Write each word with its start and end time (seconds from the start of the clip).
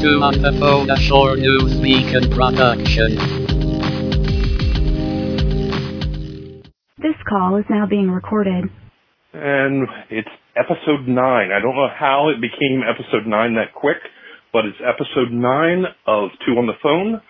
to 0.00 0.22
On 0.22 0.30
the 0.40 0.54
Phone, 0.60 0.88
a 0.90 0.96
Shore 0.96 1.36
News 1.36 1.74
Beacon 1.82 2.30
production. 2.30 3.18
This 7.02 7.18
call 7.28 7.56
is 7.56 7.64
now 7.68 7.84
being 7.84 8.08
recorded. 8.08 8.70
And 9.32 9.88
it's 10.08 10.28
episode 10.54 11.08
nine. 11.08 11.50
I 11.50 11.58
don't 11.58 11.74
know 11.74 11.88
how 11.90 12.28
it 12.28 12.40
became 12.40 12.82
episode 12.86 13.26
nine 13.26 13.54
that 13.54 13.74
quick, 13.74 13.98
but 14.52 14.66
it's 14.66 14.78
episode 14.86 15.32
nine 15.32 15.84
of 16.06 16.30
Two 16.46 16.52
on 16.52 16.66
the 16.66 16.78
Phone. 16.80 17.20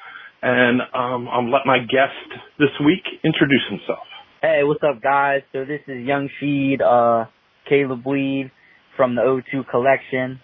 And 0.43 0.83
um, 0.93 1.27
I'll 1.33 1.51
let 1.51 1.63
my 1.65 1.79
guest 1.79 2.43
this 2.59 2.71
week 2.85 3.05
introduce 3.25 3.65
himself. 3.71 4.05
Hey, 4.43 4.61
what's 4.63 4.83
up, 4.85 5.03
guys? 5.03 5.41
So 5.53 5.65
this 5.65 5.81
is 5.89 6.07
Young 6.07 6.29
Sheed, 6.37 6.83
uh, 6.83 7.31
Caleb 7.67 8.07
Weed 8.07 8.51
from 8.95 9.15
the 9.15 9.23
O2 9.23 9.69
collection, 9.71 10.41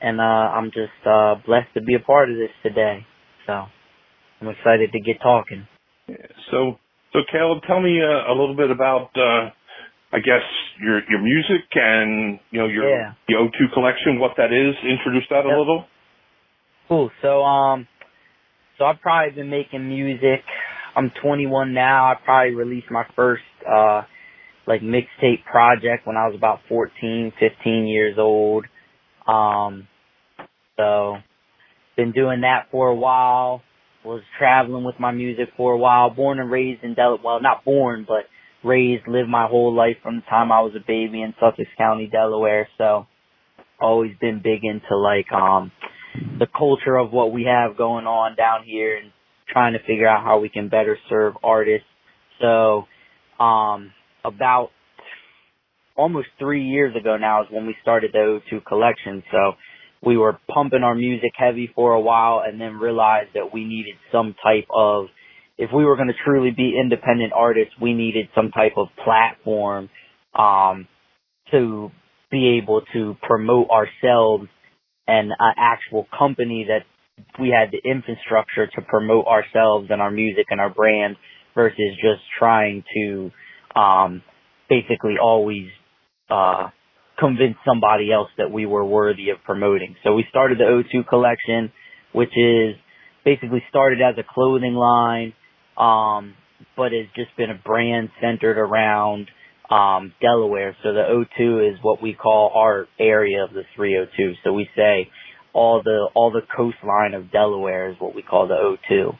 and 0.00 0.20
uh, 0.20 0.24
I'm 0.24 0.70
just 0.70 1.06
uh, 1.06 1.36
blessed 1.46 1.74
to 1.74 1.82
be 1.82 1.94
a 1.94 2.00
part 2.00 2.30
of 2.30 2.36
this 2.36 2.50
today. 2.62 3.06
So 3.46 3.64
I'm 4.40 4.48
excited 4.48 4.92
to 4.92 5.00
get 5.00 5.20
talking. 5.22 5.66
So, 6.50 6.78
so 7.12 7.20
Caleb, 7.30 7.62
tell 7.66 7.80
me 7.80 8.00
uh, 8.00 8.32
a 8.32 8.34
little 8.34 8.56
bit 8.56 8.70
about, 8.70 9.10
uh, 9.16 9.50
I 10.12 10.18
guess 10.18 10.42
your 10.80 11.00
your 11.10 11.20
music 11.20 11.66
and 11.74 12.38
you 12.50 12.60
know 12.60 12.68
your 12.68 12.88
Yeah. 12.88 13.12
the 13.28 13.34
O2 13.34 13.72
collection, 13.74 14.18
what 14.18 14.32
that 14.36 14.52
is. 14.52 14.74
Introduce 14.88 15.24
that 15.30 15.44
a 15.44 15.48
little. 15.48 15.84
Cool. 16.88 17.10
So 17.22 17.42
um, 17.42 17.88
so 18.78 18.84
I've 18.84 19.00
probably 19.00 19.34
been 19.34 19.50
making 19.50 19.88
music. 19.88 20.44
I'm 20.94 21.10
21 21.22 21.74
now. 21.74 22.06
I 22.06 22.14
probably 22.24 22.54
released 22.54 22.90
my 22.90 23.04
first 23.16 23.42
uh 23.68 24.02
like 24.66 24.80
mixtape 24.80 25.44
project 25.44 26.06
when 26.06 26.16
I 26.16 26.26
was 26.26 26.34
about 26.36 26.60
14, 26.68 27.32
15 27.38 27.86
years 27.86 28.16
old. 28.18 28.66
Um, 29.26 29.88
so 30.76 31.16
been 31.96 32.12
doing 32.12 32.42
that 32.42 32.68
for 32.70 32.88
a 32.88 32.94
while. 32.94 33.62
Was 34.04 34.22
traveling 34.38 34.84
with 34.84 35.00
my 35.00 35.10
music 35.10 35.48
for 35.56 35.72
a 35.72 35.78
while. 35.78 36.10
Born 36.10 36.38
and 36.38 36.50
raised 36.50 36.84
in 36.84 36.94
Delaware. 36.94 37.22
Well, 37.24 37.42
not 37.42 37.64
born, 37.64 38.04
but 38.06 38.24
raised, 38.62 39.08
lived 39.08 39.28
my 39.28 39.46
whole 39.48 39.74
life 39.74 39.96
from 40.02 40.16
the 40.16 40.22
time 40.22 40.52
I 40.52 40.60
was 40.60 40.74
a 40.76 40.86
baby 40.86 41.22
in 41.22 41.34
Sussex 41.40 41.68
County, 41.76 42.06
Delaware. 42.06 42.68
So 42.78 43.06
always 43.80 44.12
been 44.20 44.40
big 44.42 44.64
into 44.64 44.96
like 44.96 45.30
um 45.32 45.70
the 46.38 46.46
culture 46.56 46.96
of 46.96 47.12
what 47.12 47.32
we 47.32 47.44
have 47.44 47.76
going 47.76 48.06
on 48.06 48.36
down 48.36 48.64
here 48.64 48.96
and 48.96 49.12
trying 49.48 49.74
to 49.74 49.78
figure 49.80 50.08
out 50.08 50.24
how 50.24 50.38
we 50.38 50.48
can 50.48 50.68
better 50.68 50.98
serve 51.08 51.34
artists. 51.42 51.86
So, 52.40 52.84
um, 53.42 53.92
about 54.24 54.70
almost 55.96 56.28
three 56.38 56.64
years 56.64 56.94
ago 56.96 57.16
now 57.16 57.42
is 57.42 57.48
when 57.50 57.66
we 57.66 57.76
started 57.82 58.12
the 58.12 58.40
O2 58.52 58.64
collection. 58.64 59.22
So 59.30 59.52
we 60.04 60.16
were 60.16 60.38
pumping 60.52 60.82
our 60.82 60.94
music 60.94 61.32
heavy 61.36 61.70
for 61.74 61.92
a 61.92 62.00
while 62.00 62.42
and 62.46 62.60
then 62.60 62.74
realized 62.74 63.30
that 63.34 63.52
we 63.52 63.64
needed 63.64 63.94
some 64.12 64.34
type 64.42 64.66
of, 64.74 65.06
if 65.58 65.70
we 65.74 65.84
were 65.84 65.96
going 65.96 66.08
to 66.08 66.14
truly 66.24 66.50
be 66.50 66.78
independent 66.80 67.32
artists, 67.34 67.74
we 67.80 67.94
needed 67.94 68.28
some 68.34 68.50
type 68.50 68.74
of 68.76 68.88
platform, 69.04 69.88
um, 70.38 70.86
to 71.50 71.90
be 72.30 72.60
able 72.62 72.82
to 72.92 73.16
promote 73.22 73.68
ourselves 73.70 74.48
and 75.06 75.30
an 75.38 75.54
actual 75.56 76.06
company 76.18 76.66
that 76.68 76.84
we 77.40 77.48
had 77.48 77.70
the 77.70 77.88
infrastructure 77.88 78.66
to 78.66 78.82
promote 78.82 79.26
ourselves 79.26 79.88
and 79.90 80.02
our 80.02 80.10
music 80.10 80.46
and 80.50 80.60
our 80.60 80.70
brand 80.70 81.16
versus 81.54 81.94
just 81.94 82.20
trying 82.38 82.84
to 82.94 83.30
um 83.78 84.22
basically 84.68 85.14
always 85.22 85.68
uh 86.30 86.68
convince 87.18 87.56
somebody 87.66 88.12
else 88.12 88.28
that 88.38 88.50
we 88.52 88.66
were 88.66 88.84
worthy 88.84 89.30
of 89.30 89.38
promoting. 89.44 89.96
So 90.04 90.14
we 90.14 90.24
started 90.28 90.58
the 90.58 90.64
O2 90.64 91.08
collection, 91.08 91.72
which 92.12 92.32
is 92.36 92.76
basically 93.24 93.62
started 93.70 94.00
as 94.02 94.14
a 94.18 94.24
clothing 94.34 94.74
line, 94.74 95.32
um, 95.78 96.34
but 96.76 96.92
has 96.92 97.06
just 97.16 97.34
been 97.36 97.50
a 97.50 97.58
brand 97.64 98.10
centered 98.20 98.58
around 98.58 99.28
um, 99.70 100.12
Delaware. 100.20 100.76
So 100.82 100.92
the 100.92 101.24
O2 101.40 101.72
is 101.72 101.78
what 101.82 102.02
we 102.02 102.12
call 102.12 102.52
our 102.54 102.86
area 103.00 103.42
of 103.44 103.50
the 103.52 103.62
302. 103.74 104.34
So 104.44 104.52
we 104.52 104.68
say 104.76 105.08
all 105.52 105.82
the 105.82 106.08
all 106.14 106.30
the 106.30 106.42
coastline 106.54 107.14
of 107.14 107.32
Delaware 107.32 107.90
is 107.90 107.96
what 107.98 108.14
we 108.14 108.22
call 108.22 108.46
the 108.46 108.54
O2. 108.54 109.16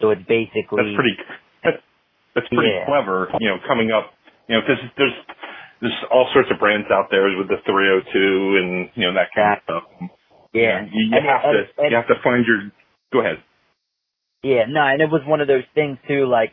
So 0.00 0.10
it's 0.10 0.22
basically 0.26 0.78
That's 0.78 0.96
pretty. 0.96 1.16
That's, 1.64 1.76
that's 2.34 2.48
pretty 2.48 2.70
Yeah. 2.72 2.86
clever. 2.86 3.28
You 3.40 3.48
know, 3.48 3.56
coming 3.66 3.90
up. 3.90 4.12
You 4.48 4.56
know, 4.56 4.62
because 4.62 4.82
there's 4.96 5.12
there's 5.80 5.96
all 6.10 6.28
sorts 6.32 6.48
of 6.52 6.58
brands 6.58 6.86
out 6.92 7.06
there 7.10 7.24
with 7.36 7.48
the 7.48 7.56
302 7.64 8.56
and 8.58 8.90
you 8.94 9.06
know 9.06 9.14
that 9.14 9.28
kind 9.34 9.56
of 9.56 9.62
stuff. 9.64 10.10
yeah. 10.52 10.84
You, 10.90 11.08
you 11.10 11.16
And- 11.16 11.26
have 11.26 11.40
and- 11.44 11.66
to 11.66 11.82
and- 11.82 11.90
you 11.90 11.96
have 11.96 12.08
to 12.08 12.20
find 12.22 12.44
your. 12.46 12.70
Go 13.12 13.20
ahead. 13.20 13.42
Yeah, 14.42 14.64
no, 14.68 14.80
and 14.82 15.02
it 15.02 15.10
was 15.10 15.22
one 15.26 15.40
of 15.40 15.48
those 15.48 15.64
things 15.74 15.98
too, 16.08 16.26
like, 16.26 16.52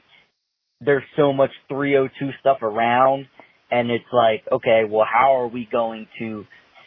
there's 0.82 1.04
so 1.16 1.32
much 1.32 1.52
302 1.70 2.32
stuff 2.42 2.58
around, 2.62 3.28
and 3.72 3.90
it's 3.90 4.12
like, 4.12 4.44
okay, 4.52 4.84
well, 4.90 5.06
how 5.10 5.38
are 5.40 5.48
we 5.48 5.66
going 5.72 6.08
to 6.20 6.46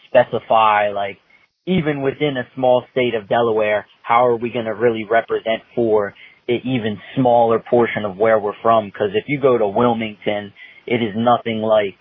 specify, 0.08 0.90
like, 0.90 1.18
even 1.66 2.02
within 2.02 2.36
a 2.36 2.44
small 2.54 2.84
state 2.92 3.14
of 3.14 3.28
Delaware, 3.28 3.86
how 4.02 4.26
are 4.26 4.36
we 4.36 4.50
going 4.50 4.64
to 4.66 4.74
really 4.74 5.04
represent 5.04 5.62
for 5.74 6.14
an 6.48 6.60
even 6.64 6.98
smaller 7.16 7.60
portion 7.70 8.04
of 8.04 8.16
where 8.16 8.38
we're 8.38 8.52
from? 8.62 8.86
Because 8.86 9.10
if 9.14 9.24
you 9.28 9.40
go 9.40 9.56
to 9.56 9.68
Wilmington, 9.68 10.52
it 10.86 11.02
is 11.02 11.14
nothing 11.16 11.58
like 11.58 11.98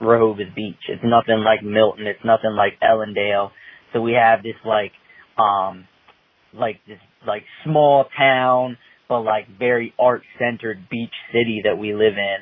Rehoboth 0.00 0.54
Beach. 0.54 0.76
It's 0.88 1.02
nothing 1.04 1.42
like 1.44 1.62
Milton. 1.62 2.06
It's 2.06 2.24
nothing 2.24 2.52
like 2.56 2.78
Ellendale. 2.80 3.50
So 3.92 4.00
we 4.00 4.12
have 4.12 4.42
this, 4.42 4.56
like, 4.64 4.92
um, 5.38 5.86
like 6.58 6.80
this 6.86 6.98
like 7.26 7.42
small 7.64 8.06
town 8.16 8.76
but 9.08 9.20
like 9.20 9.46
very 9.58 9.94
art 9.98 10.22
centered 10.38 10.88
beach 10.90 11.14
city 11.32 11.62
that 11.64 11.78
we 11.78 11.94
live 11.94 12.18
in. 12.18 12.38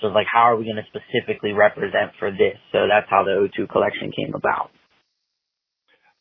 So 0.00 0.08
it's 0.08 0.14
like 0.14 0.26
how 0.30 0.50
are 0.50 0.56
we 0.56 0.64
going 0.64 0.78
to 0.78 0.86
specifically 0.86 1.52
represent 1.52 2.12
for 2.18 2.30
this? 2.30 2.58
So 2.72 2.86
that's 2.88 3.06
how 3.10 3.24
the 3.24 3.48
O2 3.48 3.68
collection 3.68 4.12
came 4.14 4.34
about. 4.34 4.70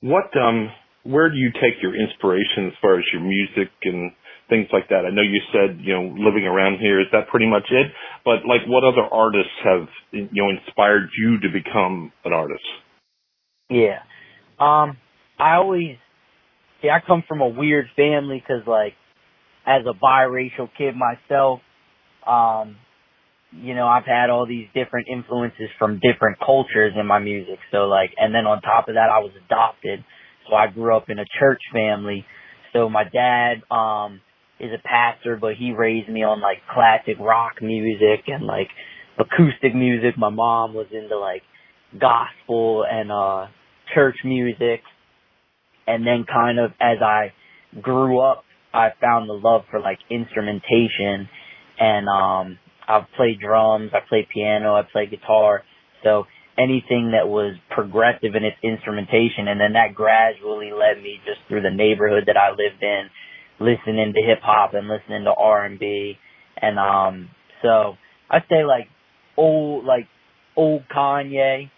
What 0.01 0.35
um 0.37 0.69
where 1.03 1.29
do 1.29 1.35
you 1.35 1.51
take 1.53 1.81
your 1.81 1.95
inspiration 1.95 2.67
as 2.67 2.73
far 2.81 2.97
as 2.97 3.05
your 3.11 3.21
music 3.21 3.71
and 3.83 4.11
things 4.49 4.67
like 4.71 4.89
that? 4.89 5.05
I 5.05 5.09
know 5.09 5.21
you 5.21 5.41
said, 5.51 5.79
you 5.81 5.93
know, 5.93 6.15
living 6.17 6.45
around 6.45 6.79
here, 6.79 6.99
is 6.99 7.07
that 7.11 7.27
pretty 7.29 7.47
much 7.47 7.67
it? 7.69 7.87
But 8.25 8.45
like 8.47 8.61
what 8.67 8.83
other 8.83 9.03
artists 9.11 9.53
have 9.63 9.87
you 10.11 10.29
know 10.31 10.49
inspired 10.49 11.09
you 11.17 11.39
to 11.41 11.49
become 11.49 12.11
an 12.25 12.33
artist? 12.33 12.63
Yeah. 13.69 13.99
Um 14.59 14.97
I 15.39 15.55
always 15.55 15.97
see 16.81 16.89
I 16.89 16.99
come 17.05 17.23
from 17.27 17.41
a 17.41 17.47
weird 17.47 17.87
family 17.95 18.43
cuz 18.45 18.67
like 18.67 18.93
as 19.65 19.83
a 19.85 19.93
biracial 19.93 20.69
kid 20.77 20.95
myself 20.95 21.61
um 22.27 22.77
you 23.55 23.75
know, 23.75 23.87
I've 23.87 24.05
had 24.05 24.29
all 24.29 24.47
these 24.47 24.67
different 24.73 25.07
influences 25.07 25.69
from 25.77 25.99
different 25.99 26.39
cultures 26.39 26.93
in 26.99 27.05
my 27.05 27.19
music. 27.19 27.59
So 27.71 27.85
like, 27.85 28.11
and 28.17 28.33
then 28.33 28.45
on 28.45 28.61
top 28.61 28.87
of 28.87 28.95
that, 28.95 29.09
I 29.11 29.19
was 29.19 29.31
adopted. 29.45 30.03
So 30.49 30.55
I 30.55 30.67
grew 30.67 30.95
up 30.95 31.09
in 31.09 31.19
a 31.19 31.25
church 31.39 31.61
family. 31.71 32.25
So 32.73 32.89
my 32.89 33.03
dad, 33.03 33.61
um, 33.69 34.21
is 34.63 34.71
a 34.73 34.81
pastor, 34.87 35.37
but 35.39 35.55
he 35.55 35.73
raised 35.73 36.09
me 36.09 36.23
on 36.23 36.41
like 36.41 36.57
classic 36.73 37.19
rock 37.19 37.61
music 37.61 38.25
and 38.27 38.45
like 38.45 38.69
acoustic 39.19 39.75
music. 39.75 40.17
My 40.17 40.29
mom 40.29 40.73
was 40.73 40.87
into 40.91 41.17
like 41.17 41.43
gospel 41.99 42.85
and, 42.89 43.11
uh, 43.11 43.47
church 43.93 44.15
music. 44.23 44.81
And 45.85 46.07
then 46.07 46.25
kind 46.31 46.59
of 46.59 46.71
as 46.79 46.97
I 47.01 47.33
grew 47.81 48.19
up, 48.21 48.45
I 48.73 48.89
found 49.01 49.29
the 49.29 49.33
love 49.33 49.63
for 49.69 49.79
like 49.79 49.99
instrumentation 50.09 51.29
and, 51.79 52.07
um, 52.07 52.59
I've 52.87 53.07
played 53.15 53.39
drums, 53.39 53.91
I 53.93 53.99
played 54.07 54.27
piano, 54.33 54.75
I 54.75 54.83
played 54.91 55.09
guitar. 55.11 55.63
So 56.03 56.25
anything 56.57 57.11
that 57.11 57.27
was 57.27 57.55
progressive 57.69 58.35
in 58.35 58.43
its 58.43 58.57
instrumentation 58.63 59.47
and 59.47 59.59
then 59.59 59.73
that 59.73 59.95
gradually 59.95 60.71
led 60.71 61.01
me 61.01 61.19
just 61.25 61.39
through 61.47 61.61
the 61.61 61.71
neighborhood 61.71 62.23
that 62.27 62.37
I 62.37 62.51
lived 62.51 62.81
in, 62.81 63.09
listening 63.63 64.13
to 64.13 64.21
hip 64.21 64.39
hop 64.41 64.73
and 64.73 64.87
listening 64.87 65.23
to 65.23 65.31
R 65.31 65.65
and 65.65 65.79
B. 65.79 66.17
And 66.61 66.77
um 66.77 67.29
so 67.61 67.93
I'd 68.29 68.43
say 68.49 68.63
like 68.63 68.87
old 69.37 69.85
like 69.85 70.07
old 70.55 70.83
Kanye 70.93 71.69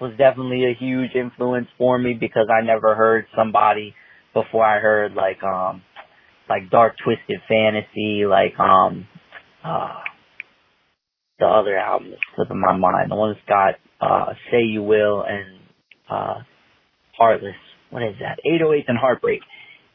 was 0.00 0.12
definitely 0.18 0.64
a 0.64 0.74
huge 0.78 1.14
influence 1.14 1.68
for 1.78 1.98
me 1.98 2.14
because 2.18 2.48
I 2.50 2.64
never 2.64 2.94
heard 2.94 3.26
somebody 3.36 3.94
before 4.34 4.64
I 4.64 4.80
heard 4.80 5.14
like 5.14 5.42
um 5.42 5.82
like 6.48 6.70
Dark 6.70 6.94
Twisted 7.04 7.40
Fantasy, 7.48 8.24
like 8.26 8.58
um 8.58 9.06
uh 9.64 10.00
the 11.38 11.46
other 11.46 11.76
album 11.76 12.10
that's 12.10 12.22
slipping 12.36 12.60
my 12.60 12.76
mind. 12.76 13.10
The 13.10 13.16
one 13.16 13.34
that's 13.34 13.48
got 13.48 13.74
uh 14.00 14.32
Say 14.50 14.62
You 14.62 14.82
Will 14.82 15.22
and 15.22 15.60
uh 16.10 16.34
Heartless. 17.16 17.54
What 17.90 18.02
is 18.02 18.14
that? 18.20 18.38
808s 18.46 18.84
and 18.88 18.98
Heartbreak. 18.98 19.40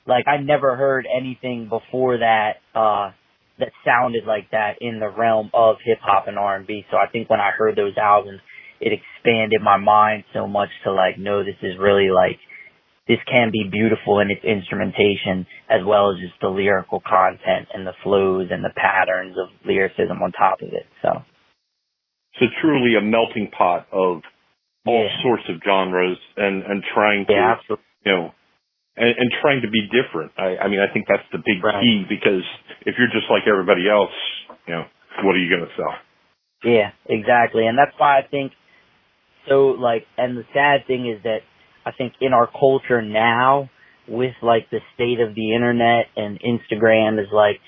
Like 0.07 0.27
I 0.27 0.37
never 0.37 0.75
heard 0.75 1.05
anything 1.05 1.69
before 1.69 2.19
that 2.19 2.57
uh 2.73 3.11
that 3.59 3.71
sounded 3.85 4.23
like 4.25 4.51
that 4.51 4.75
in 4.81 4.99
the 4.99 5.09
realm 5.09 5.49
of 5.53 5.77
hip 5.83 5.97
hop 6.01 6.27
and 6.27 6.37
R&B. 6.37 6.85
So 6.91 6.97
I 6.97 7.07
think 7.11 7.27
when 7.29 7.39
I 7.39 7.49
heard 7.57 7.75
those 7.75 7.97
albums, 7.97 8.39
it 8.79 8.93
expanded 8.93 9.61
my 9.63 9.77
mind 9.77 10.25
so 10.31 10.45
much 10.45 10.69
to 10.83 10.91
like, 10.93 11.17
no, 11.17 11.43
this 11.43 11.57
is 11.63 11.73
really 11.79 12.09
like 12.11 12.37
this 13.07 13.17
can 13.29 13.49
be 13.51 13.63
beautiful 13.71 14.19
in 14.19 14.29
its 14.29 14.43
instrumentation 14.43 15.47
as 15.69 15.81
well 15.85 16.11
as 16.11 16.19
just 16.19 16.39
the 16.41 16.49
lyrical 16.49 17.01
content 17.01 17.67
and 17.73 17.87
the 17.87 17.93
flows 18.03 18.49
and 18.51 18.63
the 18.63 18.73
patterns 18.75 19.35
of 19.41 19.47
lyricism 19.65 20.21
on 20.21 20.31
top 20.33 20.61
of 20.61 20.67
it. 20.69 20.85
So, 21.01 21.09
so 22.39 22.45
truly 22.61 22.95
a 22.95 23.01
melting 23.01 23.49
pot 23.57 23.87
of 23.91 24.21
all 24.85 25.03
Yeah. 25.09 25.21
sorts 25.23 25.43
of 25.49 25.61
genres 25.65 26.17
and 26.35 26.63
and 26.63 26.83
trying 26.93 27.25
to 27.27 27.33
yeah, 27.33 27.55
you 28.05 28.11
know 28.11 28.33
and, 28.97 29.13
and 29.17 29.31
trying 29.41 29.61
to 29.61 29.69
be 29.69 29.87
different. 29.87 30.31
I, 30.37 30.57
I 30.57 30.67
mean, 30.67 30.79
I 30.79 30.91
think 30.91 31.05
that's 31.07 31.25
the 31.31 31.37
big 31.37 31.63
Right. 31.63 31.81
key 31.81 32.05
because 32.09 32.43
if 32.85 32.95
you're 32.97 33.13
just 33.13 33.29
like 33.29 33.43
everybody 33.47 33.89
else, 33.89 34.11
you 34.67 34.73
know, 34.73 34.85
what 35.23 35.35
are 35.35 35.39
you 35.39 35.49
going 35.49 35.67
to 35.67 35.75
sell? 35.77 35.93
Yeah, 36.63 36.91
exactly. 37.07 37.67
And 37.67 37.77
that's 37.77 37.93
why 37.97 38.17
I 38.19 38.27
think 38.29 38.51
so 39.47 39.67
like 39.79 40.05
and 40.17 40.37
the 40.37 40.43
sad 40.53 40.85
thing 40.87 41.07
is 41.07 41.23
that 41.23 41.39
I 41.85 41.91
think 41.91 42.13
in 42.19 42.33
our 42.33 42.47
culture 42.47 43.01
now 43.01 43.69
with 44.07 44.33
like 44.41 44.69
the 44.71 44.79
state 44.95 45.19
of 45.19 45.35
the 45.35 45.53
internet 45.53 46.07
and 46.15 46.39
Instagram 46.41 47.19
is 47.21 47.27
like 47.31 47.59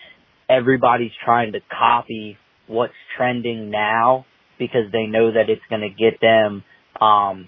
everybody's 0.50 1.12
trying 1.24 1.54
to 1.54 1.60
copy 1.72 2.38
what's 2.68 2.94
trending 3.16 3.70
now 3.70 4.26
because 4.58 4.92
they 4.92 5.06
know 5.06 5.32
that 5.32 5.50
it's 5.50 5.62
going 5.70 5.82
to 5.82 5.90
get 5.90 6.20
them 6.22 6.64
um 7.00 7.48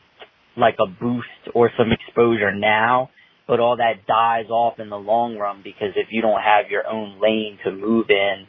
like 0.56 0.76
a 0.80 0.88
boost 0.88 1.28
or 1.56 1.72
some 1.78 1.92
exposure 1.92 2.54
now 2.54 3.10
but 3.52 3.60
all 3.60 3.76
that 3.76 4.08
dies 4.08 4.48
off 4.50 4.80
in 4.80 4.90
the 4.90 4.96
long 4.96 5.36
run 5.36 5.60
because 5.62 5.92
if 5.98 6.08
you 6.10 6.22
don't 6.22 6.40
have 6.40 6.72
your 6.72 6.88
own 6.88 7.20
lane 7.20 7.60
to 7.66 7.72
move 7.72 8.06
in 8.10 8.48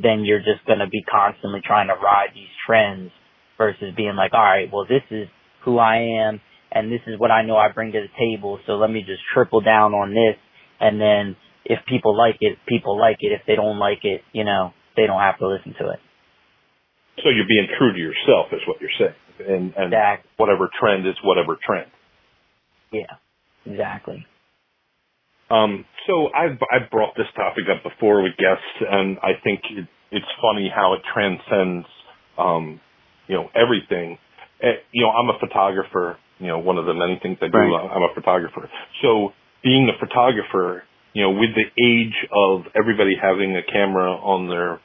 then 0.00 0.22
you're 0.24 0.38
just 0.38 0.64
going 0.66 0.78
to 0.78 0.86
be 0.86 1.02
constantly 1.02 1.58
trying 1.64 1.88
to 1.88 1.94
ride 1.94 2.30
these 2.34 2.50
trends 2.66 3.10
versus 3.58 3.94
being 3.96 4.14
like, 4.14 4.32
all 4.32 4.42
right, 4.42 4.70
well, 4.72 4.86
this 4.86 5.02
is 5.10 5.26
who 5.64 5.78
I 5.78 6.22
am 6.22 6.40
and 6.70 6.90
this 6.90 7.00
is 7.06 7.18
what 7.18 7.30
I 7.30 7.44
know 7.44 7.56
I 7.56 7.70
bring 7.72 7.92
to 7.92 8.00
the 8.00 8.14
table. 8.18 8.58
So 8.66 8.74
let 8.74 8.90
me 8.90 9.00
just 9.00 9.22
triple 9.32 9.60
down 9.60 9.94
on 9.94 10.10
this. 10.10 10.38
And 10.80 11.00
then 11.00 11.36
if 11.64 11.78
people 11.88 12.16
like 12.16 12.36
it, 12.40 12.58
people 12.68 12.98
like 12.98 13.18
it. 13.20 13.32
If 13.32 13.42
they 13.46 13.54
don't 13.56 13.78
like 13.78 14.04
it, 14.04 14.22
you 14.32 14.44
know, 14.44 14.72
they 14.96 15.06
don't 15.06 15.20
have 15.20 15.38
to 15.38 15.48
listen 15.48 15.74
to 15.80 15.90
it. 15.90 16.00
So 17.22 17.30
you're 17.30 17.48
being 17.48 17.68
true 17.78 17.92
to 17.92 17.98
yourself, 17.98 18.52
is 18.52 18.60
what 18.66 18.80
you're 18.80 18.90
saying, 18.98 19.14
and 19.38 19.74
and 19.76 19.94
Exactly. 19.94 20.30
whatever 20.36 20.68
trend 20.78 21.06
is 21.06 21.14
whatever 21.22 21.56
trend. 21.64 21.86
Yeah, 22.90 23.18
exactly. 23.64 24.26
Um, 25.50 25.84
so 26.06 26.28
I've 26.34 26.58
I've 26.72 26.90
brought 26.90 27.14
this 27.16 27.26
topic 27.36 27.64
up 27.70 27.82
before 27.82 28.22
with 28.22 28.36
guests, 28.36 28.64
and 28.80 29.18
I 29.22 29.32
think 29.42 29.60
it, 29.70 29.86
it's 30.10 30.26
funny 30.40 30.70
how 30.74 30.94
it 30.94 31.02
transcends, 31.12 31.86
um, 32.38 32.80
you 33.28 33.36
know, 33.36 33.48
everything. 33.54 34.18
Eh, 34.62 34.80
you 34.92 35.02
know, 35.02 35.10
I'm 35.10 35.28
a 35.28 35.38
photographer. 35.38 36.18
You 36.38 36.48
know, 36.48 36.58
one 36.58 36.78
of 36.78 36.86
the 36.86 36.94
many 36.94 37.18
things 37.22 37.38
I 37.40 37.46
do, 37.48 37.58
Right. 37.58 37.90
I'm 37.94 38.02
a 38.02 38.14
photographer. 38.14 38.68
So 39.02 39.32
being 39.62 39.88
a 39.88 39.98
photographer, 39.98 40.82
you 41.12 41.22
know, 41.22 41.30
with 41.30 41.50
the 41.54 41.66
age 41.80 42.16
of 42.32 42.66
everybody 42.74 43.14
having 43.20 43.56
a 43.56 43.62
camera 43.62 44.12
on 44.12 44.48
their 44.48 44.80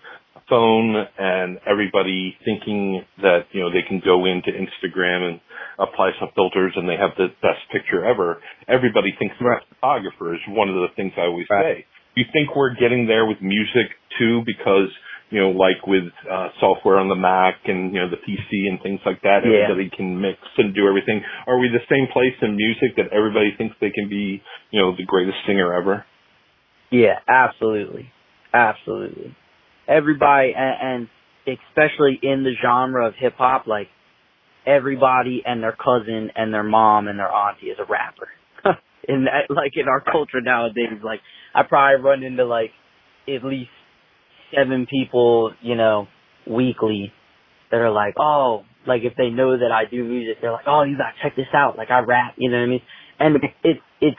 phone 0.49 0.95
and 1.17 1.59
everybody 1.69 2.35
thinking 2.43 3.03
that, 3.21 3.45
you 3.51 3.61
know, 3.61 3.69
they 3.71 3.83
can 3.87 4.01
go 4.03 4.25
into 4.25 4.49
Instagram 4.51 5.29
and 5.29 5.39
apply 5.79 6.11
some 6.19 6.29
filters 6.35 6.73
and 6.75 6.87
they 6.89 6.97
have 6.97 7.11
the 7.17 7.27
best 7.41 7.61
picture 7.71 8.03
ever, 8.05 8.41
everybody 8.67 9.15
thinks 9.17 9.35
they're 9.39 9.53
a 9.53 9.61
photographer 9.75 10.33
is 10.33 10.41
one 10.49 10.69
of 10.69 10.75
the 10.75 10.87
things 10.95 11.13
I 11.17 11.21
always 11.31 11.47
say. 11.49 11.85
You 12.15 12.25
think 12.33 12.55
we're 12.55 12.75
getting 12.75 13.07
there 13.07 13.25
with 13.25 13.37
music 13.41 13.87
too? 14.17 14.41
Because, 14.45 14.89
you 15.29 15.39
know, 15.39 15.51
like 15.51 15.85
with 15.87 16.09
uh, 16.29 16.49
software 16.59 16.97
on 16.97 17.07
the 17.07 17.15
Mac 17.15 17.55
and, 17.65 17.93
you 17.93 18.01
know, 18.01 18.09
the 18.09 18.17
PC 18.17 18.67
and 18.67 18.81
things 18.81 18.99
like 19.05 19.21
that, 19.21 19.45
Yeah. 19.45 19.69
everybody 19.69 19.89
can 19.95 20.19
mix 20.19 20.39
and 20.57 20.73
do 20.75 20.87
everything. 20.87 21.21
Are 21.47 21.59
we 21.59 21.69
the 21.69 21.85
same 21.87 22.07
place 22.11 22.35
in 22.41 22.55
music 22.57 22.97
that 22.97 23.13
everybody 23.13 23.53
thinks 23.57 23.75
they 23.79 23.91
can 23.91 24.09
be, 24.09 24.41
you 24.71 24.81
know, 24.81 24.95
the 24.97 25.05
greatest 25.05 25.37
singer 25.45 25.73
ever? 25.73 26.05
Yeah, 26.89 27.19
absolutely. 27.27 28.11
Absolutely. 28.53 29.35
Everybody, 29.89 30.53
and, 30.55 31.07
and 31.47 31.57
especially 31.57 32.19
in 32.21 32.43
the 32.43 32.53
genre 32.61 33.07
of 33.07 33.15
hip 33.19 33.33
hop, 33.37 33.65
like 33.67 33.87
everybody 34.65 35.41
and 35.45 35.63
their 35.63 35.75
cousin 35.75 36.29
and 36.35 36.53
their 36.53 36.63
mom 36.63 37.07
and 37.07 37.17
their 37.17 37.31
auntie 37.31 37.67
is 37.67 37.77
a 37.79 37.91
rapper. 37.91 38.29
in 39.07 39.25
that, 39.25 39.53
like 39.53 39.71
in 39.75 39.87
our 39.87 40.01
culture 40.01 40.41
nowadays, 40.41 41.01
like 41.03 41.21
I 41.55 41.63
probably 41.63 42.03
run 42.03 42.23
into 42.23 42.45
like 42.45 42.71
at 43.27 43.43
least 43.43 43.71
seven 44.55 44.87
people, 44.89 45.53
you 45.61 45.75
know, 45.75 46.07
weekly 46.47 47.11
that 47.71 47.77
are 47.77 47.91
like, 47.91 48.15
oh, 48.19 48.63
like 48.87 49.01
if 49.03 49.13
they 49.17 49.29
know 49.29 49.57
that 49.57 49.71
I 49.71 49.89
do 49.89 50.03
music, 50.03 50.37
they're 50.41 50.51
like, 50.51 50.67
oh, 50.67 50.83
you 50.83 50.97
gotta 50.97 51.15
check 51.21 51.35
this 51.35 51.53
out. 51.53 51.77
Like 51.77 51.91
I 51.91 51.99
rap, 51.99 52.35
you 52.37 52.49
know 52.49 52.57
what 52.57 52.63
I 52.63 52.67
mean? 52.67 52.81
And 53.19 53.35
it, 53.63 53.77
it's, 54.01 54.17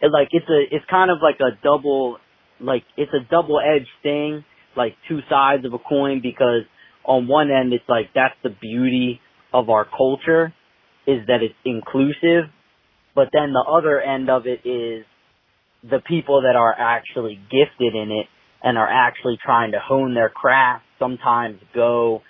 it, 0.00 0.10
like 0.12 0.28
it's 0.32 0.48
a, 0.48 0.74
it's 0.74 0.84
kind 0.90 1.10
of 1.10 1.18
like 1.22 1.40
a 1.40 1.56
double, 1.62 2.18
like 2.60 2.84
it's 2.96 3.12
a 3.12 3.28
double 3.30 3.60
edged 3.60 3.88
thing, 4.02 4.44
like 4.78 4.94
two 5.08 5.18
sides 5.28 5.66
of 5.66 5.74
a 5.74 5.78
coin 5.78 6.20
because 6.22 6.62
on 7.04 7.28
one 7.28 7.50
end 7.50 7.74
it's 7.74 7.88
like 7.88 8.06
that's 8.14 8.34
the 8.42 8.50
beauty 8.50 9.20
of 9.52 9.68
our 9.68 9.84
culture 9.84 10.54
is 11.06 11.26
that 11.26 11.42
it's 11.42 11.54
inclusive, 11.64 12.50
but 13.14 13.28
then 13.32 13.52
the 13.52 13.64
other 13.68 14.00
end 14.00 14.30
of 14.30 14.46
it 14.46 14.60
is 14.68 15.04
the 15.82 16.00
people 16.06 16.42
that 16.42 16.56
are 16.56 16.74
actually 16.78 17.38
gifted 17.50 17.94
in 17.94 18.10
it 18.10 18.26
and 18.62 18.76
are 18.76 18.88
actually 18.88 19.38
trying 19.42 19.72
to 19.72 19.78
hone 19.82 20.14
their 20.14 20.28
craft 20.28 20.84
sometimes 20.98 21.60
go 21.74 22.22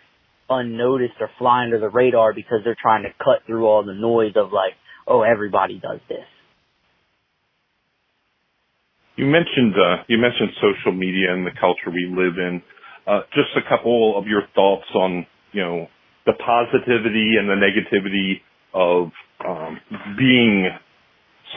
unnoticed 0.50 1.14
or 1.20 1.30
fly 1.38 1.64
under 1.64 1.80
the 1.80 1.88
radar 1.88 2.32
because 2.32 2.58
they're 2.64 2.76
trying 2.80 3.02
to 3.02 3.10
cut 3.18 3.44
through 3.46 3.66
all 3.66 3.84
the 3.84 3.94
noise 3.94 4.32
of 4.36 4.52
like, 4.52 4.74
oh, 5.06 5.22
everybody 5.22 5.80
does 5.80 6.00
this. 6.08 6.26
You 9.18 9.26
mentioned 9.26 9.74
uh, 9.74 10.06
you 10.06 10.16
mentioned 10.16 10.54
social 10.62 10.94
media 10.94 11.34
and 11.34 11.44
the 11.44 11.50
culture 11.58 11.90
we 11.90 12.06
live 12.06 12.38
in. 12.38 12.62
Uh, 13.02 13.26
just 13.34 13.50
a 13.58 13.68
couple 13.68 14.14
of 14.16 14.28
your 14.28 14.42
thoughts 14.54 14.86
on 14.94 15.26
you 15.50 15.60
know 15.60 15.88
the 16.24 16.38
positivity 16.38 17.34
and 17.34 17.50
the 17.50 17.58
negativity 17.58 18.38
of 18.70 19.10
um, 19.42 19.80
being 20.16 20.70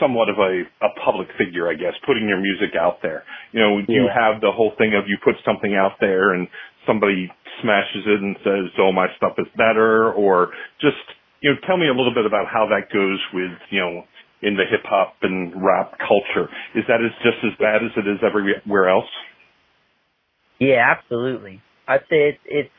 somewhat 0.00 0.28
of 0.28 0.42
a, 0.42 0.66
a 0.82 0.90
public 1.04 1.28
figure, 1.38 1.70
I 1.70 1.74
guess, 1.74 1.94
putting 2.04 2.26
your 2.26 2.40
music 2.40 2.74
out 2.74 2.98
there. 3.00 3.22
You 3.52 3.60
know, 3.60 3.78
you 3.86 4.10
have 4.10 4.40
the 4.40 4.50
whole 4.50 4.72
thing 4.76 4.98
of 4.98 5.04
you 5.06 5.18
put 5.22 5.36
something 5.44 5.76
out 5.76 6.00
there 6.00 6.34
and 6.34 6.48
somebody 6.84 7.30
smashes 7.62 8.02
it 8.10 8.18
and 8.18 8.34
says, 8.42 8.74
"Oh, 8.80 8.90
my 8.90 9.06
stuff 9.16 9.38
is 9.38 9.46
better," 9.54 10.10
or 10.12 10.50
just 10.80 10.98
you 11.42 11.50
know, 11.54 11.56
tell 11.66 11.76
me 11.76 11.86
a 11.86 11.94
little 11.94 12.14
bit 12.14 12.26
about 12.26 12.50
how 12.50 12.66
that 12.74 12.90
goes 12.90 13.22
with 13.32 13.54
you 13.70 13.78
know 13.78 14.02
in 14.42 14.56
the 14.56 14.64
hip 14.68 14.82
hop 14.84 15.14
and 15.22 15.54
rap 15.62 15.98
culture. 15.98 16.50
Is 16.74 16.84
that 16.88 17.00
is 17.00 17.12
just 17.22 17.38
as 17.44 17.52
bad 17.58 17.82
as 17.82 17.92
it 17.96 18.08
is 18.08 18.18
everywhere 18.26 18.88
else? 18.88 19.08
Yeah, 20.58 20.82
absolutely. 20.96 21.62
I'd 21.88 22.00
say 22.10 22.34
it's 22.34 22.38
it's 22.46 22.70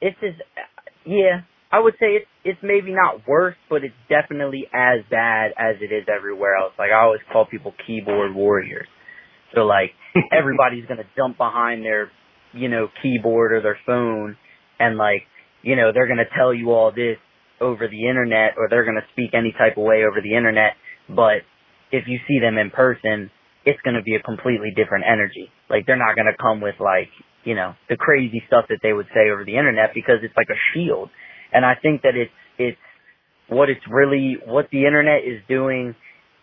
it's 0.00 0.16
as 0.22 0.66
yeah. 1.04 1.42
I 1.70 1.80
would 1.80 1.94
say 1.94 2.20
it's 2.20 2.26
it's 2.44 2.58
maybe 2.62 2.92
not 2.92 3.26
worse, 3.26 3.56
but 3.70 3.84
it's 3.84 3.94
definitely 4.08 4.66
as 4.74 5.00
bad 5.10 5.52
as 5.56 5.76
it 5.80 5.94
is 5.94 6.04
everywhere 6.14 6.56
else. 6.56 6.72
Like 6.78 6.90
I 6.90 7.02
always 7.02 7.20
call 7.32 7.46
people 7.46 7.72
keyboard 7.86 8.34
warriors. 8.34 8.88
So 9.54 9.62
like 9.62 9.92
everybody's 10.32 10.86
gonna 10.86 11.08
jump 11.16 11.36
behind 11.38 11.84
their 11.84 12.10
you 12.52 12.68
know 12.68 12.88
keyboard 13.02 13.52
or 13.52 13.62
their 13.62 13.78
phone, 13.86 14.36
and 14.78 14.96
like 14.96 15.22
you 15.62 15.76
know 15.76 15.92
they're 15.92 16.08
gonna 16.08 16.28
tell 16.36 16.52
you 16.52 16.70
all 16.72 16.90
this 16.90 17.16
over 17.62 17.86
the 17.88 18.08
internet, 18.08 18.54
or 18.58 18.68
they're 18.68 18.84
gonna 18.84 19.06
speak 19.12 19.30
any 19.32 19.52
type 19.52 19.78
of 19.78 19.84
way 19.84 20.02
over 20.04 20.20
the 20.20 20.34
internet. 20.34 20.74
But 21.08 21.46
if 21.92 22.08
you 22.08 22.18
see 22.26 22.40
them 22.40 22.58
in 22.58 22.70
person, 22.70 23.30
it's 23.64 23.80
going 23.82 23.94
to 23.94 24.02
be 24.02 24.16
a 24.16 24.22
completely 24.22 24.72
different 24.74 25.04
energy. 25.06 25.50
Like 25.70 25.86
they're 25.86 25.96
not 25.96 26.16
going 26.16 26.26
to 26.26 26.36
come 26.40 26.60
with 26.60 26.74
like, 26.80 27.08
you 27.44 27.54
know, 27.54 27.74
the 27.88 27.96
crazy 27.96 28.42
stuff 28.46 28.64
that 28.70 28.78
they 28.82 28.92
would 28.92 29.06
say 29.14 29.30
over 29.30 29.44
the 29.44 29.56
internet 29.56 29.90
because 29.94 30.16
it's 30.22 30.36
like 30.36 30.48
a 30.50 30.58
shield. 30.74 31.10
And 31.52 31.64
I 31.64 31.74
think 31.80 32.02
that 32.02 32.16
it's, 32.16 32.32
it's 32.58 32.78
what 33.48 33.68
it's 33.68 33.84
really, 33.88 34.38
what 34.46 34.68
the 34.72 34.86
internet 34.86 35.20
is 35.24 35.42
doing 35.48 35.94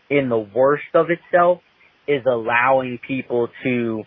in 0.09 0.29
the 0.29 0.39
worst 0.39 0.93
of 0.93 1.07
itself 1.09 1.59
is 2.07 2.21
allowing 2.25 2.99
people 3.05 3.49
to 3.63 4.03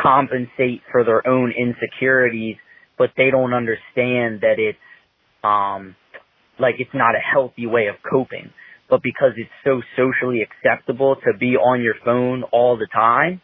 compensate 0.00 0.82
for 0.92 1.04
their 1.04 1.26
own 1.26 1.52
insecurities, 1.56 2.56
but 2.98 3.10
they 3.16 3.30
don't 3.30 3.54
understand 3.54 4.40
that 4.42 4.56
it's, 4.58 4.78
um, 5.42 5.94
like 6.58 6.76
it's 6.78 6.94
not 6.94 7.14
a 7.14 7.20
healthy 7.20 7.66
way 7.66 7.86
of 7.86 7.96
coping 8.10 8.50
but 8.88 9.02
because 9.02 9.32
it's 9.36 9.50
so 9.64 9.80
socially 9.96 10.40
acceptable 10.42 11.16
to 11.24 11.36
be 11.38 11.56
on 11.56 11.82
your 11.82 11.94
phone 12.04 12.42
all 12.52 12.76
the 12.76 12.88
time, 12.92 13.40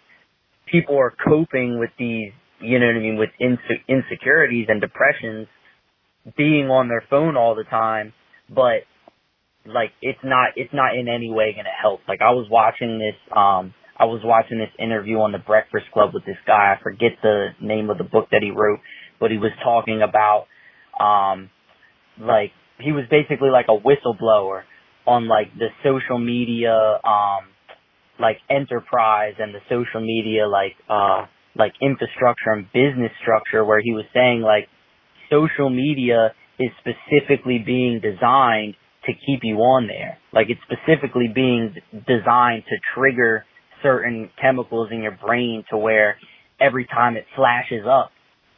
people 0.70 0.98
are 0.98 1.14
coping 1.26 1.78
with 1.78 1.90
these, 1.98 2.32
you 2.60 2.78
know 2.78 2.86
what 2.86 2.96
I 2.96 3.00
mean, 3.00 3.16
with 3.16 3.30
inse- 3.40 3.84
insecurities 3.88 4.66
and 4.68 4.80
depressions 4.80 5.48
being 6.36 6.68
on 6.68 6.88
their 6.88 7.02
phone 7.08 7.36
all 7.36 7.54
the 7.54 7.64
time, 7.64 8.12
but 8.48 8.84
like 9.66 9.90
it's 10.02 10.18
not, 10.22 10.50
it's 10.56 10.72
not 10.72 10.96
in 10.96 11.08
any 11.08 11.30
way 11.30 11.52
going 11.52 11.64
to 11.64 11.82
help. 11.82 12.00
Like 12.06 12.20
I 12.20 12.30
was 12.30 12.46
watching 12.50 12.98
this, 12.98 13.16
um, 13.34 13.74
I 13.98 14.04
was 14.04 14.20
watching 14.24 14.58
this 14.58 14.70
interview 14.78 15.18
on 15.18 15.32
the 15.32 15.38
Breakfast 15.38 15.86
Club 15.92 16.10
with 16.14 16.24
this 16.24 16.38
guy. 16.46 16.74
I 16.78 16.82
forget 16.82 17.12
the 17.22 17.48
name 17.60 17.90
of 17.90 17.98
the 17.98 18.04
book 18.04 18.28
that 18.30 18.42
he 18.42 18.50
wrote, 18.50 18.80
but 19.18 19.30
he 19.30 19.38
was 19.38 19.52
talking 19.64 20.00
about, 20.02 20.46
um, 20.98 21.50
like 22.20 22.52
he 22.82 22.92
was 22.92 23.04
basically 23.10 23.50
like 23.50 23.66
a 23.68 23.76
whistleblower 23.76 24.62
on 25.06 25.28
like 25.28 25.48
the 25.58 25.68
social 25.82 26.18
media 26.18 26.72
um 27.04 27.48
like 28.18 28.36
enterprise 28.50 29.34
and 29.38 29.54
the 29.54 29.60
social 29.68 30.00
media 30.00 30.46
like 30.46 30.74
uh 30.88 31.26
like 31.56 31.72
infrastructure 31.80 32.52
and 32.52 32.66
business 32.72 33.10
structure 33.22 33.64
where 33.64 33.80
he 33.80 33.92
was 33.92 34.04
saying 34.14 34.40
like 34.42 34.68
social 35.30 35.70
media 35.70 36.32
is 36.58 36.70
specifically 36.78 37.62
being 37.64 38.00
designed 38.00 38.74
to 39.06 39.12
keep 39.12 39.40
you 39.42 39.56
on 39.56 39.86
there. 39.86 40.18
Like 40.32 40.48
it's 40.50 40.60
specifically 40.62 41.28
being 41.34 41.74
designed 42.06 42.64
to 42.68 42.76
trigger 42.94 43.44
certain 43.82 44.30
chemicals 44.40 44.88
in 44.92 45.02
your 45.02 45.16
brain 45.24 45.64
to 45.70 45.78
where 45.78 46.16
every 46.60 46.86
time 46.86 47.16
it 47.16 47.24
flashes 47.34 47.86
up, 47.88 48.10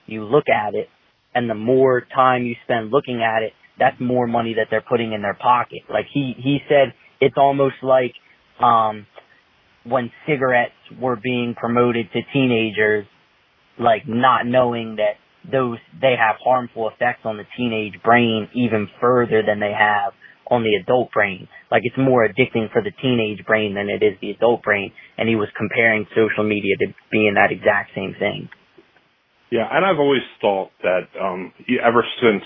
you 0.06 0.24
look 0.24 0.46
at 0.48 0.74
it 0.74 0.88
and 1.34 1.48
the 1.48 1.54
more 1.54 2.02
time 2.14 2.44
you 2.44 2.56
spend 2.64 2.90
looking 2.90 3.22
at 3.22 3.42
it, 3.42 3.52
that's 3.78 3.96
more 4.00 4.26
money 4.26 4.54
that 4.54 4.68
they're 4.70 4.84
putting 4.86 5.12
in 5.12 5.22
their 5.22 5.34
pocket. 5.34 5.82
Like 5.90 6.06
he, 6.12 6.34
he 6.36 6.58
said 6.68 6.94
it's 7.20 7.36
almost 7.36 7.76
like, 7.82 8.12
um, 8.60 9.06
when 9.84 10.10
cigarettes 10.26 10.72
were 11.00 11.16
being 11.16 11.54
promoted 11.58 12.06
to 12.12 12.20
teenagers, 12.32 13.06
like 13.78 14.02
not 14.06 14.46
knowing 14.46 14.96
that 14.96 15.16
those, 15.50 15.78
they 16.00 16.14
have 16.18 16.36
harmful 16.44 16.88
effects 16.88 17.22
on 17.24 17.36
the 17.36 17.44
teenage 17.56 17.94
brain 18.04 18.48
even 18.54 18.88
further 19.00 19.42
than 19.44 19.58
they 19.58 19.72
have 19.76 20.12
on 20.50 20.62
the 20.62 20.74
adult 20.74 21.10
brain. 21.12 21.48
Like 21.70 21.82
it's 21.84 21.96
more 21.98 22.28
addicting 22.28 22.70
for 22.70 22.82
the 22.82 22.92
teenage 23.02 23.44
brain 23.46 23.74
than 23.74 23.88
it 23.88 24.04
is 24.04 24.14
the 24.20 24.30
adult 24.30 24.62
brain. 24.62 24.92
And 25.18 25.28
he 25.28 25.34
was 25.34 25.48
comparing 25.56 26.06
social 26.14 26.44
media 26.44 26.76
to 26.80 26.94
being 27.10 27.34
that 27.34 27.50
exact 27.50 27.90
same 27.94 28.14
thing. 28.18 28.48
Yeah, 29.50 29.68
and 29.70 29.84
I've 29.84 29.98
always 29.98 30.22
thought 30.40 30.70
that 30.82 31.08
um 31.20 31.52
ever 31.82 32.04
since 32.20 32.42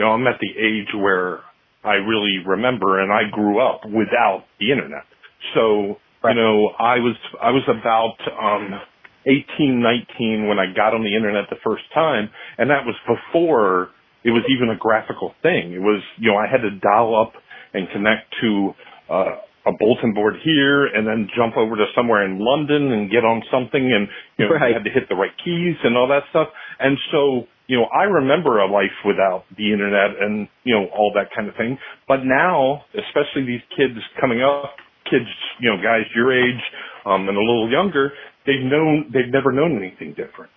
you 0.00 0.08
know 0.08 0.16
I'm 0.16 0.24
at 0.26 0.40
the 0.40 0.48
age 0.56 0.88
where 0.96 1.44
I 1.84 2.00
really 2.00 2.40
remember 2.40 3.00
and 3.00 3.12
I 3.12 3.28
grew 3.30 3.60
up 3.60 3.84
without 3.84 4.48
the 4.58 4.72
internet. 4.72 5.04
So 5.52 6.00
Right. 6.22 6.36
You 6.36 6.42
know, 6.42 6.68
I 6.78 7.00
was 7.00 7.16
I 7.40 7.50
was 7.50 7.64
about 7.64 8.20
um 8.36 8.80
18, 9.24 9.80
19 9.80 10.48
when 10.48 10.58
I 10.58 10.72
got 10.72 10.92
on 10.92 11.04
the 11.04 11.16
internet 11.16 11.48
the 11.48 11.60
first 11.64 11.84
time, 11.94 12.28
and 12.58 12.68
that 12.68 12.84
was 12.84 12.96
before 13.08 13.88
it 14.24 14.30
was 14.30 14.44
even 14.52 14.68
a 14.68 14.76
graphical 14.76 15.32
thing. 15.40 15.72
It 15.72 15.80
was, 15.80 16.02
you 16.18 16.30
know, 16.30 16.36
I 16.36 16.44
had 16.44 16.60
to 16.60 16.70
dial 16.76 17.16
up 17.16 17.32
and 17.72 17.88
connect 17.88 18.34
to 18.42 18.72
uh, 19.08 19.32
a 19.64 19.72
bulletin 19.78 20.12
board 20.12 20.34
here 20.44 20.86
and 20.86 21.06
then 21.06 21.28
jump 21.36 21.56
over 21.56 21.76
to 21.76 21.86
somewhere 21.96 22.24
in 22.24 22.38
London 22.38 22.92
and 22.92 23.10
get 23.10 23.24
on 23.24 23.42
something 23.50 23.80
and, 23.80 24.08
you 24.36 24.44
know, 24.44 24.52
right. 24.52 24.72
I 24.72 24.76
had 24.76 24.84
to 24.84 24.90
hit 24.90 25.08
the 25.08 25.16
right 25.16 25.32
keys 25.42 25.76
and 25.84 25.96
all 25.96 26.08
that 26.08 26.24
stuff. 26.30 26.48
And 26.78 26.98
so, 27.12 27.48
you 27.70 27.78
know, 27.78 27.86
I 27.94 28.10
remember 28.10 28.58
a 28.58 28.66
life 28.66 28.98
without 29.06 29.44
the 29.56 29.70
internet 29.70 30.18
and, 30.18 30.48
you 30.64 30.74
know, 30.74 30.90
all 30.90 31.14
that 31.14 31.30
kind 31.30 31.46
of 31.46 31.54
thing. 31.54 31.78
But 32.08 32.26
now, 32.26 32.82
especially 32.98 33.46
these 33.46 33.62
kids 33.78 33.94
coming 34.20 34.42
up 34.42 34.74
kids, 35.06 35.30
you 35.58 35.70
know, 35.70 35.76
guys 35.78 36.06
your 36.14 36.30
age, 36.30 36.62
um, 37.06 37.28
and 37.28 37.36
a 37.36 37.40
little 37.40 37.70
younger, 37.70 38.12
they've 38.46 38.62
known, 38.62 39.10
they've 39.14 39.30
never 39.30 39.50
known 39.50 39.78
anything 39.78 40.14
different. 40.14 40.50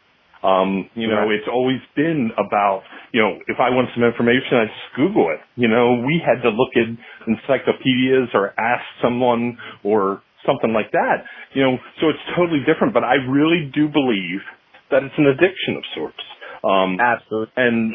Um, 0.43 0.89
you 0.93 1.07
know, 1.07 1.29
it's 1.31 1.47
always 1.47 1.79
been 1.95 2.29
about, 2.35 2.83
you 3.13 3.21
know, 3.21 3.39
if 3.47 3.57
I 3.63 3.69
want 3.69 3.89
some 3.95 4.03
information, 4.03 4.59
I 4.59 4.65
just 4.65 4.89
Google 4.97 5.29
it. 5.31 5.39
You 5.55 5.69
know, 5.69 6.03
we 6.05 6.19
had 6.19 6.43
to 6.43 6.49
look 6.49 6.75
at 6.75 6.89
encyclopedias 7.25 8.29
or 8.33 8.51
ask 8.59 8.83
someone 9.01 9.57
or 9.85 10.21
something 10.45 10.73
like 10.73 10.91
that. 10.91 11.23
You 11.53 11.63
know, 11.63 11.77
so 12.01 12.09
it's 12.09 12.19
totally 12.35 12.59
different, 12.67 12.93
but 12.93 13.05
I 13.05 13.23
really 13.23 13.71
do 13.73 13.87
believe 13.87 14.43
that 14.91 15.01
it's 15.01 15.15
an 15.17 15.27
addiction 15.27 15.77
of 15.77 15.83
sorts. 15.95 16.19
Um, 16.63 16.97
Absolutely. 16.99 17.53
And, 17.57 17.93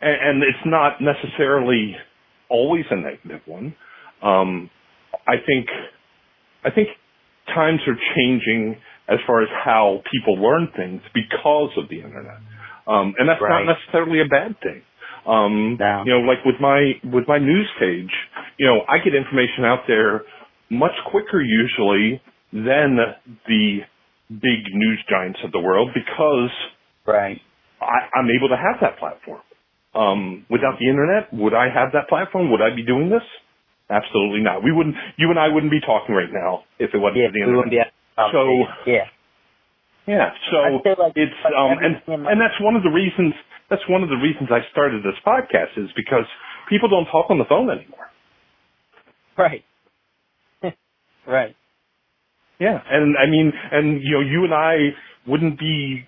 and 0.00 0.42
it's 0.42 0.64
not 0.66 1.00
necessarily 1.00 1.96
always 2.48 2.84
a 2.90 2.96
negative 2.96 3.40
one. 3.46 3.74
Um, 4.22 4.70
I 5.26 5.36
think, 5.44 5.66
I 6.64 6.70
think 6.70 6.88
times 7.54 7.80
are 7.86 7.96
changing 8.16 8.76
as 9.08 9.18
far 9.26 9.42
as 9.42 9.48
how 9.64 10.02
people 10.10 10.36
learn 10.36 10.68
things 10.76 11.02
because 11.12 11.70
of 11.76 11.88
the 11.88 11.96
internet. 11.96 12.40
Um, 12.86 13.14
and 13.18 13.28
that's 13.28 13.40
right. 13.40 13.64
not 13.64 13.76
necessarily 13.76 14.20
a 14.20 14.26
bad 14.28 14.56
thing. 14.62 14.82
Um, 15.26 15.76
no. 15.80 16.02
you 16.04 16.12
know, 16.12 16.20
like 16.20 16.44
with 16.44 16.56
my, 16.60 16.92
with 17.04 17.24
my 17.26 17.38
news 17.38 17.68
page, 17.78 18.10
you 18.58 18.66
know, 18.66 18.80
I 18.88 18.98
get 18.98 19.14
information 19.14 19.64
out 19.64 19.80
there 19.86 20.22
much 20.70 20.92
quicker 21.10 21.40
usually 21.40 22.20
than 22.52 22.98
the 23.46 23.78
big 24.30 24.60
news 24.72 25.04
giants 25.08 25.40
of 25.44 25.52
the 25.52 25.60
world 25.60 25.90
because 25.94 26.50
right. 27.06 27.40
I, 27.84 28.08
I'm 28.16 28.28
able 28.32 28.48
to 28.48 28.56
have 28.56 28.80
that 28.80 28.98
platform. 28.98 29.40
Um, 29.94 30.44
without 30.50 30.80
the 30.82 30.90
internet, 30.90 31.30
would 31.30 31.54
I 31.54 31.70
have 31.70 31.94
that 31.94 32.08
platform? 32.08 32.50
Would 32.50 32.60
I 32.60 32.74
be 32.74 32.82
doing 32.82 33.10
this? 33.10 33.22
Absolutely 33.88 34.42
not. 34.42 34.64
We 34.64 34.72
wouldn't. 34.72 34.96
You 35.16 35.30
and 35.30 35.38
I 35.38 35.48
wouldn't 35.48 35.70
be 35.70 35.80
talking 35.80 36.14
right 36.14 36.32
now 36.32 36.64
if 36.78 36.90
it 36.94 36.98
wasn't 36.98 37.22
yeah, 37.22 37.28
for 37.28 37.36
the 37.36 37.42
internet. 37.46 37.92
So 38.32 38.42
yeah, 38.90 39.06
yeah. 40.06 40.30
So 40.50 40.56
like, 40.98 41.12
it's 41.14 41.38
um 41.46 41.78
and 41.78 42.26
and 42.26 42.40
that's 42.40 42.58
one 42.60 42.76
of 42.76 42.82
the 42.82 42.90
reasons. 42.90 43.34
That's 43.70 43.82
one 43.88 44.02
of 44.02 44.08
the 44.08 44.16
reasons 44.16 44.48
I 44.50 44.60
started 44.72 45.02
this 45.04 45.18
podcast 45.26 45.76
is 45.76 45.90
because 45.96 46.26
people 46.68 46.88
don't 46.88 47.06
talk 47.06 47.30
on 47.30 47.38
the 47.38 47.44
phone 47.48 47.70
anymore. 47.70 48.10
Right. 49.36 49.64
right. 51.26 51.54
Yeah, 52.58 52.78
and 52.88 53.16
I 53.18 53.28
mean, 53.28 53.52
and 53.72 54.00
you 54.02 54.12
know, 54.12 54.20
you 54.20 54.44
and 54.44 54.54
I 54.54 54.76
wouldn't 55.26 55.58
be 55.58 56.04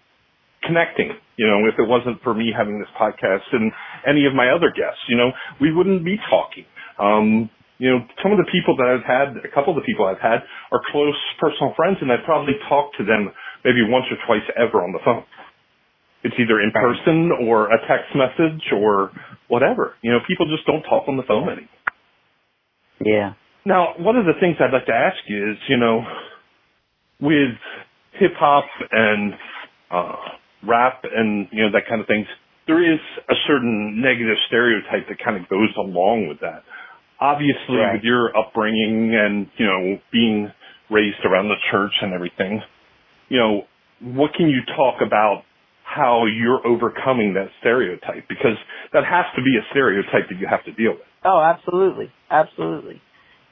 connecting, 0.66 1.10
you 1.36 1.46
know, 1.46 1.66
if 1.68 1.78
it 1.78 1.86
wasn't 1.88 2.22
for 2.22 2.34
me 2.34 2.52
having 2.56 2.78
this 2.78 2.90
podcast 2.98 3.46
and 3.52 3.72
any 4.06 4.26
of 4.26 4.34
my 4.34 4.50
other 4.50 4.72
guests, 4.74 5.00
you 5.08 5.16
know, 5.16 5.30
we 5.60 5.72
wouldn't 5.72 6.04
be 6.04 6.16
talking. 6.28 6.64
Um, 6.98 7.50
you 7.78 7.90
know, 7.90 8.00
some 8.22 8.32
of 8.32 8.38
the 8.38 8.48
people 8.50 8.76
that 8.76 8.88
I've 8.88 9.04
had, 9.04 9.36
a 9.44 9.52
couple 9.52 9.76
of 9.76 9.82
the 9.82 9.86
people 9.86 10.06
I've 10.06 10.20
had 10.20 10.40
are 10.72 10.80
close 10.90 11.16
personal 11.38 11.74
friends 11.76 11.98
and 12.00 12.10
I've 12.10 12.24
probably 12.24 12.54
talked 12.68 12.96
to 12.98 13.04
them 13.04 13.30
maybe 13.64 13.84
once 13.84 14.06
or 14.10 14.16
twice 14.26 14.46
ever 14.56 14.82
on 14.82 14.92
the 14.92 15.00
phone. 15.04 15.24
It's 16.24 16.34
either 16.40 16.60
in 16.60 16.72
person 16.72 17.30
or 17.46 17.68
a 17.68 17.78
text 17.86 18.16
message 18.16 18.72
or 18.72 19.12
whatever. 19.48 19.94
You 20.02 20.12
know, 20.12 20.18
people 20.26 20.46
just 20.46 20.66
don't 20.66 20.82
talk 20.82 21.04
on 21.06 21.16
the 21.16 21.22
phone 21.22 21.48
anymore. 21.48 21.68
Yeah. 23.04 23.34
Now, 23.64 23.94
one 23.98 24.16
of 24.16 24.24
the 24.24 24.32
things 24.40 24.56
I'd 24.58 24.72
like 24.72 24.86
to 24.86 24.94
ask 24.94 25.18
you 25.28 25.52
is, 25.52 25.58
you 25.68 25.76
know, 25.76 26.02
with 27.20 27.58
hip 28.18 28.32
hop 28.38 28.64
and 28.90 29.34
uh, 29.90 30.16
rap 30.62 31.04
and 31.04 31.48
you 31.52 31.62
know 31.62 31.72
that 31.72 31.88
kind 31.88 32.00
of 32.00 32.06
things, 32.06 32.26
there 32.66 32.82
is 32.82 33.00
a 33.28 33.34
certain 33.46 34.00
negative 34.00 34.36
stereotype 34.46 35.08
that 35.08 35.18
kind 35.24 35.36
of 35.36 35.48
goes 35.48 35.70
along 35.76 36.28
with 36.28 36.40
that 36.40 36.62
obviously 37.20 37.76
right. 37.76 37.94
with 37.94 38.02
your 38.02 38.36
upbringing 38.36 39.14
and, 39.14 39.46
you 39.56 39.66
know, 39.66 39.98
being 40.12 40.50
raised 40.90 41.24
around 41.24 41.48
the 41.48 41.56
church 41.70 41.92
and 42.02 42.12
everything, 42.12 42.60
you 43.28 43.38
know, 43.38 43.62
what 44.00 44.32
can 44.34 44.48
you 44.48 44.60
talk 44.76 45.00
about 45.04 45.42
how 45.84 46.26
you're 46.26 46.64
overcoming 46.66 47.34
that 47.34 47.48
stereotype? 47.60 48.28
Because 48.28 48.56
that 48.92 49.04
has 49.04 49.24
to 49.36 49.42
be 49.42 49.56
a 49.56 49.64
stereotype 49.70 50.28
that 50.28 50.38
you 50.38 50.46
have 50.48 50.64
to 50.64 50.72
deal 50.72 50.92
with. 50.92 51.08
Oh, 51.24 51.40
absolutely. 51.40 52.12
Absolutely. 52.30 53.00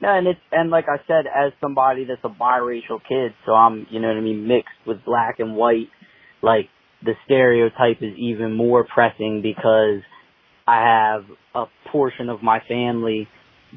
No, 0.01 0.15
and 0.15 0.27
it's, 0.27 0.39
and 0.51 0.69
like 0.69 0.85
I 0.87 0.97
said, 1.07 1.25
as 1.25 1.53
somebody 1.61 2.05
that's 2.05 2.21
a 2.23 2.29
biracial 2.29 2.99
kid, 3.07 3.33
so 3.45 3.53
I'm, 3.53 3.87
you 3.89 3.99
know 3.99 4.09
what 4.09 4.17
I 4.17 4.21
mean, 4.21 4.47
mixed 4.47 4.75
with 4.85 5.03
black 5.05 5.39
and 5.39 5.55
white, 5.55 5.87
like, 6.43 6.69
the 7.05 7.13
stereotype 7.25 8.01
is 8.01 8.17
even 8.17 8.53
more 8.53 8.85
pressing 8.85 9.41
because 9.41 10.01
I 10.67 10.81
have 10.81 11.23
a 11.53 11.65
portion 11.91 12.29
of 12.29 12.41
my 12.41 12.59
family 12.67 13.27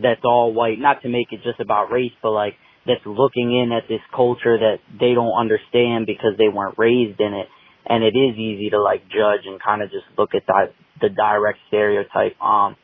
that's 0.01 0.23
all 0.25 0.53
white, 0.53 0.79
not 0.79 1.03
to 1.03 1.09
make 1.09 1.29
it 1.33 1.41
just 1.45 1.61
about 1.61 1.91
race, 1.91 2.13
but 2.23 2.31
like 2.31 2.55
that's 2.87 3.05
looking 3.05 3.53
in 3.53 3.73
at 3.73 3.89
this 3.89 4.01
culture 4.15 4.57
that 4.59 4.77
they 4.99 5.13
don't 5.13 5.39
understand 5.39 6.07
because 6.07 6.33
they 6.39 6.49
weren't 6.49 6.79
raised 6.79 7.21
in 7.21 7.35
it. 7.35 7.47
And 7.87 8.03
it 8.03 8.17
is 8.17 8.37
easy 8.37 8.71
to 8.71 8.81
like 8.81 9.03
judge 9.09 9.47
and 9.47 9.61
kind 9.63 9.83
of 9.83 9.91
just 9.91 10.05
look 10.17 10.31
at 10.35 10.43
that, 10.47 10.73
the 11.01 11.09
direct 11.09 11.59
stereotype. 11.69 12.41
Um, 12.41 12.77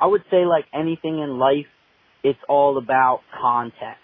I 0.00 0.06
would 0.06 0.22
say 0.30 0.44
like 0.46 0.64
anything 0.72 1.18
in 1.18 1.38
life, 1.38 1.66
it's 2.24 2.38
all 2.48 2.78
about 2.78 3.20
context. 3.40 3.98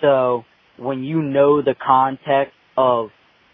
So 0.00 0.44
when 0.78 1.04
you 1.04 1.22
know 1.22 1.62
the 1.62 1.74
context 1.74 2.54
of 2.76 3.10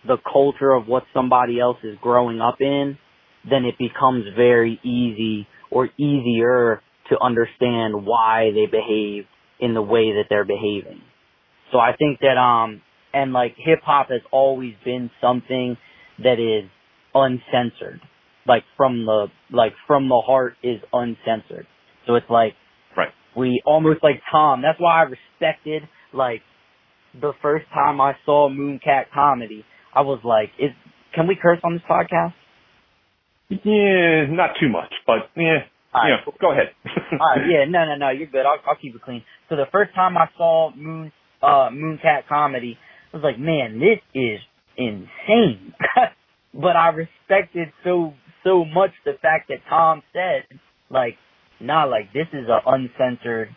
the 0.09 0.17
culture 0.31 0.73
of 0.73 0.89
what 0.89 1.05
somebody 1.15 1.61
else 1.61 1.77
is 1.85 1.97
growing 2.03 2.41
up 2.41 2.57
in, 2.61 2.99
then 3.49 3.65
it 3.65 3.77
becomes 3.79 4.25
very 4.37 4.81
easy 4.83 5.47
or 5.71 5.89
easier 5.99 6.83
to 7.11 7.19
understand 7.21 8.07
why 8.07 8.51
they 8.55 8.67
behave 8.67 9.25
in 9.61 9.75
the 9.75 9.83
way 9.83 10.13
that 10.13 10.25
they're 10.29 10.45
behaving. 10.45 11.01
So 11.73 11.79
I 11.79 11.93
think 11.97 12.21
that, 12.21 12.39
um, 12.39 12.83
and 13.13 13.33
like 13.33 13.55
hip 13.57 13.81
hop 13.85 14.09
has 14.11 14.23
always 14.33 14.75
been 14.85 15.11
something 15.21 15.77
that 16.23 16.39
is 16.41 16.71
uncensored. 17.15 18.01
Like 18.47 18.65
from 18.77 19.05
the, 19.05 19.27
like 19.51 19.73
from 19.87 20.09
the 20.09 20.23
heart 20.27 20.55
is 20.63 20.81
uncensored. 20.93 21.67
So 22.07 22.15
it's 22.15 22.31
like, 22.31 22.55
right. 22.97 23.11
we 23.37 23.63
almost 23.67 24.03
like 24.03 24.23
Tom. 24.33 24.63
That's 24.63 24.81
why 24.81 25.03
I 25.03 25.03
respected 25.03 25.83
like 26.13 26.41
the 27.21 27.33
first 27.43 27.67
time 27.75 28.01
I 28.01 28.15
saw 28.25 28.49
Mooncat 28.49 29.11
comedy. 29.13 29.65
I 29.95 30.03
was 30.03 30.21
like, 30.25 30.51
is, 30.59 30.71
can 31.15 31.27
we 31.27 31.37
curse 31.41 31.59
on 31.65 31.75
this 31.75 31.83
podcast? 31.89 32.35
Yeah, 33.49 34.27
not 34.29 34.51
too 34.61 34.69
much, 34.69 34.93
but 35.07 35.31
yeah, 35.37 35.65
All 35.95 36.07
you 36.07 36.15
right. 36.15 36.27
know, 36.27 36.33
go 36.41 36.53
ahead. 36.53 36.75
All 37.19 37.33
right, 37.35 37.47
yeah, 37.49 37.65
no, 37.67 37.87
no, 37.87 37.97
no, 37.97 38.11
you're 38.11 38.27
good. 38.27 38.45
I'll, 38.45 38.61
I'll 38.67 38.77
keep 38.77 38.95
it 38.95 39.03
clean. 39.03 39.23
So 39.49 39.57
the 39.57 39.65
first 39.73 39.95
time 39.95 40.17
I 40.19 40.27
saw 40.37 40.71
Moon, 40.77 41.13
uh, 41.43 41.71
Mooncat 41.73 42.29
comedy, 42.29 42.77
I 43.13 43.17
was 43.17 43.25
like, 43.25 43.39
man, 43.39 43.81
this 43.81 44.01
is 44.15 44.41
insane. 44.77 45.73
but 46.55 46.77
I 46.77 46.89
respected 46.91 47.69
so, 47.85 48.13
so 48.45 48.67
much 48.67 48.91
the 49.07 49.13
fact 49.23 49.49
that 49.49 49.59
Tom 49.69 50.03
said, 50.13 50.59
like, 50.91 51.17
nah, 51.59 51.85
like, 51.85 52.13
this 52.13 52.27
is 52.35 52.47
an 52.49 52.61
uncensored 52.67 53.49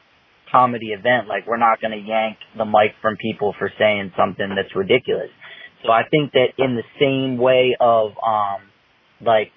comedy 0.51 0.87
event. 0.97 1.27
Like, 1.27 1.47
we're 1.47 1.57
not 1.57 1.81
gonna 1.81 1.97
yank 1.97 2.37
the 2.57 2.65
mic 2.65 2.95
from 3.01 3.17
people 3.17 3.53
for 3.59 3.71
saying 3.77 4.13
something 4.17 4.55
that's 4.55 4.75
ridiculous. 4.75 5.29
So 5.83 5.91
I 5.91 6.03
think 6.09 6.33
that 6.33 6.47
in 6.57 6.75
the 6.75 6.83
same 6.99 7.37
way 7.37 7.75
of, 7.79 8.11
um, 8.25 8.61
like, 9.25 9.51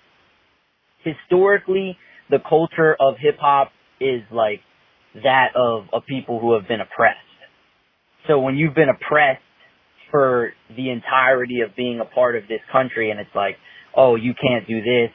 historically, 1.02 1.98
the 2.30 2.38
culture 2.48 2.96
of 2.98 3.16
hip 3.18 3.36
hop 3.38 3.70
is 4.00 4.22
like 4.30 4.60
that 5.22 5.48
of, 5.54 5.84
of 5.92 6.06
people 6.06 6.40
who 6.40 6.54
have 6.54 6.66
been 6.66 6.80
oppressed. 6.80 7.18
So 8.26 8.40
when 8.40 8.56
you've 8.56 8.74
been 8.74 8.88
oppressed 8.88 9.42
for 10.10 10.52
the 10.74 10.90
entirety 10.90 11.60
of 11.60 11.76
being 11.76 12.00
a 12.00 12.04
part 12.04 12.36
of 12.36 12.44
this 12.48 12.60
country 12.72 13.10
and 13.10 13.20
it's 13.20 13.34
like, 13.34 13.56
oh, 13.96 14.16
you 14.16 14.32
can't 14.32 14.66
do 14.66 14.80
this, 14.80 15.10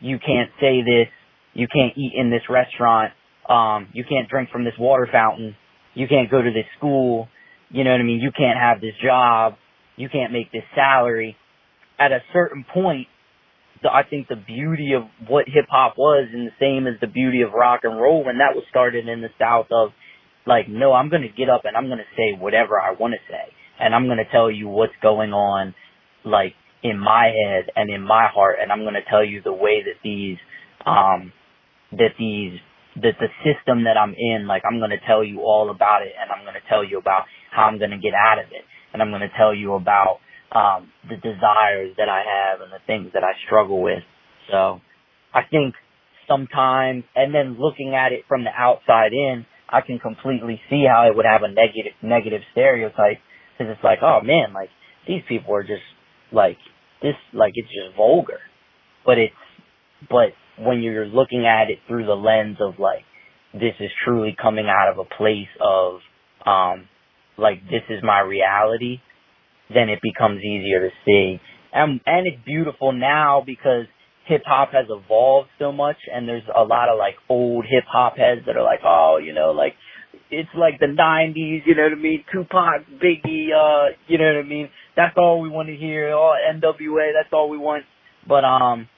you 0.00 0.18
can't 0.18 0.50
say 0.60 0.80
this, 0.82 1.08
you 1.54 1.66
can't 1.68 1.96
eat 1.96 2.12
in 2.14 2.30
this 2.30 2.42
restaurant, 2.48 3.12
um, 3.48 3.88
you 3.92 4.04
can't 4.08 4.28
drink 4.28 4.50
from 4.50 4.64
this 4.64 4.74
water 4.78 5.08
fountain, 5.10 5.56
you 5.94 6.08
can't 6.08 6.30
go 6.30 6.40
to 6.40 6.50
this 6.50 6.66
school, 6.76 7.28
you 7.70 7.84
know 7.84 7.90
what 7.90 8.00
I 8.00 8.04
mean, 8.04 8.20
you 8.20 8.30
can't 8.36 8.58
have 8.58 8.80
this 8.80 8.94
job, 9.02 9.54
you 9.98 10.08
can't 10.08 10.32
make 10.32 10.50
this 10.52 10.64
salary. 10.74 11.36
At 11.98 12.12
a 12.12 12.20
certain 12.32 12.64
point, 12.72 13.08
the, 13.82 13.90
I 13.92 14.02
think 14.08 14.28
the 14.28 14.36
beauty 14.36 14.92
of 14.94 15.02
what 15.28 15.46
hip 15.46 15.66
hop 15.68 15.98
was 15.98 16.28
and 16.32 16.46
the 16.46 16.56
same 16.60 16.86
as 16.86 16.94
the 17.00 17.06
beauty 17.06 17.42
of 17.42 17.52
rock 17.52 17.80
and 17.82 18.00
roll 18.00 18.24
when 18.24 18.38
that 18.38 18.54
was 18.54 18.64
started 18.70 19.08
in 19.08 19.20
the 19.20 19.28
South 19.38 19.66
of 19.70 19.90
like, 20.46 20.68
no, 20.68 20.92
I'm 20.92 21.10
going 21.10 21.22
to 21.22 21.28
get 21.28 21.48
up 21.50 21.62
and 21.64 21.76
I'm 21.76 21.86
going 21.86 21.98
to 21.98 22.16
say 22.16 22.38
whatever 22.38 22.80
I 22.80 22.92
want 22.92 23.12
to 23.14 23.20
say. 23.28 23.52
And 23.78 23.94
I'm 23.94 24.06
going 24.06 24.18
to 24.18 24.30
tell 24.32 24.50
you 24.50 24.66
what's 24.66 24.96
going 25.02 25.32
on, 25.32 25.74
like, 26.24 26.54
in 26.82 26.98
my 26.98 27.26
head 27.26 27.70
and 27.76 27.90
in 27.90 28.02
my 28.02 28.26
heart. 28.32 28.56
And 28.60 28.72
I'm 28.72 28.82
going 28.82 28.94
to 28.94 29.04
tell 29.08 29.24
you 29.24 29.42
the 29.42 29.52
way 29.52 29.82
that 29.84 30.00
these, 30.02 30.38
um, 30.86 31.32
that 31.92 32.18
these, 32.18 32.58
that 32.96 33.14
the 33.20 33.28
system 33.46 33.84
that 33.84 33.96
I'm 33.96 34.14
in, 34.18 34.48
like, 34.48 34.62
I'm 34.66 34.78
going 34.78 34.90
to 34.90 35.06
tell 35.06 35.22
you 35.22 35.40
all 35.42 35.70
about 35.70 36.02
it 36.02 36.12
and 36.18 36.30
I'm 36.32 36.42
going 36.42 36.58
to 36.58 36.68
tell 36.68 36.82
you 36.82 36.98
about 36.98 37.24
how 37.54 37.64
I'm 37.64 37.78
going 37.78 37.92
to 37.92 37.98
get 37.98 38.14
out 38.14 38.38
of 38.38 38.46
it. 38.50 38.64
And 38.92 39.02
I'm 39.02 39.10
going 39.10 39.22
to 39.22 39.36
tell 39.36 39.54
you 39.54 39.74
about, 39.74 40.18
um, 40.52 40.88
the 41.08 41.16
desires 41.16 41.94
that 41.98 42.08
I 42.08 42.22
have 42.24 42.60
and 42.62 42.72
the 42.72 42.80
things 42.86 43.10
that 43.12 43.22
I 43.22 43.32
struggle 43.46 43.82
with. 43.82 44.02
So 44.50 44.80
I 45.34 45.42
think 45.50 45.74
sometimes, 46.26 47.04
and 47.14 47.34
then 47.34 47.56
looking 47.58 47.94
at 47.94 48.12
it 48.12 48.24
from 48.28 48.44
the 48.44 48.50
outside 48.56 49.12
in, 49.12 49.46
I 49.68 49.80
can 49.82 49.98
completely 49.98 50.60
see 50.70 50.86
how 50.88 51.06
it 51.08 51.16
would 51.16 51.26
have 51.26 51.42
a 51.42 51.48
negative, 51.48 51.92
negative 52.02 52.40
stereotype 52.52 53.18
because 53.58 53.72
it's 53.74 53.84
like, 53.84 53.98
oh 54.02 54.20
man, 54.22 54.54
like 54.54 54.70
these 55.06 55.22
people 55.28 55.54
are 55.54 55.62
just 55.62 55.84
like 56.32 56.56
this, 57.02 57.14
like 57.34 57.52
it's 57.54 57.68
just 57.68 57.96
vulgar. 57.96 58.40
But 59.04 59.18
it's, 59.18 59.34
but 60.08 60.32
when 60.58 60.80
you're 60.80 61.06
looking 61.06 61.46
at 61.46 61.70
it 61.70 61.78
through 61.86 62.06
the 62.06 62.14
lens 62.14 62.56
of 62.60 62.78
like, 62.78 63.04
this 63.52 63.74
is 63.80 63.90
truly 64.04 64.36
coming 64.40 64.66
out 64.68 64.90
of 64.90 64.98
a 64.98 65.04
place 65.04 65.48
of, 65.60 66.00
um, 66.46 66.88
like 67.38 67.62
this 67.64 67.82
is 67.88 68.02
my 68.02 68.20
reality, 68.20 68.98
then 69.72 69.88
it 69.88 70.00
becomes 70.02 70.42
easier 70.42 70.80
to 70.80 70.90
see. 71.06 71.40
And, 71.72 72.00
and 72.06 72.26
it's 72.26 72.44
beautiful 72.44 72.92
now 72.92 73.42
because 73.44 73.86
hip 74.26 74.42
hop 74.46 74.72
has 74.72 74.86
evolved 74.90 75.48
so 75.58 75.72
much 75.72 75.96
and 76.12 76.28
there's 76.28 76.42
a 76.54 76.62
lot 76.62 76.88
of 76.88 76.98
like 76.98 77.14
old 77.28 77.64
hip 77.64 77.84
hop 77.90 78.16
heads 78.16 78.42
that 78.46 78.56
are 78.56 78.64
like, 78.64 78.80
oh, 78.84 79.18
you 79.22 79.32
know, 79.32 79.52
like 79.52 79.74
it's 80.30 80.48
like 80.56 80.78
the 80.80 80.86
nineties, 80.86 81.62
you 81.66 81.74
know 81.74 81.84
what 81.84 81.92
I 81.92 82.00
mean? 82.00 82.24
Tupac, 82.32 82.86
Biggie, 83.02 83.48
uh, 83.54 83.94
you 84.06 84.18
know 84.18 84.24
what 84.24 84.44
I 84.44 84.48
mean? 84.48 84.68
That's 84.96 85.14
all 85.16 85.40
we 85.40 85.48
want 85.48 85.68
to 85.68 85.76
hear. 85.76 86.12
All 86.12 86.36
NWA, 86.54 87.12
that's 87.14 87.32
all 87.32 87.48
we 87.48 87.58
want. 87.58 87.84
But 88.26 88.44
um 88.44 88.88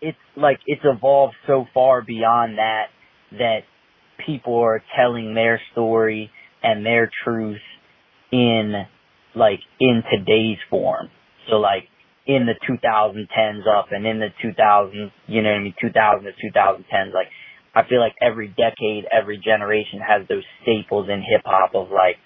it's 0.00 0.18
like 0.36 0.58
it's 0.66 0.82
evolved 0.84 1.34
so 1.46 1.66
far 1.74 2.02
beyond 2.02 2.58
that 2.58 2.86
that 3.32 3.60
people 4.24 4.58
are 4.60 4.82
telling 4.96 5.34
their 5.34 5.60
story 5.72 6.30
and 6.62 6.84
their 6.84 7.10
truth 7.24 7.60
in 8.32 8.74
like 9.34 9.60
in 9.80 10.02
today's 10.10 10.58
form. 10.70 11.08
So 11.48 11.56
like 11.56 11.84
in 12.26 12.46
the 12.46 12.54
2010s 12.68 13.66
up 13.66 13.88
and 13.90 14.06
in 14.06 14.18
the 14.18 14.28
2000s, 14.44 15.10
you 15.26 15.42
know 15.42 15.50
what 15.50 15.58
I 15.58 15.62
mean, 15.62 15.74
2000 15.80 16.24
to 16.24 16.30
2010s, 16.30 17.14
like 17.14 17.28
I 17.74 17.88
feel 17.88 18.00
like 18.00 18.14
every 18.20 18.48
decade, 18.48 19.04
every 19.10 19.38
generation 19.38 20.00
has 20.06 20.26
those 20.28 20.44
staples 20.62 21.08
in 21.08 21.20
hip 21.20 21.42
hop 21.44 21.74
of 21.74 21.90
like 21.90 22.16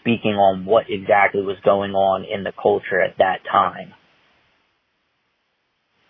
speaking 0.00 0.34
on 0.34 0.64
what 0.64 0.84
exactly 0.88 1.42
was 1.42 1.56
going 1.64 1.92
on 1.92 2.24
in 2.24 2.44
the 2.44 2.52
culture 2.52 3.00
at 3.00 3.16
that 3.18 3.38
time. 3.50 3.92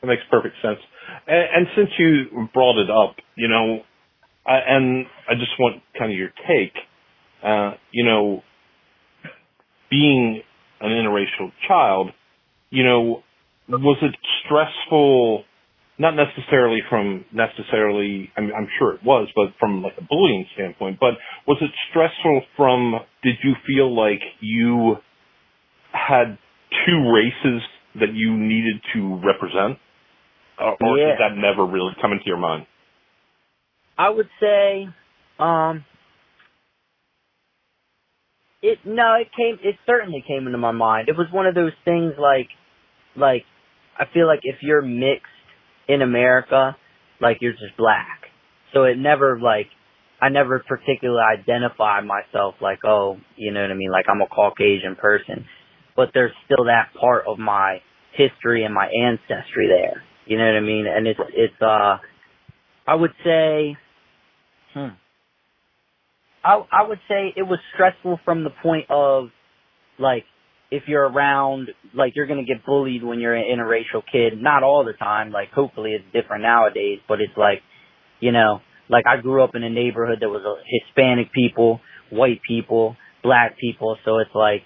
That 0.03 0.09
makes 0.09 0.23
perfect 0.31 0.57
sense. 0.61 0.79
And, 1.27 1.45
and 1.57 1.67
since 1.77 1.91
you 1.99 2.49
brought 2.53 2.79
it 2.79 2.91
up, 2.91 3.17
you 3.37 3.49
know, 3.49 3.81
I, 4.47 4.59
and 4.69 5.07
I 5.29 5.35
just 5.35 5.53
want 5.59 5.83
kind 5.99 6.13
of 6.13 6.19
your 6.19 6.31
take, 6.47 6.75
uh, 7.45 7.73
you 7.93 8.05
know, 8.05 8.43
being 9.91 10.43
an 10.81 10.91
interracial 10.91 11.53
child, 11.69 12.11
you 12.71 12.85
know, 12.85 13.23
was 13.69 13.99
it 14.03 14.15
stressful? 14.45 15.45
Not 15.97 16.15
necessarily 16.17 16.81
from 16.91 17.25
necessarily, 17.33 18.31
I 18.37 18.41
mean, 18.41 18.51
I'm 18.57 18.67
sure 18.79 18.95
it 18.95 19.05
was, 19.05 19.29
but 19.37 19.55
from 19.61 19.83
like 19.83 19.93
a 19.97 20.03
bullying 20.03 20.47
standpoint. 20.55 20.99
But 20.99 21.15
was 21.47 21.59
it 21.61 21.71
stressful 21.91 22.43
from? 22.57 22.95
Did 23.23 23.37
you 23.45 23.55
feel 23.65 23.95
like 23.95 24.21
you 24.41 24.97
had 25.93 26.37
two 26.85 27.13
races 27.13 27.63
that 28.01 28.13
you 28.13 28.37
needed 28.37 28.83
to 28.95 29.21
represent, 29.25 29.79
or, 30.59 30.77
or 30.81 30.99
Yeah. 30.99 31.11
did 31.11 31.19
that 31.21 31.37
never 31.37 31.65
really 31.65 31.93
come 32.03 32.11
into 32.11 32.25
your 32.27 32.39
mind? 32.39 32.67
I 33.97 34.11
would 34.11 34.29
say, 34.41 34.89
um, 35.39 35.85
it 38.65 38.79
no, 38.87 39.15
it 39.21 39.29
came. 39.37 39.59
It 39.63 39.77
certainly 39.85 40.25
came 40.27 40.47
into 40.47 40.59
my 40.59 40.73
mind. 40.73 41.11
It 41.11 41.17
was 41.19 41.27
one 41.31 41.47
of 41.47 41.55
those 41.55 41.73
things 41.85 42.15
like, 42.19 42.49
like, 43.15 43.45
I 43.99 44.05
feel 44.13 44.27
like 44.27 44.41
if 44.43 44.57
you're 44.63 44.81
mixed 44.81 45.27
in 45.87 46.01
America, 46.01 46.75
like 47.21 47.39
you're 47.43 47.53
just 47.53 47.77
black. 47.77 48.23
So 48.73 48.85
it 48.85 48.97
never 48.97 49.39
like, 49.39 49.67
I 50.21 50.31
never 50.31 50.65
particularly 50.67 51.23
identify 51.39 52.01
myself 52.01 52.55
like, 52.63 52.79
oh, 52.87 53.19
you 53.37 53.53
know 53.53 53.61
what 53.61 53.71
I 53.71 53.75
mean, 53.75 53.93
like 53.93 54.07
I'm 54.09 54.23
a 54.23 54.27
Caucasian 54.27 54.97
person. 54.97 55.45
But 55.95 56.09
there's 56.15 56.33
still 56.47 56.65
that 56.65 56.89
part 56.99 57.27
of 57.29 57.39
my 57.39 57.83
history 58.17 58.65
and 58.65 58.75
my 58.75 58.87
ancestry 58.87 59.69
there. 59.69 60.03
You 60.25 60.39
know 60.39 60.47
what 60.47 60.57
I 60.57 60.61
mean? 60.61 60.87
And 60.87 61.07
it's 61.07 61.21
it's 61.35 61.61
uh, 61.61 61.99
I 62.87 62.95
would 62.95 63.13
say, 63.23 63.77
hmm. 64.73 64.97
I 66.45 66.63
I 66.71 66.87
would 66.87 67.01
say 67.09 67.33
it 67.37 67.43
was 67.43 67.59
stressful 67.75 68.21
from 68.25 68.45
the 68.45 68.51
point 68.63 68.87
of 68.91 69.29
like 69.99 70.25
if 70.71 70.85
you're 70.87 71.09
around 71.09 71.71
like 71.95 72.13
you're 72.17 72.27
gonna 72.27 72.45
get 72.45 72.65
bullied 72.67 73.03
when 73.03 73.21
you're 73.21 73.35
an 73.35 73.45
interracial 73.45 74.03
kid. 74.11 74.41
Not 74.41 74.63
all 74.63 74.85
the 74.85 74.93
time. 74.93 75.31
Like 75.31 75.51
hopefully 75.53 75.93
it's 75.93 76.05
different 76.13 76.43
nowadays, 76.43 76.99
but 77.09 77.21
it's 77.21 77.37
like 77.37 77.63
you 78.21 78.33
know, 78.33 78.61
like 78.89 79.05
I 79.07 79.21
grew 79.21 79.43
up 79.43 79.55
in 79.55 79.63
a 79.63 79.71
neighborhood 79.71 80.19
that 80.21 80.29
was 80.29 80.45
a 80.45 80.63
Hispanic 80.67 81.33
people, 81.33 81.81
white 82.11 82.41
people, 82.47 82.97
black 83.23 83.59
people, 83.59 83.97
so 84.05 84.19
it's 84.19 84.35
like 84.35 84.63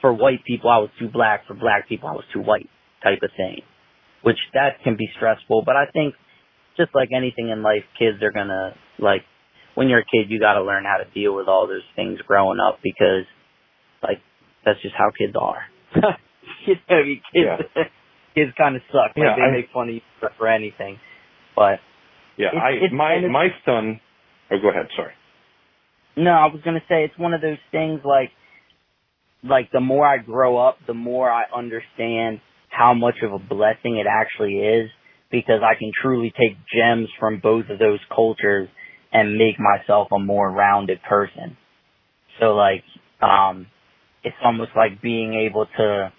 for 0.00 0.12
white 0.12 0.44
people 0.44 0.70
I 0.70 0.78
was 0.78 0.90
too 0.98 1.08
black, 1.08 1.46
for 1.46 1.54
black 1.54 1.88
people 1.88 2.08
I 2.08 2.12
was 2.12 2.24
too 2.32 2.40
white 2.40 2.68
type 3.02 3.20
of 3.22 3.30
thing. 3.36 3.62
Which 4.22 4.38
that 4.54 4.82
can 4.84 4.96
be 4.96 5.08
stressful, 5.16 5.62
but 5.64 5.76
I 5.76 5.86
think 5.92 6.14
just 6.76 6.90
like 6.94 7.08
anything 7.14 7.48
in 7.48 7.62
life, 7.62 7.84
kids 7.98 8.22
are 8.22 8.32
gonna 8.32 8.74
like 8.98 9.22
when 9.78 9.88
you're 9.88 10.00
a 10.00 10.04
kid, 10.04 10.26
you 10.28 10.40
got 10.40 10.54
to 10.54 10.62
learn 10.64 10.82
how 10.84 10.96
to 10.96 11.08
deal 11.14 11.36
with 11.36 11.46
all 11.46 11.68
those 11.68 11.86
things 11.94 12.18
growing 12.26 12.58
up 12.58 12.80
because, 12.82 13.22
like, 14.02 14.18
that's 14.64 14.82
just 14.82 14.96
how 14.98 15.12
kids 15.16 15.34
are. 15.40 15.62
you 16.66 16.74
know, 16.90 16.96
I 16.96 17.02
mean, 17.04 17.22
kids, 17.32 17.70
kids 18.34 18.50
kind 18.58 18.74
of 18.74 18.82
suck. 18.90 19.14
Like, 19.16 19.18
Yeah, 19.18 19.36
they 19.36 19.42
I- 19.42 19.50
make 19.52 19.70
fun 19.72 19.88
of 19.88 19.94
you 19.94 20.00
for- 20.18 20.32
for 20.36 20.48
anything. 20.48 20.98
But 21.54 21.78
Yeah, 22.36 22.48
It's- 22.48 22.62
I 22.62 22.70
it's- 22.72 22.90
my 22.92 23.18
my 23.28 23.54
son. 23.64 24.00
Oh, 24.50 24.58
go 24.58 24.70
ahead. 24.70 24.88
Sorry. 24.96 25.12
no, 26.16 26.32
I 26.32 26.46
was 26.46 26.60
gonna 26.62 26.82
say 26.88 27.04
it's 27.04 27.16
one 27.16 27.32
of 27.32 27.40
those 27.40 27.58
things 27.70 28.00
like, 28.04 28.32
like 29.44 29.70
the 29.70 29.80
more 29.80 30.04
I 30.06 30.18
grow 30.18 30.56
up, 30.58 30.78
the 30.86 30.94
more 30.94 31.30
I 31.30 31.44
understand 31.54 32.40
how 32.68 32.94
much 32.94 33.22
of 33.22 33.32
a 33.32 33.38
blessing 33.38 33.96
it 33.98 34.06
actually 34.08 34.58
is 34.58 34.90
because 35.30 35.62
I 35.62 35.74
can 35.76 35.92
truly 36.02 36.30
take 36.32 36.56
gems 36.66 37.08
from 37.20 37.38
both 37.38 37.68
of 37.70 37.78
those 37.78 38.00
cultures 38.12 38.68
and 39.12 39.36
make 39.36 39.56
myself 39.58 40.08
a 40.12 40.18
more 40.18 40.50
rounded 40.50 41.00
person. 41.08 41.56
So 42.40 42.54
like, 42.54 42.84
um, 43.20 43.66
it's 44.24 44.36
almost 44.44 44.70
like 44.76 45.00
being 45.02 45.34
able 45.34 45.66
to, 45.76 46.12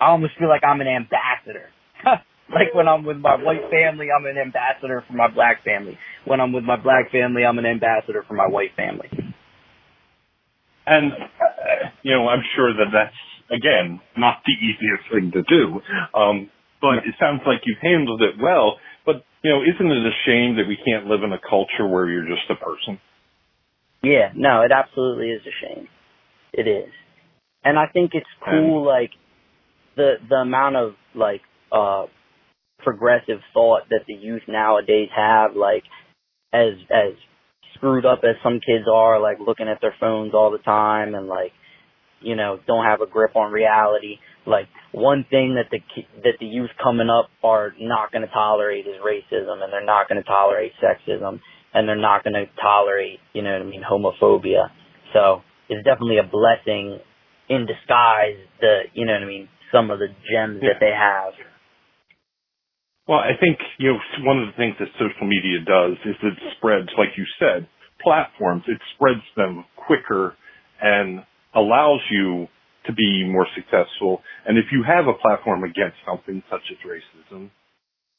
I 0.00 0.10
almost 0.10 0.32
feel 0.38 0.48
like 0.48 0.62
I'm 0.64 0.80
an 0.80 0.88
ambassador. 0.88 1.68
like 2.50 2.74
when 2.74 2.88
I'm 2.88 3.04
with 3.04 3.18
my 3.18 3.36
white 3.36 3.70
family, 3.70 4.08
I'm 4.10 4.26
an 4.26 4.36
ambassador 4.38 5.04
for 5.06 5.14
my 5.14 5.28
black 5.28 5.64
family. 5.64 5.98
When 6.24 6.40
I'm 6.40 6.52
with 6.52 6.64
my 6.64 6.76
black 6.76 7.10
family, 7.12 7.44
I'm 7.44 7.58
an 7.58 7.66
ambassador 7.66 8.24
for 8.26 8.34
my 8.34 8.46
white 8.46 8.74
family. 8.76 9.08
And, 10.86 11.12
uh, 11.12 11.88
you 12.02 12.12
know, 12.12 12.28
I'm 12.28 12.42
sure 12.56 12.72
that 12.74 12.90
that's, 12.92 13.16
again, 13.50 14.00
not 14.16 14.42
the 14.44 14.52
easiest 14.52 15.10
thing 15.10 15.32
to 15.32 15.42
do. 15.42 15.80
Um, 16.18 16.50
but 16.80 16.98
it 16.98 17.14
sounds 17.18 17.40
like 17.46 17.62
you've 17.64 17.80
handled 17.80 18.20
it 18.22 18.34
well. 18.40 18.76
You 19.44 19.50
know, 19.50 19.62
isn't 19.62 19.86
it 19.86 20.06
a 20.06 20.16
shame 20.26 20.56
that 20.56 20.66
we 20.66 20.76
can't 20.84 21.06
live 21.06 21.22
in 21.22 21.32
a 21.32 21.38
culture 21.38 21.86
where 21.86 22.08
you're 22.08 22.26
just 22.26 22.50
a 22.50 22.56
person? 22.56 22.98
Yeah, 24.02 24.32
no, 24.34 24.62
it 24.62 24.72
absolutely 24.72 25.28
is 25.28 25.42
a 25.42 25.54
shame. 25.64 25.86
It 26.52 26.66
is. 26.66 26.90
And 27.62 27.78
I 27.78 27.86
think 27.92 28.12
it's 28.14 28.26
cool, 28.44 28.84
like, 28.84 29.10
the, 29.96 30.14
the 30.28 30.36
amount 30.36 30.76
of, 30.76 30.94
like, 31.14 31.42
uh, 31.70 32.06
progressive 32.78 33.40
thought 33.52 33.82
that 33.90 34.04
the 34.08 34.14
youth 34.14 34.42
nowadays 34.48 35.08
have, 35.14 35.54
like, 35.54 35.84
as, 36.52 36.72
as 36.90 37.14
screwed 37.74 38.06
up 38.06 38.20
as 38.24 38.36
some 38.42 38.60
kids 38.60 38.86
are, 38.90 39.20
like 39.20 39.38
looking 39.44 39.68
at 39.68 39.80
their 39.80 39.94
phones 40.00 40.32
all 40.34 40.50
the 40.50 40.58
time 40.58 41.14
and 41.14 41.26
like, 41.26 41.52
you 42.20 42.36
know, 42.36 42.58
don't 42.66 42.84
have 42.84 43.00
a 43.00 43.06
grip 43.06 43.36
on 43.36 43.52
reality. 43.52 44.16
Like 44.46 44.68
one 44.92 45.24
thing 45.30 45.56
that 45.56 45.70
the 45.70 45.80
that 46.22 46.36
the 46.40 46.46
youth 46.46 46.70
coming 46.82 47.08
up 47.08 47.30
are 47.42 47.72
not 47.80 48.12
going 48.12 48.22
to 48.22 48.32
tolerate 48.32 48.86
is 48.86 48.96
racism, 49.00 49.62
and 49.62 49.72
they're 49.72 49.84
not 49.84 50.08
going 50.08 50.22
to 50.22 50.28
tolerate 50.28 50.72
sexism, 50.82 51.40
and 51.72 51.88
they're 51.88 51.96
not 51.96 52.24
going 52.24 52.34
to 52.34 52.46
tolerate, 52.60 53.20
you 53.32 53.42
know 53.42 53.52
what 53.52 53.62
I 53.62 53.64
mean, 53.64 53.82
homophobia. 53.82 54.68
So 55.12 55.42
it's 55.68 55.84
definitely 55.84 56.18
a 56.18 56.28
blessing 56.28 56.98
in 57.48 57.66
disguise. 57.66 58.36
The 58.60 58.82
you 58.92 59.06
know 59.06 59.14
what 59.14 59.22
I 59.22 59.26
mean, 59.26 59.48
some 59.72 59.90
of 59.90 59.98
the 59.98 60.08
gems 60.30 60.60
yeah. 60.62 60.74
that 60.74 60.80
they 60.80 60.92
have. 60.92 61.32
Well, 63.06 63.18
I 63.18 63.36
think, 63.38 63.58
you 63.78 63.92
know, 63.92 63.98
one 64.24 64.40
of 64.40 64.46
the 64.48 64.56
things 64.56 64.76
that 64.80 64.88
social 64.94 65.28
media 65.28 65.60
does 65.60 65.98
is 66.06 66.16
it 66.22 66.32
spreads, 66.56 66.88
like 66.96 67.12
you 67.18 67.24
said, 67.38 67.68
platforms. 68.02 68.62
It 68.66 68.80
spreads 68.96 69.20
them 69.36 69.66
quicker 69.76 70.34
and 70.80 71.20
allows 71.54 72.00
you 72.10 72.48
to 72.86 72.92
be 72.92 73.24
more 73.26 73.46
successful. 73.54 74.22
And 74.46 74.58
if 74.58 74.66
you 74.72 74.84
have 74.86 75.06
a 75.06 75.14
platform 75.14 75.64
against 75.64 75.96
something 76.06 76.42
such 76.50 76.62
as 76.70 76.78
racism, 76.84 77.50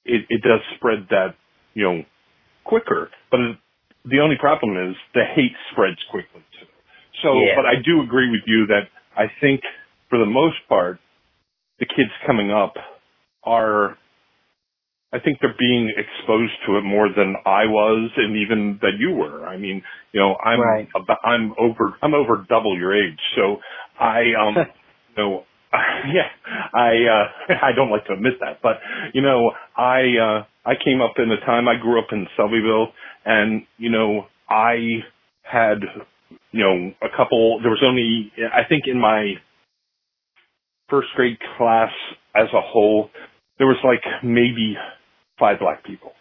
it, 0.06 0.25
it 0.30 0.41
does 0.41 0.62
spread 0.75 1.08
that, 1.10 1.36
you 1.73 1.84
know, 1.84 2.04
quicker. 2.63 3.10
But 3.32 3.39
it, 3.39 3.58
the 4.06 4.19
only 4.19 4.38
problem 4.39 4.89
is 4.89 4.95
the 5.13 5.23
hate 5.36 5.56
spreads 5.71 5.99
quickly 6.12 6.43
too. 6.60 6.67
So, 7.23 7.34
yeah. 7.34 7.56
but 7.56 7.65
I 7.65 7.75
do 7.84 8.01
agree 8.01 8.30
with 8.30 8.41
you 8.45 8.67
that 8.67 8.89
I 9.15 9.25
think 9.41 9.62
for 10.10 10.19
the 10.19 10.25
most 10.25 10.58
part, 10.67 10.99
the 11.80 11.86
kids 11.86 12.12
coming 12.25 12.51
up 12.51 12.75
are 13.43 13.97
I 15.13 15.19
think 15.19 15.38
they're 15.39 15.56
being 15.58 15.93
exposed 15.95 16.51
to 16.67 16.78
it 16.78 16.82
more 16.82 17.08
than 17.08 17.36
I 17.45 17.65
was, 17.67 18.12
and 18.17 18.36
even 18.36 18.80
that 18.82 18.99
you 18.99 19.12
were. 19.12 19.45
I 19.47 19.56
mean, 19.56 19.82
you 20.12 20.19
know, 20.19 20.36
I'm 20.43 20.60
right. 20.60 20.88
about, 20.93 21.19
I'm 21.23 21.54
over 21.58 21.95
I'm 22.01 22.13
over 22.13 22.45
double 22.49 22.78
your 22.78 22.93
age, 22.93 23.19
so 23.36 23.58
I 23.99 24.21
um, 24.39 24.55
know, 25.17 25.43
yeah, 25.73 26.29
I 26.73 26.89
uh, 26.89 27.53
I 27.63 27.71
don't 27.75 27.89
like 27.89 28.05
to 28.05 28.13
admit 28.13 28.34
that, 28.41 28.62
but 28.62 28.77
you 29.13 29.21
know, 29.21 29.51
I 29.75 30.01
uh, 30.21 30.43
I 30.65 30.73
came 30.84 31.01
up 31.01 31.13
in 31.17 31.31
a 31.31 31.39
time 31.45 31.67
I 31.67 31.75
grew 31.81 31.99
up 31.99 32.08
in 32.12 32.27
Selbyville, 32.38 32.88
and 33.25 33.63
you 33.77 33.89
know, 33.89 34.27
I 34.49 35.03
had 35.43 35.79
you 36.51 36.63
know 36.63 36.91
a 37.01 37.15
couple. 37.15 37.60
There 37.62 37.71
was 37.71 37.84
only 37.86 38.31
I 38.53 38.67
think 38.67 38.84
in 38.88 38.99
my 38.99 39.36
first 40.89 41.08
grade 41.15 41.38
class 41.58 41.91
as 42.36 42.47
a 42.53 42.62
whole, 42.62 43.10
there 43.58 43.67
was 43.67 43.77
like 43.84 44.03
maybe 44.23 44.75
five 45.39 45.60
black 45.60 45.84
people. 45.84 46.12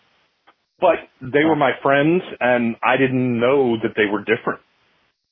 But 0.80 0.96
they 1.20 1.44
were 1.44 1.56
my 1.56 1.72
friends 1.82 2.22
and 2.40 2.76
I 2.82 2.96
didn't 2.96 3.40
know 3.40 3.76
that 3.82 3.94
they 3.96 4.06
were 4.10 4.20
different. 4.20 4.60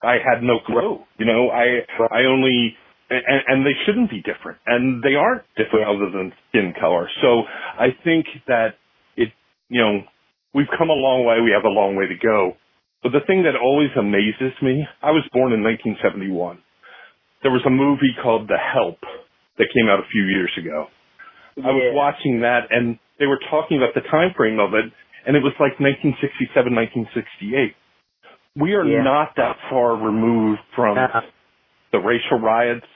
I 0.03 0.19
had 0.19 0.43
no 0.43 0.59
clue. 0.67 1.01
You 1.19 1.27
know, 1.27 1.51
I 1.51 1.87
I 2.11 2.25
only 2.25 2.77
and, 3.13 3.43
and 3.47 3.67
they 3.67 3.77
shouldn't 3.85 4.11
be 4.11 4.23
different, 4.23 4.59
and 4.67 5.03
they 5.03 5.15
aren't 5.15 5.43
different 5.57 5.87
other 5.89 6.11
than 6.11 6.33
skin 6.49 6.73
color. 6.79 7.09
So 7.21 7.43
I 7.79 7.89
think 8.05 8.27
that 8.49 8.81
it, 9.17 9.29
you 9.69 9.81
know, 9.81 10.01
we've 10.55 10.71
come 10.79 10.89
a 10.89 10.97
long 10.97 11.25
way. 11.27 11.41
We 11.45 11.53
have 11.53 11.65
a 11.65 11.73
long 11.73 11.97
way 11.97 12.07
to 12.09 12.17
go. 12.17 12.57
But 13.03 13.13
the 13.13 13.25
thing 13.27 13.43
that 13.43 13.59
always 13.59 13.91
amazes 13.99 14.55
me, 14.63 14.87
I 15.03 15.11
was 15.11 15.27
born 15.33 15.53
in 15.53 15.63
1971. 15.63 16.63
There 17.43 17.51
was 17.51 17.63
a 17.67 17.71
movie 17.71 18.15
called 18.23 18.47
The 18.47 18.59
Help 18.59 19.03
that 19.59 19.67
came 19.75 19.91
out 19.91 19.99
a 19.99 20.07
few 20.11 20.23
years 20.23 20.51
ago. 20.57 20.87
Yeah. 21.57 21.67
I 21.67 21.73
was 21.75 21.93
watching 21.93 22.41
that, 22.47 22.71
and 22.71 22.99
they 23.19 23.27
were 23.27 23.41
talking 23.51 23.77
about 23.77 23.95
the 23.99 24.07
time 24.09 24.33
frame 24.37 24.63
of 24.63 24.73
it, 24.73 24.87
and 25.27 25.37
it 25.37 25.43
was 25.43 25.53
like 25.59 25.77
1967, 25.83 26.55
1968. 26.55 27.75
We 28.57 28.75
are 28.75 28.85
yeah. 28.85 29.03
not 29.03 29.33
that 29.37 29.57
far 29.71 29.97
removed 29.97 30.61
from 30.77 30.99
uh 30.99 31.21
the 31.93 31.99
racial 31.99 32.41
riots 32.41 32.87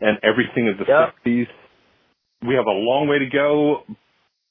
and 0.00 0.18
everything 0.22 0.68
of 0.68 0.78
the 0.78 0.84
yep. 0.88 1.14
60s. 1.24 1.46
We 2.46 2.54
have 2.54 2.66
a 2.66 2.78
long 2.78 3.08
way 3.08 3.18
to 3.18 3.28
go, 3.28 3.84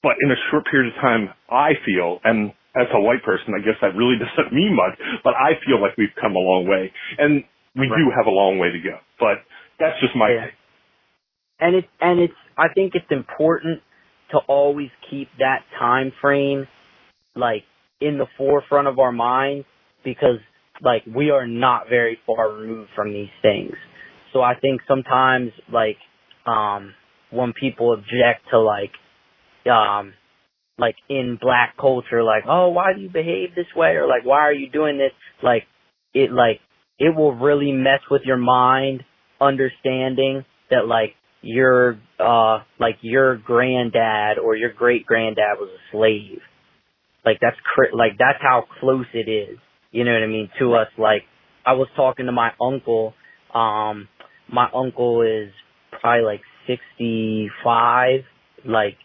but 0.02 0.14
in 0.22 0.30
a 0.30 0.38
short 0.50 0.64
period 0.70 0.94
of 0.94 1.00
time, 1.00 1.28
I 1.50 1.74
feel, 1.84 2.20
and 2.24 2.50
as 2.76 2.86
a 2.92 3.00
white 3.00 3.22
person, 3.24 3.54
I 3.56 3.64
guess 3.64 3.74
that 3.80 3.96
really 3.96 4.16
doesn't 4.22 4.52
mean 4.52 4.76
much, 4.76 4.98
but 5.24 5.34
I 5.34 5.58
feel 5.66 5.80
like 5.80 5.96
we've 5.96 6.14
come 6.20 6.36
a 6.36 6.42
long 6.42 6.68
way. 6.68 6.92
And 7.18 7.44
we 7.74 7.88
right. 7.88 7.98
do 7.98 8.10
have 8.16 8.26
a 8.26 8.30
long 8.30 8.58
way 8.58 8.70
to 8.70 8.78
go. 8.78 8.98
But 9.18 9.44
that's 9.78 9.98
just 10.00 10.16
my 10.16 10.30
yeah. 10.30 10.46
And 11.58 11.74
it's 11.74 11.88
and 12.00 12.20
it's 12.20 12.34
I 12.56 12.68
think 12.74 12.94
it's 12.94 13.10
important 13.10 13.80
to 14.30 14.38
always 14.48 14.90
keep 15.10 15.28
that 15.38 15.60
time 15.78 16.12
frame 16.20 16.66
like 17.34 17.64
in 18.00 18.18
the 18.18 18.26
forefront 18.36 18.88
of 18.88 18.98
our 18.98 19.12
mind 19.12 19.64
because 20.04 20.40
like 20.82 21.02
we 21.06 21.30
are 21.30 21.46
not 21.46 21.88
very 21.88 22.18
far 22.26 22.52
removed 22.52 22.90
from 22.94 23.12
these 23.12 23.30
things. 23.42 23.72
So 24.32 24.40
I 24.40 24.54
think 24.60 24.80
sometimes 24.86 25.50
like 25.72 25.96
um 26.46 26.94
when 27.30 27.52
people 27.52 27.92
object 27.92 28.48
to 28.50 28.60
like 28.60 28.92
um 29.70 30.14
like 30.78 30.96
in 31.08 31.38
black 31.40 31.76
culture 31.80 32.22
like 32.22 32.44
oh 32.48 32.68
why 32.68 32.92
do 32.94 33.00
you 33.00 33.08
behave 33.08 33.54
this 33.54 33.66
way? 33.74 33.92
or 33.96 34.06
like 34.06 34.24
why 34.24 34.40
are 34.40 34.52
you 34.52 34.70
doing 34.70 34.98
this? 34.98 35.12
like 35.42 35.64
it 36.14 36.30
like 36.32 36.60
it 36.98 37.14
will 37.14 37.34
really 37.34 37.72
mess 37.72 38.00
with 38.10 38.22
your 38.24 38.36
mind 38.36 39.02
understanding 39.40 40.44
that 40.70 40.86
like 40.86 41.14
your 41.42 41.98
uh 42.18 42.58
like 42.78 42.96
your 43.02 43.36
granddad 43.36 44.38
or 44.38 44.56
your 44.56 44.72
great 44.72 45.06
granddad 45.06 45.58
was 45.58 45.70
a 45.70 45.96
slave. 45.96 46.40
Like 47.24 47.38
that's 47.40 47.56
cr- 47.74 47.96
like 47.96 48.12
that's 48.18 48.40
how 48.40 48.64
close 48.80 49.06
it 49.14 49.28
is 49.28 49.58
you 49.96 50.04
know 50.04 50.12
what 50.12 50.22
i 50.22 50.26
mean 50.26 50.48
to 50.58 50.74
us 50.74 50.88
like 50.98 51.22
i 51.64 51.72
was 51.72 51.88
talking 51.96 52.26
to 52.26 52.32
my 52.32 52.50
uncle 52.60 53.14
um 53.54 54.08
my 54.52 54.68
uncle 54.74 55.22
is 55.22 55.50
probably 56.00 56.24
like 56.24 56.40
65 56.66 58.20
like 58.64 58.96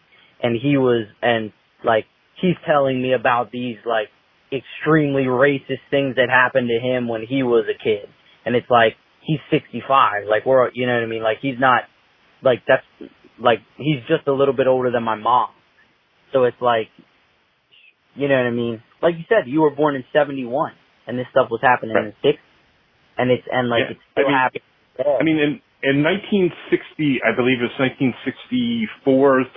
and 0.42 0.58
he 0.60 0.76
was 0.76 1.06
and 1.22 1.52
like 1.84 2.04
he's 2.40 2.56
telling 2.66 3.00
me 3.00 3.12
about 3.12 3.50
these 3.50 3.76
like 3.86 4.08
extremely 4.52 5.22
racist 5.24 5.82
things 5.90 6.16
that 6.16 6.28
happened 6.28 6.68
to 6.68 6.78
him 6.78 7.08
when 7.08 7.22
he 7.26 7.42
was 7.42 7.64
a 7.68 7.82
kid 7.82 8.08
and 8.44 8.54
it's 8.54 8.68
like 8.68 8.94
he's 9.26 9.40
65 9.50 10.24
like 10.28 10.44
we're 10.44 10.70
you 10.74 10.86
know 10.86 10.94
what 10.94 11.02
i 11.02 11.06
mean 11.06 11.22
like 11.22 11.38
he's 11.40 11.58
not 11.58 11.84
like 12.42 12.60
that's 12.66 12.84
like 13.40 13.58
he's 13.76 14.00
just 14.08 14.26
a 14.26 14.32
little 14.32 14.54
bit 14.54 14.66
older 14.66 14.90
than 14.90 15.02
my 15.02 15.14
mom. 15.16 15.50
So 16.32 16.44
it's 16.44 16.60
like 16.60 16.88
you 18.14 18.28
know 18.28 18.36
what 18.36 18.46
I 18.46 18.50
mean? 18.50 18.82
Like 19.02 19.14
you 19.16 19.24
said, 19.28 19.50
you 19.50 19.62
were 19.62 19.74
born 19.74 19.96
in 19.96 20.04
seventy 20.12 20.44
one 20.44 20.72
and 21.06 21.18
this 21.18 21.26
stuff 21.30 21.48
was 21.50 21.60
happening 21.62 21.94
right. 21.94 22.04
in 22.06 22.10
the 22.10 22.16
sixties. 22.22 22.50
And 23.18 23.30
it's 23.30 23.46
and 23.50 23.68
like 23.68 23.86
yeah. 23.86 23.92
it's 23.96 24.04
still 24.12 24.26
I 24.26 24.28
mean, 24.28 24.38
happening. 24.38 24.66
I 25.20 25.22
mean 25.22 25.38
in 25.38 25.52
in 25.82 25.98
1960, 26.06 27.26
I 27.26 27.34
believe 27.34 27.58
it's 27.58 27.74
1964 27.74 28.86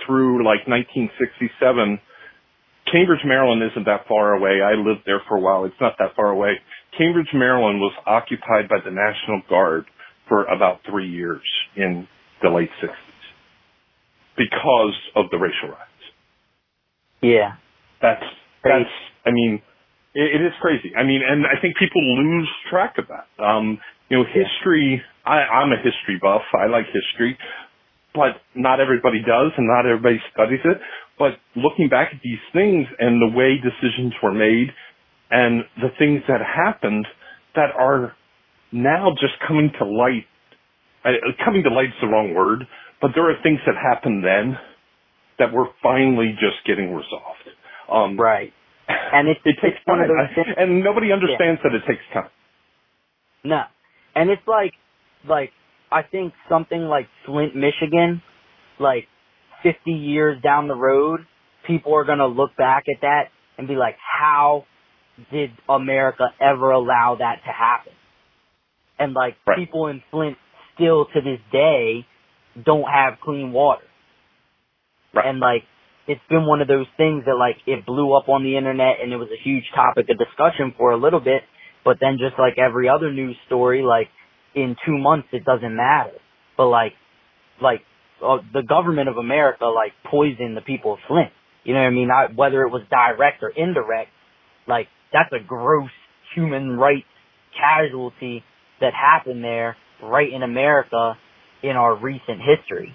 through 0.02 0.42
like 0.42 0.66
1967, 0.66 2.02
Cambridge, 2.90 3.22
Maryland 3.24 3.62
isn't 3.62 3.86
that 3.86 4.06
far 4.08 4.34
away. 4.34 4.62
I 4.62 4.74
lived 4.74 5.02
there 5.06 5.22
for 5.28 5.36
a 5.36 5.40
while. 5.40 5.64
It's 5.64 5.80
not 5.80 5.94
that 5.98 6.14
far 6.14 6.30
away. 6.30 6.58
Cambridge, 6.98 7.30
Maryland 7.34 7.80
was 7.80 7.92
occupied 8.06 8.68
by 8.68 8.78
the 8.84 8.90
National 8.90 9.42
Guard 9.48 9.86
for 10.28 10.44
about 10.46 10.80
three 10.88 11.08
years 11.08 11.42
in 11.76 12.06
the 12.42 12.50
late 12.50 12.70
60s 12.82 12.90
because 14.36 14.94
of 15.14 15.26
the 15.30 15.38
racial 15.38 15.68
riots. 15.68 15.90
Yeah. 17.22 17.54
That's, 18.02 18.22
that's, 18.62 18.90
I 19.24 19.30
mean, 19.30 19.62
it, 20.16 20.40
it 20.40 20.44
is 20.44 20.52
crazy. 20.60 20.96
I 20.96 21.04
mean, 21.04 21.20
and 21.26 21.44
I 21.46 21.60
think 21.60 21.76
people 21.76 22.00
lose 22.00 22.48
track 22.70 22.96
of 22.98 23.06
that. 23.12 23.28
Um, 23.42 23.78
you 24.08 24.18
know, 24.18 24.24
history, 24.24 25.02
I, 25.24 25.44
I'm 25.60 25.72
a 25.72 25.76
history 25.76 26.18
buff. 26.20 26.42
I 26.54 26.66
like 26.66 26.86
history, 26.88 27.36
but 28.14 28.40
not 28.54 28.80
everybody 28.80 29.20
does 29.20 29.52
and 29.56 29.68
not 29.68 29.84
everybody 29.86 30.20
studies 30.32 30.60
it. 30.64 30.78
But 31.18 31.38
looking 31.54 31.88
back 31.88 32.10
at 32.14 32.20
these 32.24 32.40
things 32.52 32.86
and 32.98 33.20
the 33.20 33.36
way 33.36 33.60
decisions 33.60 34.14
were 34.22 34.32
made 34.34 34.68
and 35.30 35.64
the 35.76 35.90
things 35.98 36.22
that 36.28 36.40
happened 36.40 37.06
that 37.54 37.70
are 37.78 38.14
now 38.72 39.10
just 39.20 39.34
coming 39.46 39.70
to 39.78 39.84
light 39.84 40.26
uh, 41.04 41.10
coming 41.44 41.62
to 41.62 41.70
light 41.70 41.86
is 41.86 41.94
the 42.00 42.08
wrong 42.08 42.34
word, 42.34 42.66
but 43.00 43.12
there 43.14 43.30
are 43.30 43.36
things 43.42 43.60
that 43.66 43.76
happened 43.76 44.24
then 44.24 44.58
that 45.38 45.52
we're 45.52 45.68
finally 45.82 46.32
just 46.40 46.66
getting 46.66 46.94
resolved. 46.94 47.46
Um, 47.90 48.18
Right. 48.18 48.52
And 48.88 49.28
it's, 49.28 49.40
it 49.44 49.56
takes 49.62 49.78
one 49.84 50.00
of 50.00 50.08
those 50.08 50.34
things. 50.34 50.46
and 50.56 50.82
nobody 50.82 51.12
understands 51.12 51.60
that 51.62 51.74
it 51.74 51.82
takes 51.86 52.02
time. 52.12 52.28
No. 53.44 53.62
And 54.14 54.30
it's 54.30 54.46
like, 54.46 54.72
like, 55.28 55.50
I 55.90 56.02
think 56.02 56.32
something 56.48 56.82
like 56.82 57.06
Flint, 57.24 57.54
Michigan, 57.54 58.22
like 58.78 59.06
50 59.62 59.90
years 59.90 60.40
down 60.42 60.68
the 60.68 60.74
road, 60.74 61.20
people 61.66 61.94
are 61.94 62.04
going 62.04 62.18
to 62.18 62.26
look 62.26 62.56
back 62.56 62.84
at 62.88 63.00
that 63.02 63.24
and 63.58 63.66
be 63.66 63.74
like, 63.74 63.96
how 63.98 64.64
did 65.32 65.50
America 65.68 66.26
ever 66.40 66.70
allow 66.70 67.16
that 67.18 67.36
to 67.44 67.52
happen? 67.52 67.92
And 68.98 69.12
like, 69.14 69.36
Right. 69.46 69.58
people 69.58 69.88
in 69.88 70.02
Flint 70.10 70.36
still 70.74 71.06
to 71.06 71.20
this 71.20 71.40
day 71.52 72.06
don't 72.64 72.84
have 72.84 73.14
clean 73.22 73.52
water. 73.52 73.84
Right. 75.14 75.26
And 75.26 75.40
like, 75.40 75.62
it's 76.06 76.20
been 76.28 76.46
one 76.46 76.60
of 76.60 76.68
those 76.68 76.86
things 76.96 77.24
that 77.26 77.34
like, 77.34 77.56
it 77.66 77.84
blew 77.84 78.14
up 78.16 78.28
on 78.28 78.44
the 78.44 78.56
internet 78.56 78.96
and 79.02 79.12
it 79.12 79.16
was 79.16 79.28
a 79.28 79.42
huge 79.42 79.64
topic 79.74 80.06
of 80.10 80.18
discussion 80.18 80.74
for 80.76 80.92
a 80.92 80.96
little 80.96 81.20
bit, 81.20 81.42
but 81.84 81.98
then 82.00 82.18
just 82.18 82.38
like 82.38 82.58
every 82.58 82.88
other 82.88 83.12
news 83.12 83.36
story, 83.46 83.82
like, 83.82 84.08
in 84.54 84.76
two 84.86 84.96
months 84.98 85.28
it 85.32 85.44
doesn't 85.44 85.76
matter. 85.76 86.16
But 86.56 86.68
like, 86.68 86.92
like, 87.60 87.80
uh, 88.24 88.38
the 88.52 88.62
government 88.62 89.08
of 89.08 89.16
America 89.18 89.66
like 89.66 89.92
poisoned 90.10 90.56
the 90.56 90.62
people 90.62 90.94
of 90.94 90.98
Flint. 91.06 91.30
You 91.64 91.74
know 91.74 91.80
what 91.80 91.86
I 91.86 91.90
mean? 91.90 92.10
I, 92.10 92.32
whether 92.34 92.62
it 92.62 92.70
was 92.70 92.82
direct 92.88 93.42
or 93.42 93.50
indirect, 93.50 94.10
like 94.66 94.86
that's 95.12 95.32
a 95.32 95.44
gross 95.44 95.90
human 96.34 96.76
rights 96.76 97.06
casualty 97.52 98.44
that 98.80 98.92
happened 98.94 99.42
there 99.42 99.76
right 100.02 100.32
in 100.32 100.42
America 100.42 101.14
in 101.62 101.70
our 101.70 101.96
recent 101.96 102.40
history. 102.40 102.94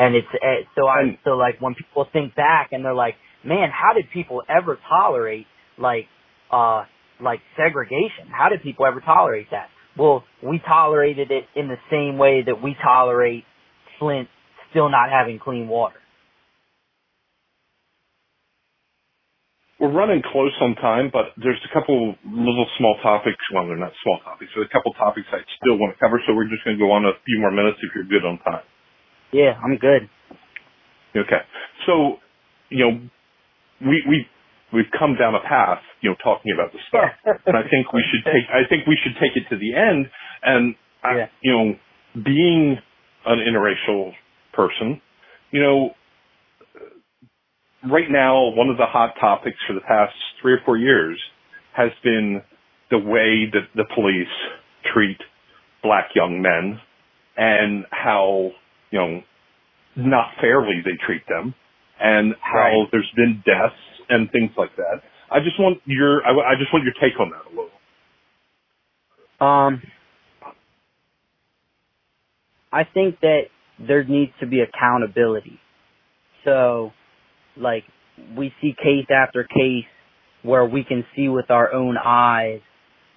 And 0.00 0.16
it's 0.16 0.26
uh, 0.32 0.64
so 0.74 0.88
I 0.88 1.20
so 1.24 1.32
like 1.32 1.60
when 1.60 1.74
people 1.74 2.06
think 2.10 2.34
back 2.34 2.70
and 2.72 2.82
they're 2.82 2.94
like, 2.94 3.16
man, 3.44 3.68
how 3.70 3.92
did 3.92 4.06
people 4.12 4.42
ever 4.48 4.78
tolerate 4.88 5.46
like 5.78 6.06
uh 6.50 6.84
like 7.22 7.40
segregation? 7.54 8.32
How 8.32 8.48
did 8.48 8.62
people 8.62 8.86
ever 8.86 9.00
tolerate 9.00 9.48
that? 9.50 9.68
Well, 9.98 10.24
we 10.42 10.58
tolerated 10.66 11.30
it 11.30 11.44
in 11.54 11.68
the 11.68 11.76
same 11.90 12.16
way 12.16 12.42
that 12.46 12.62
we 12.64 12.74
tolerate 12.82 13.44
Flint 13.98 14.28
still 14.70 14.88
not 14.88 15.10
having 15.10 15.38
clean 15.38 15.68
water. 15.68 15.96
We're 19.78 19.92
running 19.92 20.22
close 20.32 20.52
on 20.60 20.76
time, 20.76 21.10
but 21.12 21.32
there's 21.36 21.60
a 21.68 21.72
couple 21.72 22.14
little 22.24 22.66
small 22.78 22.96
topics. 23.02 23.40
Well, 23.52 23.66
they're 23.66 23.80
not 23.80 23.92
small 24.02 24.20
topics. 24.24 24.52
There's 24.54 24.68
a 24.68 24.72
couple 24.72 24.92
topics 24.94 25.26
I 25.32 25.40
still 25.60 25.76
want 25.76 25.96
to 25.96 25.98
cover, 26.00 26.20
so 26.26 26.34
we're 26.34 26.48
just 26.48 26.64
going 26.64 26.76
to 26.76 26.82
go 26.82 26.92
on 26.92 27.04
a 27.04 27.12
few 27.24 27.40
more 27.40 27.50
minutes 27.50 27.78
if 27.82 27.90
you're 27.96 28.04
good 28.08 28.24
on 28.24 28.38
time. 28.44 28.64
Yeah, 29.32 29.54
I'm 29.62 29.76
good. 29.76 30.08
Okay. 31.16 31.42
So, 31.86 32.16
you 32.68 32.84
know, 32.84 33.00
we 33.86 34.02
we 34.08 34.26
we've 34.72 34.90
come 34.98 35.16
down 35.18 35.34
a 35.34 35.40
path, 35.40 35.80
you 36.02 36.10
know, 36.10 36.16
talking 36.22 36.52
about 36.52 36.72
the 36.72 36.78
stuff, 36.88 37.10
and 37.46 37.56
I 37.56 37.62
think 37.68 37.92
we 37.92 38.04
should 38.10 38.24
take 38.24 38.44
I 38.50 38.68
think 38.68 38.86
we 38.86 38.98
should 39.02 39.14
take 39.20 39.36
it 39.36 39.48
to 39.50 39.56
the 39.58 39.74
end. 39.74 40.06
And 40.42 40.74
I, 41.02 41.16
Yeah. 41.16 41.26
you 41.42 41.52
know, 41.52 42.22
being 42.24 42.78
an 43.26 43.38
interracial 43.38 44.12
person, 44.52 45.00
you 45.50 45.62
know, 45.62 45.94
right 47.90 48.10
now 48.10 48.50
one 48.50 48.68
of 48.68 48.76
the 48.76 48.86
hot 48.86 49.14
topics 49.20 49.58
for 49.66 49.72
the 49.74 49.80
past 49.80 50.14
three 50.40 50.52
or 50.52 50.60
four 50.64 50.76
years 50.76 51.18
has 51.76 51.90
been 52.02 52.42
the 52.90 52.98
way 52.98 53.46
that 53.52 53.68
the 53.74 53.84
police 53.94 54.28
treat 54.92 55.18
black 55.82 56.10
young 56.14 56.42
men 56.42 56.80
and 57.36 57.84
how 57.90 58.50
you 58.90 58.98
know 59.00 59.22
not 59.96 60.28
fairly 60.40 60.82
they 60.84 60.96
treat 61.06 61.22
them 61.28 61.54
and 62.00 62.34
how 62.40 62.58
Right. 62.58 62.88
there's 62.92 63.10
been 63.16 63.42
deaths 63.46 63.74
and 64.08 64.30
things 64.32 64.52
like 64.56 64.74
that. 64.76 65.02
I 65.30 65.40
just 65.40 65.58
want 65.60 65.80
your 65.86 66.24
I, 66.26 66.52
I 66.52 66.56
just 66.58 66.72
want 66.72 66.84
your 66.84 66.94
take 67.00 67.18
on 67.20 67.30
that 67.30 67.46
a 67.46 67.50
little. 67.50 67.70
Um, 69.40 69.82
I 72.72 72.84
think 72.84 73.20
that 73.20 73.42
there 73.78 74.04
needs 74.04 74.32
to 74.40 74.46
be 74.46 74.60
accountability. 74.60 75.60
So, 76.44 76.92
like, 77.56 77.84
we 78.36 78.52
see 78.62 78.74
case 78.82 79.06
after 79.10 79.44
case 79.44 79.86
where 80.42 80.64
we 80.66 80.84
can 80.84 81.04
see 81.16 81.28
with 81.28 81.50
our 81.50 81.72
own 81.72 81.96
eyes 81.98 82.60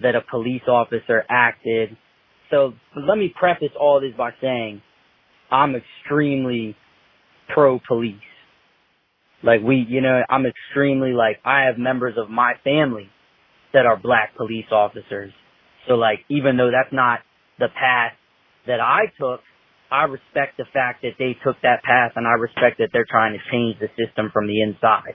that 0.02 0.14
a 0.16 0.22
police 0.30 0.62
officer 0.68 1.24
acted. 1.30 1.96
So 2.50 2.74
let 2.96 3.18
me 3.18 3.32
preface 3.38 3.72
all 3.78 4.00
this 4.00 4.12
by 4.16 4.32
saying 4.42 4.82
I'm 5.54 5.76
extremely 5.76 6.74
pro 7.54 7.78
police. 7.86 8.16
Like 9.44 9.60
we, 9.62 9.86
you 9.88 10.00
know, 10.00 10.22
I'm 10.28 10.46
extremely 10.46 11.12
like, 11.12 11.38
I 11.44 11.66
have 11.66 11.78
members 11.78 12.14
of 12.18 12.28
my 12.28 12.54
family 12.64 13.08
that 13.72 13.86
are 13.86 13.96
black 13.96 14.36
police 14.36 14.66
officers. 14.72 15.32
So 15.86 15.94
like, 15.94 16.20
even 16.28 16.56
though 16.56 16.70
that's 16.72 16.92
not 16.92 17.20
the 17.60 17.68
path 17.68 18.12
that 18.66 18.80
I 18.80 19.12
took, 19.20 19.40
I 19.92 20.04
respect 20.04 20.56
the 20.58 20.64
fact 20.72 21.02
that 21.02 21.12
they 21.20 21.36
took 21.44 21.56
that 21.62 21.84
path 21.84 22.12
and 22.16 22.26
I 22.26 22.32
respect 22.32 22.78
that 22.78 22.88
they're 22.92 23.06
trying 23.08 23.34
to 23.34 23.50
change 23.52 23.76
the 23.78 23.88
system 23.94 24.30
from 24.32 24.48
the 24.48 24.60
inside. 24.60 25.14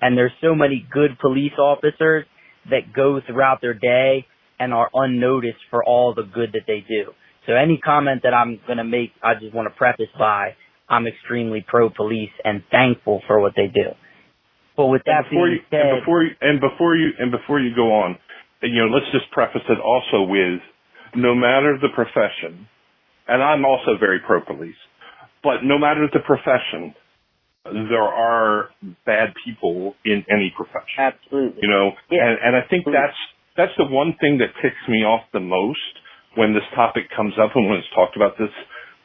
And 0.00 0.16
there's 0.16 0.32
so 0.40 0.54
many 0.54 0.86
good 0.92 1.18
police 1.20 1.58
officers 1.58 2.26
that 2.70 2.92
go 2.94 3.20
throughout 3.26 3.60
their 3.60 3.74
day 3.74 4.26
and 4.60 4.72
are 4.72 4.90
unnoticed 4.94 5.64
for 5.68 5.82
all 5.82 6.14
the 6.14 6.22
good 6.22 6.50
that 6.52 6.68
they 6.68 6.84
do. 6.86 7.10
So 7.46 7.54
any 7.54 7.78
comment 7.78 8.22
that 8.24 8.34
I'm 8.34 8.60
going 8.66 8.78
to 8.78 8.84
make, 8.84 9.12
I 9.22 9.34
just 9.34 9.54
want 9.54 9.66
to 9.68 9.76
preface 9.76 10.12
by 10.18 10.54
I'm 10.88 11.06
extremely 11.06 11.64
pro 11.66 11.88
police 11.88 12.34
and 12.44 12.62
thankful 12.70 13.22
for 13.26 13.40
what 13.40 13.52
they 13.56 13.66
do. 13.66 13.94
But 14.76 14.86
with 14.86 15.02
that 15.06 15.24
before 15.30 15.46
being 15.46 15.60
you, 15.62 15.66
said, 15.70 15.80
and 15.80 16.00
before 16.00 16.22
you, 16.24 16.30
and 16.40 16.60
before 16.60 16.96
you 16.96 17.10
and 17.18 17.30
before 17.30 17.60
you 17.60 17.74
go 17.74 17.92
on, 17.92 18.18
you 18.62 18.82
know, 18.82 18.88
let's 18.92 19.10
just 19.12 19.30
preface 19.30 19.62
it 19.68 19.78
also 19.78 20.22
with 20.22 20.60
no 21.14 21.34
matter 21.34 21.78
the 21.80 21.88
profession, 21.94 22.68
and 23.28 23.42
I'm 23.42 23.64
also 23.64 23.96
very 23.98 24.20
pro 24.26 24.40
police, 24.44 24.78
but 25.42 25.62
no 25.62 25.78
matter 25.78 26.08
the 26.12 26.20
profession, 26.20 26.94
there 27.64 28.02
are 28.02 28.70
bad 29.06 29.34
people 29.44 29.94
in 30.04 30.24
any 30.30 30.52
profession. 30.56 30.98
absolutely. 30.98 31.60
You 31.62 31.68
know, 31.68 31.92
Yeah. 32.10 32.26
and, 32.26 32.38
and 32.42 32.56
I 32.56 32.62
think 32.68 32.86
that's 32.86 33.18
that's 33.56 33.72
the 33.76 33.86
one 33.86 34.16
thing 34.20 34.38
that 34.38 34.54
ticks 34.62 34.80
me 34.88 35.04
off 35.04 35.24
the 35.32 35.40
most 35.40 35.99
when 36.36 36.54
this 36.54 36.62
topic 36.74 37.04
comes 37.14 37.34
up 37.42 37.50
and 37.54 37.68
when 37.68 37.78
it's 37.78 37.88
talked 37.94 38.16
about 38.16 38.38
this 38.38 38.50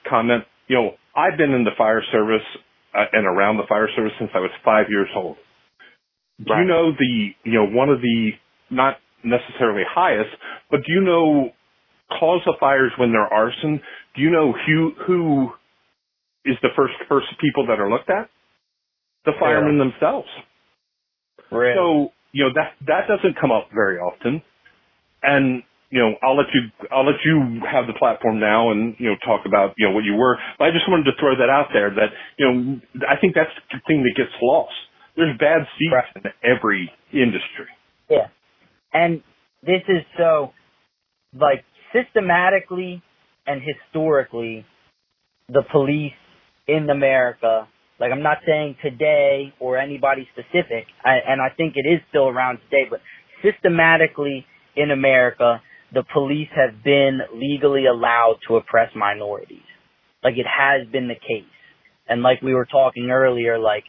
comment. 0.10 0.44
You 0.68 0.76
know, 0.76 0.92
I've 1.16 1.38
been 1.38 1.52
in 1.52 1.64
the 1.64 1.76
fire 1.78 2.04
service 2.12 2.46
uh, 2.94 3.06
and 3.14 3.26
around 3.26 3.58
the 3.58 3.68
fire 3.68 3.90
service 3.96 4.14
since 4.20 4.32
I 4.34 4.40
was 4.40 4.52
five 4.64 4.88
years 4.90 5.10
old. 5.16 5.38
Do 6.40 6.54
you 6.58 6.66
know 6.66 6.92
the 6.92 7.30
you 7.44 7.54
know 7.54 7.66
one 7.66 7.90
of 7.90 8.02
the 8.02 8.32
not 8.70 8.98
necessarily 9.24 9.84
highest, 9.88 10.36
but 10.70 10.82
do 10.86 10.92
you 10.92 11.02
know 11.02 11.52
cause 12.20 12.42
of 12.46 12.56
fires 12.60 12.92
when 12.98 13.12
they're 13.12 13.22
arson? 13.34 13.80
Do 14.16 14.22
you 14.22 14.30
know 14.30 14.54
who 14.54 14.92
who 15.08 15.50
is 16.46 16.58
the 16.62 16.70
first 16.76 16.94
first 17.08 17.28
people 17.40 17.68
that 17.68 17.80
are 17.80 17.90
looked 17.90 18.10
at? 18.10 18.30
The 19.26 19.32
firemen 19.40 19.80
themselves. 19.80 20.28
Really? 21.52 21.74
So, 21.76 22.10
you 22.32 22.46
know, 22.46 22.52
that, 22.56 22.74
that 22.88 23.08
doesn't 23.08 23.40
come 23.40 23.52
up 23.52 23.70
very 23.74 23.98
often. 23.98 24.42
And, 25.24 25.64
you 25.90 26.00
know, 26.00 26.16
I'll 26.24 26.36
let 26.36 26.48
you, 26.54 26.62
I'll 26.92 27.06
let 27.06 27.22
you 27.24 27.62
have 27.72 27.88
the 27.88 27.94
platform 27.98 28.40
now 28.40 28.72
and, 28.72 28.96
you 28.98 29.08
know, 29.10 29.16
talk 29.24 29.46
about, 29.46 29.74
you 29.78 29.88
know, 29.88 29.94
what 29.94 30.04
you 30.04 30.16
were. 30.16 30.38
But 30.58 30.66
I 30.66 30.72
just 30.72 30.90
wanted 30.90 31.06
to 31.06 31.12
throw 31.20 31.36
that 31.36 31.50
out 31.50 31.68
there 31.74 31.90
that, 31.90 32.10
you 32.38 32.46
know, 32.46 32.80
I 33.08 33.20
think 33.20 33.36
that's 33.36 33.54
the 33.72 33.80
thing 33.88 34.04
that 34.04 34.14
gets 34.18 34.34
lost. 34.42 34.74
There's 35.16 35.38
bad 35.38 35.68
seats 35.78 35.94
Right. 35.94 36.26
in 36.26 36.32
every 36.44 36.92
industry. 37.14 37.68
Yeah. 38.10 38.28
And 38.94 39.22
this 39.64 39.82
is 39.88 40.04
so, 40.18 40.52
like, 41.34 41.64
systematically 41.94 43.02
and 43.48 43.62
historically, 43.62 44.66
the 45.48 45.64
police 45.72 46.14
in 46.68 46.90
America, 46.90 47.68
like, 48.00 48.12
I'm 48.12 48.24
not 48.24 48.40
saying 48.46 48.78
today 48.82 49.54
or 49.60 49.78
anybody 49.78 50.28
specific, 50.34 50.88
I, 51.04 51.20
and 51.28 51.42
I 51.42 51.50
think 51.56 51.76
it 51.78 51.88
is 51.88 52.02
still 52.10 52.28
around 52.28 52.60
today, 52.70 52.88
but 52.90 53.00
systematically 53.44 54.46
in 54.76 54.92
America, 54.92 55.62
the 55.96 56.04
police 56.14 56.50
have 56.56 56.84
been 56.84 57.22
legally 57.34 57.86
allowed 57.88 58.38
to 58.48 58.58
oppress 58.58 58.92
minorities. 58.96 59.66
Like, 60.24 60.36
it 60.38 60.46
has 60.46 60.88
been 60.92 61.08
the 61.08 61.16
case. 61.16 61.50
And 62.08 62.22
like 62.22 62.44
we 62.44 62.54
were 62.54 62.68
talking 62.68 63.10
earlier, 63.10 63.58
like, 63.58 63.86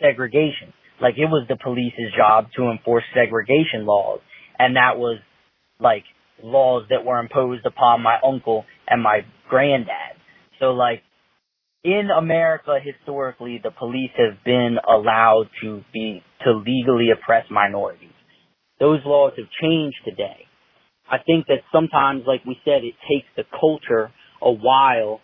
segregation. 0.00 0.72
Like 1.00 1.14
it 1.16 1.26
was 1.26 1.46
the 1.48 1.56
police's 1.56 2.12
job 2.16 2.46
to 2.56 2.70
enforce 2.70 3.04
segregation 3.14 3.86
laws. 3.86 4.20
And 4.58 4.76
that 4.76 4.96
was 4.96 5.18
like 5.80 6.04
laws 6.42 6.84
that 6.90 7.04
were 7.04 7.18
imposed 7.18 7.66
upon 7.66 8.02
my 8.02 8.16
uncle 8.24 8.64
and 8.88 9.02
my 9.02 9.20
granddad. 9.48 10.16
So 10.60 10.66
like 10.66 11.02
in 11.82 12.08
America 12.16 12.78
historically, 12.82 13.60
the 13.62 13.70
police 13.70 14.10
have 14.16 14.42
been 14.44 14.76
allowed 14.88 15.48
to 15.62 15.82
be, 15.92 16.22
to 16.44 16.52
legally 16.52 17.08
oppress 17.10 17.44
minorities. 17.50 18.08
Those 18.80 19.00
laws 19.04 19.32
have 19.36 19.46
changed 19.60 19.98
today. 20.04 20.46
I 21.10 21.18
think 21.24 21.46
that 21.48 21.60
sometimes, 21.72 22.24
like 22.26 22.44
we 22.46 22.58
said, 22.64 22.84
it 22.84 22.94
takes 23.08 23.28
the 23.36 23.44
culture 23.60 24.12
a 24.42 24.52
while 24.52 25.20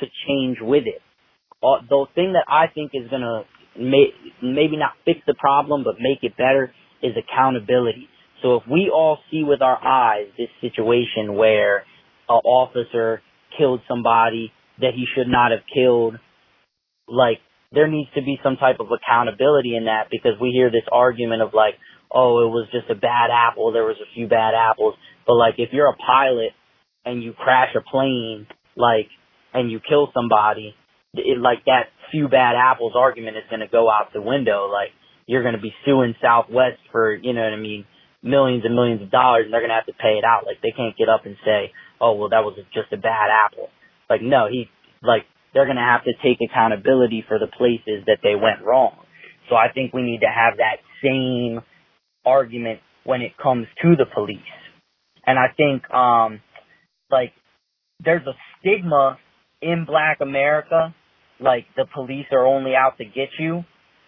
to 0.00 0.06
change 0.28 0.58
with 0.60 0.84
it. 0.86 1.00
uh, 1.62 1.78
the 1.88 2.06
thing 2.14 2.34
that 2.34 2.46
I 2.48 2.66
think 2.74 2.92
is 2.94 3.10
gonna 3.10 3.44
may, 3.78 4.08
maybe 4.42 4.78
not 4.78 4.92
fix 5.06 5.20
the 5.26 5.34
problem, 5.34 5.84
but 5.84 5.96
make 6.00 6.20
it 6.22 6.36
better 6.38 6.72
is 7.02 7.14
accountability. 7.18 8.08
So 8.42 8.56
if 8.56 8.64
we 8.70 8.90
all 8.94 9.18
see 9.32 9.44
with 9.44 9.62
our 9.62 9.78
eyes 9.84 10.28
this 10.38 10.50
situation 10.62 11.36
where 11.36 11.78
an 12.30 12.40
officer 12.44 13.22
killed 13.58 13.82
somebody 13.88 14.52
that 14.80 14.94
he 14.94 15.06
should 15.16 15.28
not 15.28 15.52
have 15.52 15.62
killed, 15.74 16.16
like 17.08 17.38
there 17.72 17.88
needs 17.88 18.10
to 18.16 18.22
be 18.22 18.38
some 18.42 18.56
type 18.56 18.78
of 18.80 18.88
accountability 18.92 19.76
in 19.76 19.86
that 19.86 20.08
because 20.10 20.32
we 20.40 20.50
hear 20.50 20.70
this 20.70 20.86
argument 20.92 21.42
of 21.42 21.54
like, 21.54 21.74
oh, 22.12 22.46
it 22.46 22.50
was 22.50 22.68
just 22.72 22.90
a 22.90 22.94
bad 22.94 23.30
apple, 23.32 23.72
there 23.72 23.84
was 23.84 23.96
a 24.02 24.14
few 24.14 24.28
bad 24.28 24.54
apples. 24.54 24.94
But 25.26 25.34
like 25.34 25.54
if 25.58 25.70
you're 25.72 25.88
a 25.88 25.96
pilot 25.96 26.52
and 27.04 27.22
you 27.22 27.32
crash 27.32 27.74
a 27.76 27.80
plane, 27.80 28.46
like, 28.76 29.08
and 29.52 29.70
you 29.70 29.80
kill 29.80 30.10
somebody, 30.14 30.74
it, 31.14 31.38
like 31.38 31.64
that 31.66 31.94
few 32.10 32.28
bad 32.28 32.54
apples 32.56 32.92
argument 32.96 33.36
is 33.36 33.44
going 33.48 33.60
to 33.60 33.68
go 33.68 33.90
out 33.90 34.12
the 34.12 34.22
window. 34.22 34.68
Like 34.70 34.90
you're 35.26 35.42
going 35.42 35.54
to 35.54 35.60
be 35.60 35.72
suing 35.84 36.14
Southwest 36.20 36.78
for, 36.90 37.14
you 37.14 37.32
know 37.32 37.42
what 37.42 37.52
I 37.52 37.60
mean, 37.60 37.84
millions 38.22 38.64
and 38.64 38.74
millions 38.74 39.02
of 39.02 39.10
dollars 39.10 39.44
and 39.44 39.52
they're 39.52 39.60
going 39.60 39.70
to 39.70 39.76
have 39.76 39.86
to 39.86 40.00
pay 40.00 40.18
it 40.18 40.24
out. 40.24 40.46
Like 40.46 40.60
they 40.62 40.72
can't 40.76 40.96
get 40.96 41.08
up 41.08 41.26
and 41.26 41.36
say, 41.44 41.72
oh, 42.00 42.14
well, 42.14 42.30
that 42.30 42.42
was 42.42 42.58
just 42.72 42.92
a 42.92 42.96
bad 42.96 43.28
apple. 43.30 43.68
Like 44.10 44.22
no, 44.22 44.48
he, 44.50 44.68
like 45.02 45.22
they're 45.52 45.66
going 45.66 45.76
to 45.76 45.82
have 45.82 46.04
to 46.04 46.12
take 46.22 46.38
accountability 46.42 47.24
for 47.26 47.38
the 47.38 47.46
places 47.46 48.04
that 48.06 48.18
they 48.22 48.34
went 48.34 48.64
wrong. 48.64 48.96
So 49.48 49.56
I 49.56 49.68
think 49.72 49.92
we 49.92 50.02
need 50.02 50.20
to 50.20 50.32
have 50.32 50.58
that 50.58 50.82
same 51.02 51.60
argument 52.24 52.80
when 53.04 53.20
it 53.20 53.32
comes 53.40 53.66
to 53.82 53.94
the 53.96 54.06
police. 54.12 54.38
And 55.26 55.38
I 55.38 55.46
think, 55.56 55.90
um, 55.90 56.40
like, 57.10 57.32
there's 58.04 58.26
a 58.26 58.34
stigma 58.58 59.18
in 59.62 59.84
black 59.86 60.18
America, 60.20 60.94
like 61.40 61.66
the 61.76 61.86
police 61.94 62.26
are 62.32 62.46
only 62.46 62.74
out 62.74 62.98
to 62.98 63.04
get 63.04 63.28
you, 63.38 63.64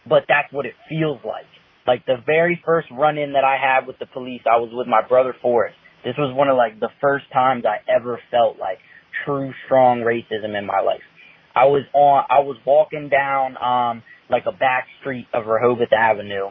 but 0.08 0.24
that's 0.28 0.52
what 0.52 0.66
it 0.66 0.74
feels 0.88 1.18
like. 1.24 1.46
Like 1.86 2.04
the 2.04 2.16
very 2.24 2.60
first 2.64 2.88
run 2.90 3.16
in 3.16 3.32
that 3.32 3.44
I 3.44 3.56
had 3.60 3.86
with 3.86 3.98
the 3.98 4.06
police, 4.06 4.42
I 4.44 4.58
was 4.58 4.70
with 4.72 4.86
my 4.86 5.06
brother 5.06 5.34
Forrest. 5.40 5.76
This 6.04 6.14
was 6.18 6.34
one 6.34 6.48
of 6.48 6.56
like 6.56 6.78
the 6.78 6.90
first 7.00 7.24
times 7.32 7.64
I 7.64 7.78
ever 7.90 8.20
felt 8.30 8.58
like 8.58 8.78
true 9.24 9.52
strong 9.64 10.00
racism 10.00 10.58
in 10.58 10.66
my 10.66 10.80
life. 10.80 11.02
I 11.54 11.66
was 11.66 11.84
on 11.94 12.24
I 12.28 12.40
was 12.40 12.56
walking 12.66 13.08
down 13.08 13.56
um 13.56 14.02
like 14.28 14.44
a 14.46 14.52
back 14.52 14.86
street 15.00 15.26
of 15.32 15.46
Rehoboth 15.46 15.92
Avenue. 15.92 16.50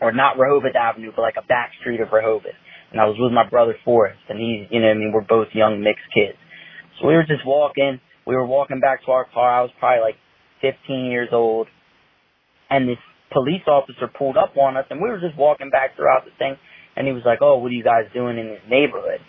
Or 0.00 0.12
not 0.12 0.38
Rehoboth 0.38 0.74
Avenue, 0.74 1.12
but 1.14 1.22
like 1.22 1.36
a 1.38 1.46
back 1.46 1.70
street 1.80 2.00
of 2.00 2.12
Rehoboth. 2.12 2.58
And 2.92 3.00
I 3.00 3.06
was 3.06 3.16
with 3.18 3.32
my 3.32 3.48
brother 3.48 3.74
Forrest 3.84 4.20
and 4.28 4.38
he's 4.38 4.68
you 4.70 4.80
know 4.80 4.90
I 4.90 4.94
mean, 4.94 5.12
we're 5.12 5.26
both 5.26 5.48
young 5.52 5.82
mixed 5.82 6.06
kids. 6.14 6.38
So 7.00 7.08
we 7.08 7.14
were 7.14 7.26
just 7.26 7.46
walking 7.46 8.00
we 8.26 8.36
were 8.36 8.46
walking 8.46 8.80
back 8.80 9.04
to 9.04 9.10
our 9.10 9.26
car. 9.32 9.50
I 9.50 9.62
was 9.62 9.70
probably 9.78 10.02
like 10.02 10.16
15 10.60 11.10
years 11.10 11.28
old. 11.32 11.66
And 12.70 12.88
this 12.88 13.02
police 13.32 13.66
officer 13.66 14.08
pulled 14.08 14.36
up 14.36 14.56
on 14.56 14.76
us 14.76 14.86
and 14.90 15.00
we 15.00 15.10
were 15.10 15.20
just 15.20 15.36
walking 15.36 15.70
back 15.70 15.96
throughout 15.96 16.24
the 16.24 16.30
thing. 16.38 16.56
And 16.96 17.06
he 17.06 17.12
was 17.12 17.22
like, 17.24 17.38
oh, 17.40 17.58
what 17.58 17.68
are 17.68 17.74
you 17.74 17.84
guys 17.84 18.04
doing 18.14 18.38
in 18.38 18.48
this 18.48 18.64
neighborhood? 18.68 19.20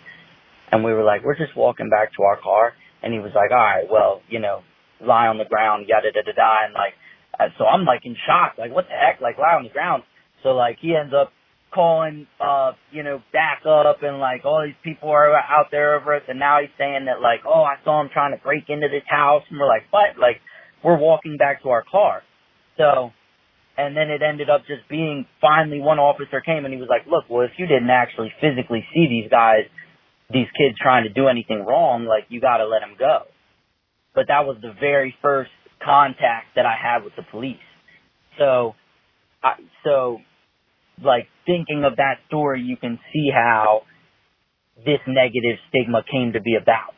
And 0.70 0.84
we 0.84 0.92
were 0.92 1.04
like, 1.04 1.24
we're 1.24 1.36
just 1.36 1.56
walking 1.56 1.90
back 1.90 2.14
to 2.16 2.22
our 2.22 2.40
car. 2.40 2.72
And 3.02 3.12
he 3.12 3.18
was 3.18 3.32
like, 3.34 3.50
all 3.50 3.56
right, 3.56 3.84
well, 3.90 4.22
you 4.28 4.38
know, 4.38 4.60
lie 5.00 5.26
on 5.26 5.38
the 5.38 5.44
ground, 5.44 5.86
yada 5.88 6.12
da 6.12 6.22
da 6.22 6.32
da. 6.32 6.64
And 6.64 6.74
like, 6.74 6.94
uh, 7.38 7.52
so 7.58 7.64
I'm 7.64 7.84
like 7.84 8.00
in 8.04 8.16
shock, 8.26 8.56
like 8.58 8.72
what 8.72 8.86
the 8.88 8.96
heck, 8.96 9.20
like 9.20 9.38
lie 9.38 9.56
on 9.56 9.64
the 9.64 9.70
ground. 9.70 10.04
So 10.42 10.50
like 10.50 10.78
he 10.80 10.94
ends 10.94 11.12
up 11.12 11.32
calling, 11.74 12.26
uh, 12.40 12.72
you 12.92 13.02
know, 13.02 13.20
back 13.32 13.62
up 13.66 14.02
and 14.02 14.18
like 14.20 14.44
all 14.44 14.62
these 14.64 14.78
people 14.84 15.10
are 15.10 15.34
out 15.34 15.66
there 15.70 16.00
over 16.00 16.14
us. 16.14 16.22
And 16.28 16.38
now 16.38 16.60
he's 16.60 16.70
saying 16.78 17.06
that 17.06 17.20
like, 17.20 17.40
oh, 17.46 17.62
I 17.62 17.76
saw 17.84 18.00
him 18.00 18.08
trying 18.12 18.36
to 18.36 18.42
break 18.42 18.64
into 18.68 18.88
this 18.88 19.02
house. 19.08 19.42
And 19.50 19.58
we're 19.58 19.68
like, 19.68 19.84
what? 19.90 20.18
Like, 20.18 20.40
we're 20.84 20.98
walking 20.98 21.36
back 21.36 21.62
to 21.62 21.70
our 21.70 21.84
car. 21.90 22.22
So, 22.76 23.10
and 23.76 23.96
then 23.96 24.10
it 24.10 24.22
ended 24.22 24.48
up 24.48 24.62
just 24.66 24.88
being 24.88 25.26
finally 25.40 25.80
one 25.80 25.98
officer 25.98 26.40
came 26.40 26.64
and 26.64 26.72
he 26.72 26.78
was 26.78 26.88
like, 26.88 27.06
look, 27.10 27.24
well, 27.28 27.44
if 27.44 27.52
you 27.58 27.66
didn't 27.66 27.90
actually 27.90 28.32
physically 28.40 28.86
see 28.94 29.06
these 29.08 29.30
guys, 29.30 29.66
these 30.30 30.46
kids 30.56 30.76
trying 30.80 31.04
to 31.04 31.12
do 31.12 31.28
anything 31.28 31.64
wrong, 31.66 32.04
like 32.04 32.24
you 32.28 32.40
got 32.40 32.58
to 32.58 32.66
let 32.66 32.80
them 32.80 32.94
go. 32.98 33.22
But 34.14 34.26
that 34.28 34.46
was 34.46 34.58
the 34.62 34.72
very 34.78 35.14
first 35.20 35.50
contact 35.84 36.54
that 36.56 36.66
I 36.66 36.74
had 36.80 37.02
with 37.02 37.14
the 37.16 37.24
police. 37.30 37.56
So, 38.38 38.74
I, 39.42 39.54
so 39.82 40.18
like 41.02 41.28
thinking 41.46 41.84
of 41.84 41.96
that 41.96 42.16
story, 42.28 42.62
you 42.62 42.76
can 42.76 42.98
see 43.12 43.30
how 43.32 43.82
this 44.76 45.00
negative 45.06 45.58
stigma 45.68 46.02
came 46.10 46.32
to 46.32 46.40
be 46.40 46.56
about. 46.60 46.94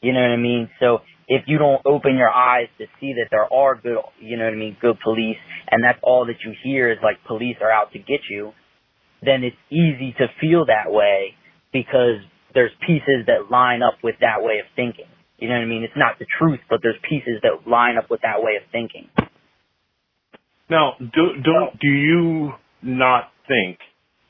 You 0.00 0.12
know 0.12 0.20
what 0.20 0.30
I 0.30 0.36
mean? 0.36 0.68
So 0.80 0.98
if 1.28 1.44
you 1.46 1.58
don't 1.58 1.80
open 1.86 2.16
your 2.16 2.28
eyes 2.28 2.68
to 2.78 2.86
see 3.00 3.14
that 3.14 3.28
there 3.30 3.50
are 3.52 3.74
good, 3.74 3.98
you 4.20 4.36
know 4.36 4.44
what 4.44 4.52
I 4.52 4.56
mean, 4.56 4.76
good 4.80 4.98
police, 5.02 5.38
and 5.70 5.82
that's 5.82 5.98
all 6.02 6.26
that 6.26 6.44
you 6.44 6.52
hear 6.62 6.92
is 6.92 6.98
like 7.02 7.16
police 7.26 7.56
are 7.62 7.70
out 7.70 7.92
to 7.92 7.98
get 7.98 8.20
you, 8.28 8.52
then 9.22 9.42
it's 9.42 9.56
easy 9.70 10.14
to 10.18 10.26
feel 10.40 10.66
that 10.66 10.92
way 10.92 11.34
because 11.72 12.20
there's 12.52 12.72
pieces 12.86 13.26
that 13.26 13.50
line 13.50 13.82
up 13.82 13.94
with 14.02 14.16
that 14.20 14.42
way 14.42 14.58
of 14.58 14.66
thinking. 14.76 15.06
You 15.38 15.48
know 15.48 15.54
what 15.54 15.62
I 15.62 15.66
mean? 15.66 15.82
It's 15.82 15.96
not 15.96 16.18
the 16.18 16.26
truth, 16.38 16.60
but 16.68 16.80
there's 16.82 16.98
pieces 17.08 17.40
that 17.42 17.68
line 17.68 17.96
up 17.96 18.10
with 18.10 18.20
that 18.22 18.42
way 18.42 18.56
of 18.56 18.62
thinking. 18.70 19.08
Now, 20.70 20.94
do 20.98 21.42
don't 21.42 21.78
do 21.78 21.88
you 21.88 22.52
not 22.84 23.30
think 23.48 23.78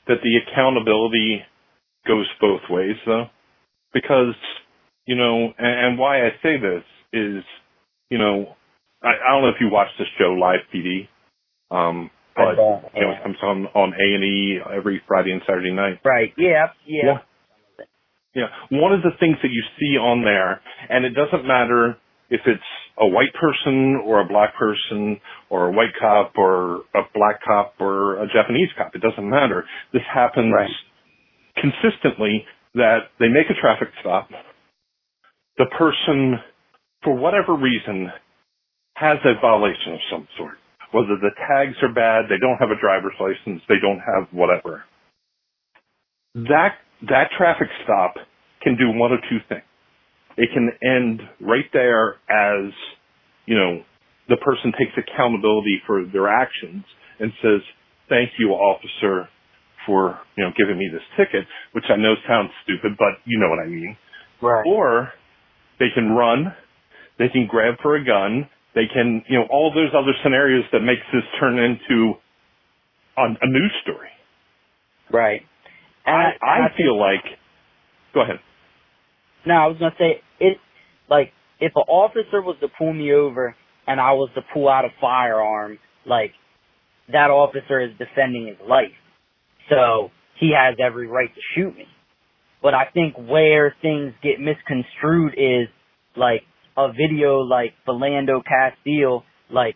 that 0.07 0.17
the 0.23 0.37
accountability 0.37 1.41
goes 2.07 2.27
both 2.39 2.61
ways 2.69 2.95
though? 3.05 3.25
Because, 3.93 4.35
you 5.05 5.15
know, 5.15 5.53
and, 5.57 5.85
and 5.87 5.99
why 5.99 6.25
I 6.25 6.29
say 6.43 6.57
this 6.57 6.83
is, 7.13 7.43
you 8.09 8.17
know, 8.17 8.55
I, 9.01 9.09
I 9.09 9.33
don't 9.33 9.43
know 9.43 9.49
if 9.49 9.61
you 9.61 9.69
watch 9.69 9.87
this 9.97 10.07
show 10.17 10.33
Live 10.33 10.61
PD, 10.73 11.07
um, 11.71 12.09
but 12.35 12.57
you 12.95 13.01
know, 13.01 13.11
it 13.11 13.23
comes 13.23 13.37
on 13.41 13.67
on 13.67 13.93
A 13.93 14.15
and 14.15 14.23
E 14.23 14.59
every 14.75 15.01
Friday 15.07 15.31
and 15.31 15.41
Saturday 15.47 15.71
night. 15.71 15.99
Right. 16.03 16.33
Yeah. 16.37 16.67
Yeah. 16.85 17.03
yeah. 17.05 17.17
Yeah. 18.35 18.47
One 18.69 18.91
of 18.91 19.01
the 19.01 19.11
things 19.19 19.37
that 19.41 19.51
you 19.51 19.63
see 19.79 19.97
on 19.97 20.23
there, 20.23 20.61
and 20.89 21.05
it 21.05 21.11
doesn't 21.11 21.47
matter 21.47 21.97
if 22.29 22.41
it's 22.45 22.63
a 22.99 23.05
white 23.05 23.33
person 23.39 24.01
or 24.05 24.21
a 24.21 24.27
black 24.27 24.55
person 24.55 25.19
or 25.49 25.67
a 25.67 25.71
white 25.71 25.93
cop 25.99 26.33
or 26.37 26.81
a 26.95 27.03
black 27.13 27.39
cop 27.45 27.75
or 27.79 28.21
a 28.23 28.27
Japanese 28.27 28.69
cop. 28.77 28.95
It 28.95 29.01
doesn't 29.01 29.29
matter. 29.29 29.65
This 29.93 30.01
happens 30.11 30.53
right. 30.53 30.69
consistently 31.55 32.45
that 32.73 33.11
they 33.19 33.27
make 33.27 33.49
a 33.49 33.59
traffic 33.59 33.89
stop. 34.01 34.29
The 35.57 35.65
person, 35.77 36.39
for 37.03 37.15
whatever 37.15 37.53
reason, 37.55 38.11
has 38.95 39.17
a 39.23 39.39
violation 39.39 39.93
of 39.93 39.99
some 40.11 40.27
sort. 40.37 40.55
Whether 40.91 41.17
the 41.19 41.31
tags 41.47 41.75
are 41.81 41.93
bad, 41.93 42.25
they 42.29 42.39
don't 42.39 42.57
have 42.57 42.71
a 42.71 42.79
driver's 42.79 43.15
license, 43.19 43.61
they 43.67 43.79
don't 43.81 43.99
have 43.99 44.27
whatever. 44.31 44.83
That, 46.33 46.75
that 47.07 47.29
traffic 47.37 47.67
stop 47.83 48.15
can 48.61 48.75
do 48.75 48.97
one 48.97 49.11
of 49.11 49.19
two 49.29 49.39
things 49.47 49.63
it 50.37 50.49
can 50.53 50.69
end 50.83 51.21
right 51.41 51.65
there 51.73 52.15
as, 52.29 52.71
you 53.45 53.55
know, 53.55 53.83
the 54.27 54.37
person 54.37 54.71
takes 54.77 54.91
accountability 54.97 55.81
for 55.85 56.05
their 56.11 56.27
actions 56.27 56.83
and 57.19 57.31
says, 57.41 57.61
thank 58.09 58.31
you, 58.37 58.49
officer, 58.49 59.29
for, 59.85 60.19
you 60.35 60.43
know, 60.43 60.51
giving 60.57 60.77
me 60.77 60.89
this 60.91 61.03
ticket, 61.15 61.45
which 61.73 61.85
I 61.89 61.95
know 61.95 62.15
sounds 62.27 62.49
stupid, 62.63 62.97
but 62.97 63.21
you 63.25 63.39
know 63.39 63.49
what 63.49 63.59
I 63.59 63.67
mean. 63.67 63.95
Right. 64.41 64.63
Or 64.67 65.11
they 65.79 65.87
can 65.93 66.11
run, 66.11 66.53
they 67.19 67.29
can 67.29 67.47
grab 67.47 67.75
for 67.81 67.95
a 67.95 68.03
gun, 68.03 68.49
they 68.73 68.87
can, 68.91 69.23
you 69.29 69.39
know, 69.39 69.45
all 69.49 69.71
those 69.73 69.91
other 69.93 70.13
scenarios 70.23 70.65
that 70.73 70.81
makes 70.81 71.03
this 71.13 71.23
turn 71.39 71.59
into 71.59 72.13
a, 73.17 73.21
a 73.21 73.47
news 73.47 73.71
story. 73.83 74.09
Right. 75.11 75.41
And 76.05 76.15
I, 76.15 76.45
I, 76.45 76.65
I 76.65 76.77
feel 76.77 76.99
like, 76.99 77.23
go 78.13 78.21
ahead. 78.21 78.39
No, 79.45 79.53
I 79.53 79.67
was 79.67 79.77
gonna 79.77 79.95
say 79.99 80.21
it. 80.39 80.57
Like 81.09 81.31
if 81.59 81.71
an 81.75 81.83
officer 81.87 82.41
was 82.41 82.57
to 82.61 82.67
pull 82.77 82.93
me 82.93 83.13
over 83.13 83.55
and 83.87 83.99
I 83.99 84.13
was 84.13 84.29
to 84.35 84.41
pull 84.53 84.69
out 84.69 84.85
a 84.85 84.89
firearm, 84.99 85.79
like 86.05 86.31
that 87.11 87.29
officer 87.29 87.79
is 87.79 87.91
defending 87.97 88.47
his 88.47 88.57
life, 88.67 88.95
so 89.69 90.09
he 90.39 90.53
has 90.57 90.75
every 90.83 91.07
right 91.07 91.29
to 91.33 91.41
shoot 91.55 91.75
me. 91.75 91.85
But 92.61 92.73
I 92.73 92.85
think 92.93 93.15
where 93.15 93.75
things 93.81 94.13
get 94.23 94.39
misconstrued 94.39 95.35
is 95.37 95.67
like 96.17 96.41
a 96.77 96.91
video 96.91 97.39
like 97.39 97.73
Philando 97.87 98.41
Castile, 98.43 99.23
like 99.51 99.75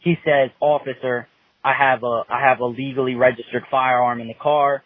he 0.00 0.16
says, 0.24 0.50
officer, 0.60 1.28
I 1.64 1.72
have 1.78 2.02
a 2.02 2.22
I 2.28 2.40
have 2.46 2.60
a 2.60 2.66
legally 2.66 3.14
registered 3.14 3.62
firearm 3.70 4.20
in 4.20 4.28
the 4.28 4.34
car. 4.34 4.82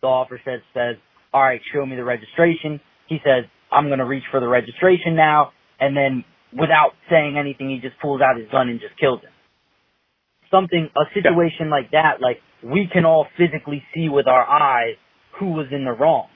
The 0.00 0.06
officer 0.06 0.40
says 0.44 0.60
says, 0.74 0.96
all 1.32 1.42
right, 1.42 1.60
show 1.74 1.84
me 1.84 1.96
the 1.96 2.04
registration. 2.04 2.80
He 3.08 3.18
says, 3.24 3.44
I'm 3.72 3.86
going 3.88 3.98
to 3.98 4.04
reach 4.04 4.24
for 4.30 4.40
the 4.40 4.48
registration 4.48 5.16
now. 5.16 5.52
And 5.80 5.96
then 5.96 6.24
without 6.52 6.92
saying 7.10 7.36
anything, 7.38 7.70
he 7.70 7.80
just 7.80 8.00
pulls 8.00 8.20
out 8.20 8.38
his 8.38 8.48
gun 8.50 8.68
and 8.68 8.80
just 8.80 8.98
kills 9.00 9.20
him. 9.20 9.30
Something, 10.50 10.90
a 10.96 11.04
situation 11.14 11.66
yeah. 11.66 11.70
like 11.70 11.90
that, 11.92 12.20
like 12.20 12.38
we 12.62 12.88
can 12.92 13.04
all 13.04 13.26
physically 13.36 13.82
see 13.94 14.08
with 14.08 14.28
our 14.28 14.44
eyes 14.44 14.96
who 15.40 15.52
was 15.52 15.66
in 15.72 15.84
the 15.84 15.92
wrong. 15.92 16.28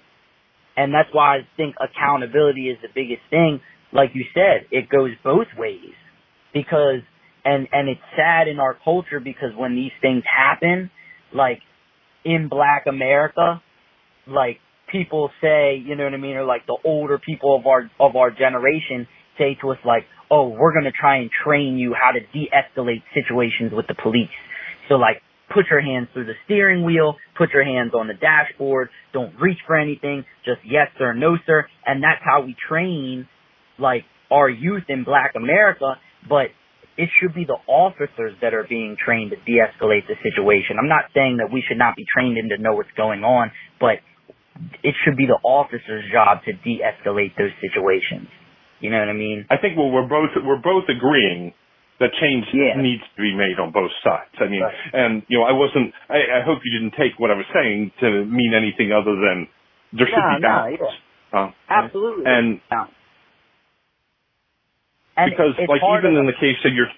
And 0.76 0.92
that's 0.92 1.08
why 1.12 1.36
I 1.36 1.40
think 1.56 1.76
accountability 1.80 2.68
is 2.68 2.78
the 2.82 2.88
biggest 2.94 3.22
thing. 3.30 3.60
Like 3.92 4.10
you 4.14 4.24
said, 4.34 4.66
it 4.70 4.88
goes 4.88 5.10
both 5.22 5.46
ways 5.56 5.94
because 6.52 7.00
and 7.44 7.68
and 7.72 7.88
it's 7.88 8.00
sad 8.16 8.48
in 8.48 8.58
our 8.58 8.76
culture 8.84 9.20
because 9.20 9.50
when 9.56 9.74
these 9.74 9.92
things 10.02 10.22
happen, 10.24 10.90
like 11.32 11.60
in 12.24 12.48
Black 12.48 12.84
America, 12.88 13.62
like 14.26 14.58
people 14.90 15.30
say, 15.40 15.82
you 15.84 15.96
know 15.96 16.04
what 16.04 16.14
I 16.14 16.18
mean, 16.18 16.36
or 16.36 16.44
like 16.44 16.66
the 16.66 16.78
older 16.84 17.18
people 17.18 17.56
of 17.56 17.66
our 17.66 17.90
of 18.00 18.16
our 18.16 18.30
generation 18.30 19.06
say 19.38 19.56
to 19.60 19.70
us 19.70 19.78
like, 19.84 20.04
"Oh, 20.30 20.48
we're 20.48 20.72
going 20.72 20.84
to 20.84 20.92
try 20.98 21.18
and 21.18 21.30
train 21.30 21.76
you 21.76 21.94
how 21.94 22.12
to 22.12 22.20
de-escalate 22.20 23.02
situations 23.14 23.72
with 23.72 23.86
the 23.86 23.94
police." 23.94 24.30
So 24.88 24.94
like 24.94 25.22
put 25.52 25.66
your 25.70 25.80
hands 25.80 26.08
through 26.12 26.26
the 26.26 26.34
steering 26.44 26.84
wheel, 26.84 27.16
put 27.36 27.50
your 27.50 27.64
hands 27.64 27.92
on 27.94 28.08
the 28.08 28.14
dashboard, 28.14 28.88
don't 29.12 29.34
reach 29.40 29.58
for 29.66 29.76
anything, 29.76 30.24
just 30.44 30.60
yes 30.64 30.88
sir, 30.98 31.14
no 31.14 31.36
sir, 31.46 31.66
and 31.84 32.02
that's 32.02 32.22
how 32.24 32.42
we 32.42 32.56
train 32.68 33.28
like 33.78 34.04
our 34.30 34.48
youth 34.48 34.84
in 34.88 35.04
black 35.04 35.32
America, 35.36 35.94
but 36.28 36.50
it 36.96 37.10
should 37.20 37.34
be 37.34 37.44
the 37.44 37.58
officers 37.68 38.32
that 38.40 38.54
are 38.54 38.66
being 38.68 38.96
trained 38.96 39.30
to 39.30 39.36
de-escalate 39.36 40.08
the 40.08 40.16
situation. 40.22 40.76
I'm 40.80 40.88
not 40.88 41.04
saying 41.14 41.38
that 41.38 41.52
we 41.52 41.62
should 41.66 41.76
not 41.76 41.94
be 41.94 42.06
trained 42.08 42.38
in 42.38 42.48
to 42.48 42.58
know 42.58 42.72
what's 42.74 42.90
going 42.96 43.22
on, 43.22 43.52
but 43.78 44.00
it 44.82 44.94
should 45.04 45.16
be 45.16 45.26
the 45.26 45.38
officer's 45.42 46.04
job 46.12 46.42
to 46.44 46.52
de-escalate 46.52 47.36
those 47.36 47.52
situations. 47.60 48.28
You 48.80 48.90
know 48.90 48.98
what 49.00 49.08
I 49.08 49.14
mean? 49.16 49.46
I 49.50 49.56
think 49.56 49.76
well, 49.76 49.90
we're 49.90 50.08
both 50.08 50.30
we're 50.44 50.60
both 50.60 50.84
agreeing 50.88 51.54
that 51.98 52.12
change 52.20 52.44
Yeah. 52.52 52.76
needs 52.76 53.02
to 53.16 53.22
be 53.22 53.34
made 53.34 53.58
on 53.58 53.72
both 53.72 53.90
sides. 54.04 54.34
I 54.38 54.48
mean, 54.48 54.60
Right. 54.62 54.74
and 54.92 55.22
you 55.28 55.38
know, 55.38 55.44
I 55.44 55.52
wasn't. 55.52 55.94
I, 56.10 56.40
I 56.40 56.40
hope 56.44 56.60
you 56.64 56.72
didn't 56.78 56.92
take 56.96 57.18
what 57.18 57.30
I 57.30 57.34
was 57.34 57.46
saying 57.54 57.92
to 58.00 58.24
mean 58.26 58.52
anything 58.54 58.92
other 58.92 59.16
than 59.16 59.48
there 59.92 60.06
should 60.06 60.16
No, 60.16 60.36
be 60.36 60.40
no, 60.40 60.48
balance. 60.48 60.76
yeah. 61.32 61.38
Uh, 61.40 61.50
Absolutely. 61.68 62.24
And 62.26 62.60
No. 62.70 62.86
And 65.16 65.30
because 65.30 65.54
like 65.68 65.80
even 65.98 66.16
in 66.16 66.26
the 66.26 66.36
case 66.36 66.56
that 66.62 66.72
you're 66.72 66.92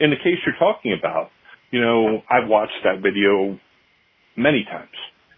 in 0.00 0.10
the 0.10 0.16
case 0.20 0.36
you're 0.44 0.56
talking 0.58 0.92
about, 0.92 1.30
you 1.70 1.80
know, 1.80 2.22
I've 2.30 2.48
watched 2.48 2.76
that 2.84 3.00
video 3.00 3.58
many 4.36 4.64
times 4.64 4.92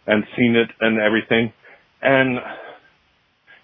and 0.06 0.24
seen 0.36 0.56
it 0.56 0.68
and 0.80 0.98
everything. 1.00 1.52
And 2.02 2.38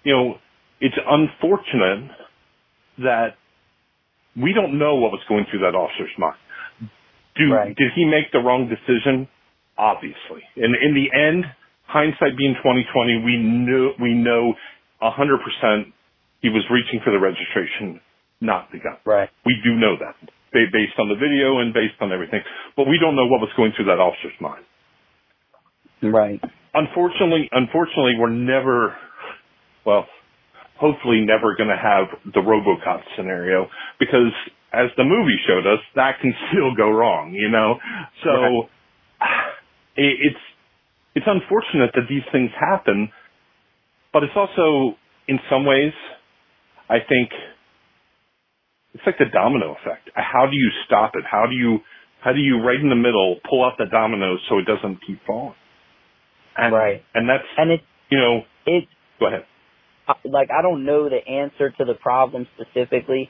you 0.03 0.13
know, 0.13 0.35
it's 0.81 0.97
unfortunate 0.97 2.11
that 2.99 3.35
we 4.35 4.53
don't 4.53 4.77
know 4.77 4.95
what 4.95 5.11
was 5.11 5.21
going 5.29 5.45
through 5.49 5.59
that 5.61 5.75
officer's 5.75 6.11
mind. 6.17 6.37
Do 7.35 7.51
Right. 7.53 7.75
did 7.75 7.91
he 7.95 8.05
make 8.05 8.31
the 8.31 8.39
wrong 8.39 8.67
decision? 8.69 9.27
Obviously. 9.77 10.43
And 10.55 10.75
in 10.75 10.93
the 10.93 11.09
end, 11.17 11.45
hindsight 11.87 12.37
being 12.37 12.55
twenty 12.61 12.85
twenty, 12.93 13.17
we 13.23 13.37
knew 13.37 13.91
we 13.99 14.13
know 14.13 14.53
a 15.01 15.09
hundred 15.09 15.39
percent 15.41 15.93
he 16.41 16.49
was 16.49 16.63
reaching 16.69 16.99
for 17.03 17.11
the 17.11 17.19
registration, 17.19 17.99
not 18.41 18.69
the 18.71 18.77
gun. 18.79 18.97
right. 19.05 19.29
We 19.45 19.55
do 19.63 19.73
know 19.75 19.95
that 19.97 20.15
based 20.53 20.99
on 20.99 21.09
the 21.09 21.15
video 21.15 21.57
and 21.59 21.73
based 21.73 21.95
on 22.01 22.11
everything, 22.11 22.41
but 22.77 22.85
we 22.85 22.99
don't 22.99 23.15
know 23.15 23.25
what 23.25 23.41
was 23.41 23.49
going 23.57 23.71
through 23.75 23.85
that 23.85 23.97
officer's 23.99 24.37
mind. 24.39 24.63
Right. 26.03 26.41
Unfortunately, 26.73 27.49
unfortunately, 27.51 28.13
we're 28.19 28.29
never, 28.29 28.95
well, 29.85 30.05
hopefully 30.79 31.23
never 31.25 31.55
going 31.55 31.69
to 31.69 31.77
have 31.77 32.07
the 32.33 32.41
RoboCop 32.41 33.01
scenario 33.15 33.67
because 33.99 34.33
as 34.73 34.89
the 34.97 35.03
movie 35.03 35.37
showed 35.47 35.67
us, 35.67 35.79
that 35.95 36.19
can 36.21 36.33
still 36.51 36.75
go 36.75 36.89
wrong, 36.89 37.33
you 37.33 37.49
know? 37.49 37.77
So 38.23 38.63
it, 39.95 40.17
it's, 40.19 40.43
it's 41.15 41.27
unfortunate 41.27 41.91
that 41.93 42.09
these 42.09 42.23
things 42.31 42.49
happen, 42.59 43.09
but 44.11 44.23
it's 44.23 44.33
also 44.35 44.97
in 45.27 45.39
some 45.49 45.65
ways, 45.65 45.93
I 46.89 46.97
think 47.07 47.29
it's 48.93 49.03
like 49.05 49.17
the 49.17 49.29
domino 49.31 49.75
effect. 49.79 50.09
How 50.15 50.47
do 50.47 50.55
you 50.55 50.69
stop 50.85 51.13
it? 51.15 51.23
How 51.29 51.45
do 51.47 51.55
you, 51.55 51.79
how 52.23 52.33
do 52.33 52.39
you 52.39 52.61
right 52.61 52.79
in 52.79 52.89
the 52.89 52.95
middle 52.95 53.37
pull 53.47 53.63
out 53.63 53.73
the 53.77 53.85
dominoes 53.85 54.39
so 54.49 54.57
it 54.57 54.65
doesn't 54.65 54.99
keep 55.05 55.19
falling? 55.25 55.55
And, 56.57 56.73
Right. 56.73 57.03
And 57.13 57.27
that's, 57.29 57.43
And 57.57 57.71
it's 57.71 57.83
you 58.09 58.17
know, 58.19 58.41
it's 58.65 58.87
go 59.19 59.27
ahead. 59.27 59.45
like 60.25 60.49
I 60.51 60.61
don't 60.61 60.85
know 60.85 61.09
the 61.09 61.27
answer 61.27 61.71
to 61.71 61.85
the 61.85 61.95
problem 61.95 62.47
specifically, 62.55 63.29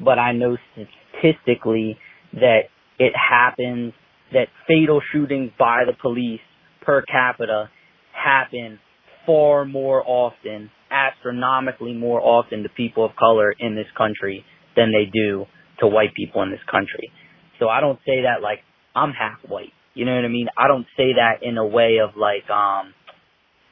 but 0.00 0.18
I 0.18 0.32
know 0.32 0.56
statistically 0.72 1.98
that 2.34 2.62
it 2.98 3.12
happens 3.16 3.94
that 4.32 4.48
fatal 4.66 5.00
shootings 5.12 5.50
by 5.58 5.84
the 5.86 5.94
police 6.00 6.40
per 6.82 7.02
capita 7.02 7.70
happen 8.12 8.78
far 9.24 9.64
more 9.64 10.02
often, 10.06 10.70
astronomically 10.90 11.94
more 11.94 12.20
often 12.20 12.62
to 12.62 12.68
people 12.70 13.04
of 13.04 13.12
color 13.16 13.54
in 13.58 13.74
this 13.74 13.86
country 13.96 14.44
than 14.76 14.92
they 14.92 15.10
do 15.10 15.46
to 15.80 15.86
white 15.86 16.14
people 16.14 16.42
in 16.42 16.50
this 16.50 16.60
country. 16.70 17.10
So 17.58 17.68
I 17.68 17.80
don't 17.80 17.98
say 18.06 18.22
that 18.22 18.42
like 18.42 18.60
I'm 18.94 19.12
half 19.12 19.38
white. 19.48 19.72
You 19.98 20.04
know 20.04 20.14
what 20.14 20.24
I 20.24 20.28
mean? 20.28 20.46
I 20.56 20.68
don't 20.68 20.86
say 20.96 21.18
that 21.18 21.42
in 21.42 21.58
a 21.58 21.66
way 21.66 21.98
of 21.98 22.14
like 22.14 22.48
um 22.48 22.94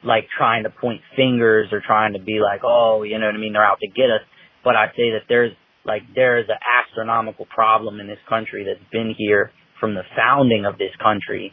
like 0.03 0.27
trying 0.37 0.65
to 0.65 0.71
point 0.71 1.01
fingers 1.15 1.69
or 1.71 1.81
trying 1.87 2.15
to 2.15 2.19
be 2.19 2.41
like, 2.43 2.63
oh, 2.65 3.05
you 3.05 3.17
know 3.19 3.27
what 3.27 3.37
I 3.37 3.39
mean, 3.39 3.53
they're 3.53 3.65
out 3.65 3.79
to 3.79 3.87
get 3.87 4.11
us. 4.11 4.27
But 4.65 4.75
I 4.75 4.89
say 4.99 5.15
that 5.15 5.23
there's 5.29 5.53
like 5.85 6.03
there 6.17 6.41
is 6.41 6.47
an 6.49 6.59
astronomical 6.59 7.47
problem 7.47 8.01
in 8.01 8.09
this 8.09 8.19
country 8.29 8.67
that's 8.67 8.83
been 8.91 9.15
here 9.17 9.53
from 9.79 9.95
the 9.95 10.03
founding 10.17 10.67
of 10.67 10.79
this 10.79 10.91
country 11.01 11.53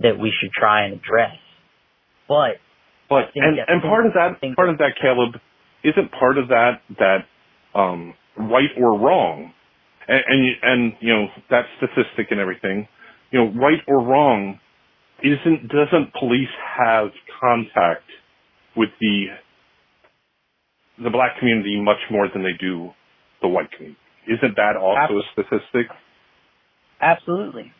that 0.00 0.18
we 0.20 0.30
should 0.38 0.52
try 0.52 0.84
and 0.84 1.00
address. 1.00 1.40
But 2.28 2.60
But 3.08 3.32
and 3.34 3.56
and 3.56 3.80
part 3.80 4.04
of 4.04 4.12
that 4.12 4.36
part 4.54 4.68
of 4.68 4.76
that 4.78 5.00
Caleb 5.00 5.40
isn't 5.82 6.12
part 6.12 6.36
of 6.36 6.48
that 6.48 6.84
that 6.98 7.24
um 7.74 8.12
right 8.36 8.68
or 8.76 9.00
wrong, 9.00 9.52
and 10.06 10.20
and, 10.28 10.44
and 10.62 10.92
you 11.00 11.14
know 11.14 11.26
that 11.48 11.64
statistic 11.78 12.28
and 12.30 12.38
everything, 12.38 12.86
you 13.30 13.38
know 13.40 13.60
right 13.60 13.80
or 13.86 14.02
wrong, 14.02 14.58
isn't 15.22 15.68
doesn't 15.68 16.12
police 16.18 16.48
have 16.78 17.08
contact 17.40 18.04
with 18.76 18.90
the 19.00 19.26
the 21.02 21.10
black 21.10 21.38
community 21.38 21.80
much 21.80 22.00
more 22.10 22.28
than 22.32 22.42
they 22.42 22.56
do 22.58 22.90
the 23.42 23.48
white 23.48 23.70
community? 23.72 23.98
Isn't 24.28 24.56
that 24.56 24.76
also 24.76 25.18
a 25.18 25.22
statistic? 25.32 25.86
absolutely. 27.00 27.72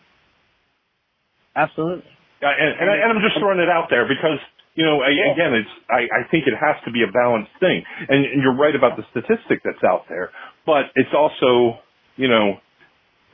Absolutely. 1.56 2.08
Yeah, 2.40 2.52
and, 2.56 2.72
and, 2.80 2.88
and 2.88 3.08
I'm 3.12 3.22
just 3.22 3.38
throwing 3.38 3.58
it 3.60 3.68
out 3.68 3.88
there 3.90 4.08
because 4.08 4.40
you 4.74 4.86
know 4.86 5.02
again 5.04 5.52
it's 5.52 5.68
I, 5.90 6.08
I 6.08 6.20
think 6.30 6.46
it 6.46 6.56
has 6.56 6.76
to 6.86 6.90
be 6.92 7.02
a 7.04 7.10
balanced 7.12 7.52
thing, 7.60 7.82
and, 8.08 8.24
and 8.24 8.40
you're 8.42 8.56
right 8.56 8.74
about 8.74 8.96
the 8.96 9.04
statistic 9.10 9.60
that's 9.64 9.82
out 9.84 10.08
there, 10.08 10.30
but 10.64 10.88
it's 10.96 11.12
also 11.12 11.80
you 12.16 12.28
know 12.28 12.56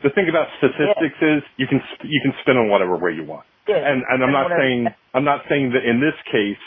the 0.03 0.11
thing 0.11 0.28
about 0.28 0.49
statistics 0.59 1.16
is 1.22 1.42
you 1.57 1.66
can 1.66 1.80
sp- 1.94 2.05
you 2.09 2.20
can 2.22 2.32
spin 2.42 2.57
on 2.57 2.68
whatever 2.68 2.97
way 2.97 3.12
you 3.12 3.24
want, 3.24 3.47
Yeah. 3.68 3.76
and 3.76 4.03
and 4.09 4.22
I'm 4.24 4.32
not 4.32 4.51
saying 4.59 4.86
I'm 5.14 5.24
not 5.24 5.42
saying 5.49 5.72
that 5.72 5.84
in 5.84 6.01
this 6.01 6.14
case, 6.30 6.62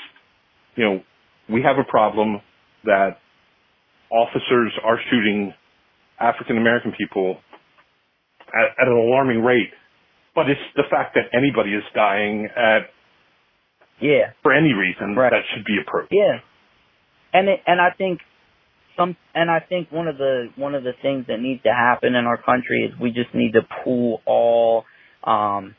you 0.75 0.83
know, 0.85 1.03
we 1.47 1.61
have 1.63 1.77
a 1.77 1.83
problem 1.83 2.41
that 2.85 3.19
officers 4.11 4.73
are 4.83 4.99
shooting 5.09 5.53
African 6.19 6.57
American 6.57 6.91
people 6.97 7.37
at, 8.53 8.65
at 8.81 8.87
an 8.87 8.93
alarming 8.97 9.43
rate, 9.43 9.69
but 10.35 10.49
it's 10.49 10.61
the 10.75 10.83
fact 10.89 11.15
that 11.15 11.29
anybody 11.37 11.73
is 11.73 11.83
dying 11.93 12.47
at 12.55 12.89
Yeah. 13.99 14.31
for 14.41 14.53
any 14.53 14.73
reason 14.73 15.15
Right. 15.15 15.31
that 15.31 15.43
should 15.53 15.65
be 15.65 15.77
approached. 15.79 16.11
Yeah. 16.11 16.39
And 17.33 17.47
it, 17.49 17.61
and 17.67 17.79
I 17.79 17.91
think 17.91 18.21
some 18.99 19.15
and 19.33 19.49
I 19.49 19.59
think 19.67 19.91
one 19.91 20.07
of 20.07 20.17
the 20.17 20.47
one 20.55 20.75
of 20.75 20.83
the 20.83 20.91
things 21.01 21.25
that 21.27 21.39
needs 21.39 21.63
to 21.63 21.69
happen 21.69 22.15
in 22.15 22.25
our 22.25 22.41
country 22.41 22.85
is 22.85 22.99
we 22.99 23.11
just 23.11 23.33
need 23.33 23.53
to 23.53 23.61
pull 23.83 24.21
all 24.25 24.83
um 25.23 25.75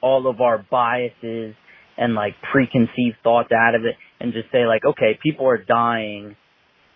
all 0.00 0.28
of 0.28 0.40
our 0.40 0.64
biases 0.70 1.54
and 1.98 2.14
like 2.14 2.34
preconceived 2.52 3.16
thoughts 3.22 3.50
out 3.52 3.74
of 3.74 3.84
it 3.84 3.96
and 4.20 4.32
just 4.32 4.50
say 4.52 4.66
like 4.66 4.84
okay 4.84 5.18
people 5.22 5.46
are 5.46 5.62
dying 5.62 6.36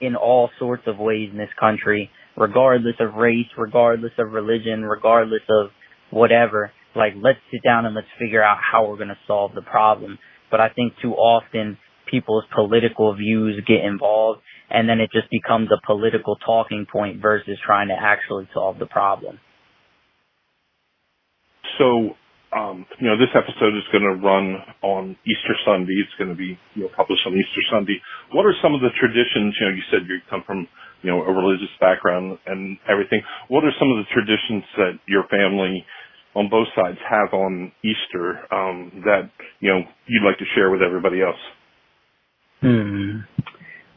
in 0.00 0.14
all 0.14 0.50
sorts 0.58 0.82
of 0.86 0.98
ways 0.98 1.30
in 1.32 1.38
this 1.38 1.50
country 1.58 2.10
regardless 2.36 2.94
of 3.00 3.14
race 3.14 3.46
regardless 3.58 4.12
of 4.18 4.32
religion 4.32 4.82
regardless 4.82 5.42
of 5.50 5.70
whatever. 6.10 6.72
Like 6.94 7.12
let's 7.16 7.38
sit 7.50 7.62
down 7.64 7.86
and 7.86 7.94
let's 7.94 8.06
figure 8.18 8.42
out 8.42 8.58
how 8.60 8.88
we're 8.88 8.96
going 8.96 9.08
to 9.08 9.18
solve 9.26 9.54
the 9.54 9.62
problem. 9.62 10.18
But 10.50 10.60
I 10.60 10.68
think 10.68 10.94
too 11.02 11.12
often 11.12 11.78
people's 12.11 12.44
political 12.54 13.14
views 13.14 13.62
get 13.66 13.84
involved 13.84 14.40
and 14.70 14.88
then 14.88 15.00
it 15.00 15.11
just 15.12 15.30
becomes 15.30 15.68
a 15.70 15.80
political 15.86 16.36
talking 16.44 16.86
point 16.90 17.22
versus 17.22 17.59
trying 17.64 17.88
to 17.88 17.94
actually 17.98 18.48
solve 18.52 18.78
the 18.78 18.86
problem. 18.86 19.38
So, 21.78 22.16
um, 22.57 22.86
you 22.98 23.07
know, 23.07 23.18
this 23.18 23.30
episode 23.34 23.76
is 23.76 23.86
going 23.92 24.07
to 24.07 24.16
run 24.18 24.57
on 24.82 25.16
Easter 25.26 25.54
Sunday. 25.66 25.94
It's 26.02 26.14
going 26.18 26.30
to 26.30 26.38
be 26.38 26.59
you 26.74 26.86
know 26.86 26.90
published 26.96 27.22
on 27.26 27.34
Easter 27.34 27.62
Sunday. 27.70 28.00
What 28.32 28.46
are 28.46 28.54
some 28.62 28.74
of 28.74 28.80
the 28.80 28.90
traditions? 28.98 29.54
You 29.61 29.66
know, 29.66 29.74
you 29.74 29.84
said 29.90 30.00
you 30.09 30.18
come 30.30 30.42
from 30.46 30.66
you 31.02 31.11
know 31.11 31.22
a 31.22 31.32
religious 31.32 31.70
background 31.78 32.38
and 32.46 32.78
everything. 32.88 33.22
What 33.48 33.64
are 33.64 33.74
some 33.78 33.90
of 33.90 33.98
the 34.02 34.09
traditions 34.11 34.64
that 34.78 34.94
your 35.07 35.28
family 35.28 35.84
on 36.34 36.48
both 36.48 36.68
sides 36.74 36.98
have 37.09 37.34
on 37.34 37.72
Easter 37.84 38.40
um, 38.50 39.04
that 39.04 39.30
you 39.61 39.70
know 39.70 39.82
you'd 40.07 40.24
like 40.26 40.38
to 40.38 40.48
share 40.54 40.70
with 40.70 40.80
everybody 40.82 41.20
else? 41.20 41.40
Hmm. 42.66 43.20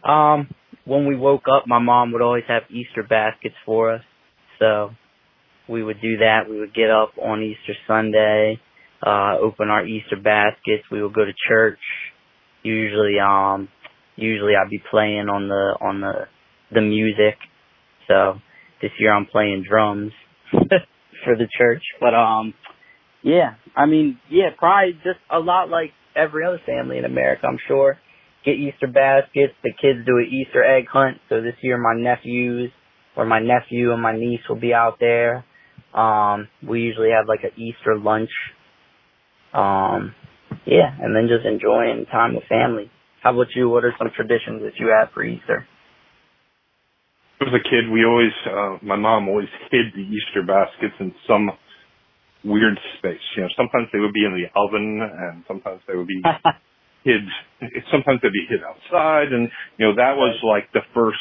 Um, 0.08 0.48
when 0.86 1.08
we 1.08 1.16
woke 1.16 1.46
up, 1.52 1.64
my 1.66 1.80
mom 1.80 2.12
would 2.12 2.22
always 2.22 2.44
have 2.48 2.64
Easter 2.70 3.02
baskets 3.02 3.56
for 3.66 3.96
us. 3.96 4.04
So 4.60 4.92
we 5.68 5.84
would 5.84 6.00
do 6.02 6.18
that. 6.18 6.42
We 6.48 6.60
would 6.60 6.76
get 6.76 6.92
up 6.92 7.14
on 7.20 7.42
Easter 7.42 7.74
Sunday, 7.88 8.60
uh, 9.04 9.38
open 9.42 9.70
our 9.70 9.84
Easter 9.88 10.18
baskets. 10.24 10.84
We 10.92 11.02
would 11.02 11.16
go 11.16 11.26
to 11.26 11.34
church. 11.48 11.80
Usually, 12.62 13.16
um, 13.20 13.70
usually 14.16 14.54
I'd 14.56 14.70
be 14.70 14.84
playing 14.92 15.30
on 15.30 15.48
the, 15.48 15.78
on 15.82 16.02
the, 16.02 16.28
the 16.72 16.82
music. 16.82 17.40
So 18.08 18.36
this 18.84 18.92
year 19.00 19.16
I'm 19.16 19.26
playing 19.26 19.66
drums 19.68 20.12
for 20.52 21.36
the 21.36 21.48
church. 21.58 21.82
But, 22.00 22.14
um, 22.14 22.54
yeah, 23.24 23.56
I 23.76 23.88
mean, 23.88 24.20
yeah, 24.30 24.50
probably 24.56 24.94
just 25.04 25.20
a 25.32 25.40
lot 25.40 25.70
like 25.70 25.90
every 26.16 26.46
other 26.46 26.62
family 26.68 27.00
in 27.00 27.06
America, 27.06 27.48
I'm 27.48 27.58
sure. 27.68 27.98
Get 28.46 28.56
Easter 28.56 28.88
baskets. 28.88 29.54
The 29.64 29.72
kids 29.72 30.06
do 30.06 30.18
an 30.18 30.30
Easter 30.32 30.64
egg 30.64 30.86
hunt. 30.92 31.18
So 31.30 31.42
this 31.42 31.56
year 31.62 31.78
my 31.78 31.94
nephews 31.94 32.72
or 33.16 33.26
my 33.26 33.40
nephew 33.40 33.92
and 33.92 34.02
my 34.02 34.16
niece 34.16 34.42
will 34.48 34.60
be 34.60 34.74
out 34.74 34.98
there. 35.00 35.46
Um, 35.94 36.48
we 36.68 36.82
usually 36.82 37.10
have 37.12 37.28
like 37.28 37.44
an 37.44 37.52
Easter 37.62 37.98
lunch. 37.98 38.30
Um, 39.54 40.14
yeah, 40.66 40.90
and 41.02 41.16
then 41.16 41.28
just 41.28 41.46
enjoying 41.46 42.06
time 42.12 42.36
with 42.36 42.44
family. 42.48 42.92
How 43.22 43.34
about 43.34 43.48
you? 43.56 43.70
What 43.70 43.84
are 43.84 43.94
some 43.98 44.10
traditions 44.16 44.62
that 44.64 44.80
you 44.80 44.94
have 44.98 45.12
for 45.14 45.24
Easter? 45.24 45.68
As 47.42 47.48
a 47.48 47.64
kid, 47.64 47.90
we 47.92 48.06
always, 48.06 48.36
uh, 48.46 48.78
my 48.86 48.96
mom 48.96 49.28
always 49.28 49.48
hid 49.72 49.88
the 49.96 50.02
Easter 50.02 50.44
baskets 50.46 50.94
in 51.00 51.14
some 51.28 51.50
weird 52.44 52.78
space. 52.98 53.24
You 53.36 53.44
know, 53.44 53.50
sometimes 53.58 53.88
they 53.92 54.00
would 54.00 54.14
be 54.14 54.26
in 54.26 54.34
the 54.34 54.48
oven 54.60 55.00
and 55.02 55.44
sometimes 55.48 55.82
they 55.88 55.96
would 55.96 56.08
be 56.08 56.22
hid, 57.04 57.22
sometimes 57.92 58.20
they'd 58.22 58.34
be 58.34 58.48
hid 58.50 58.62
outside. 58.64 59.32
And, 59.32 59.50
you 59.78 59.88
know, 59.88 59.96
that 59.96 60.16
was 60.16 60.38
like 60.44 60.72
the 60.74 60.82
first, 60.94 61.18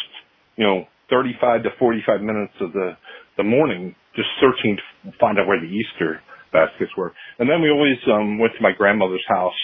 you 0.56 0.64
know, 0.64 0.84
35 1.10 1.64
to 1.64 1.70
45 1.78 2.20
minutes 2.20 2.54
of 2.60 2.72
the, 2.72 2.96
the 3.36 3.44
morning 3.44 3.94
just 4.14 4.28
searching 4.40 4.76
to 4.76 5.12
find 5.20 5.38
out 5.38 5.46
where 5.46 5.60
the 5.60 5.66
Easter 5.66 6.20
baskets 6.52 6.90
were. 6.96 7.12
And 7.38 7.48
then 7.48 7.62
we 7.62 7.70
always, 7.70 7.98
um, 8.12 8.38
went 8.38 8.52
to 8.56 8.62
my 8.62 8.72
grandmother's 8.76 9.24
house, 9.28 9.62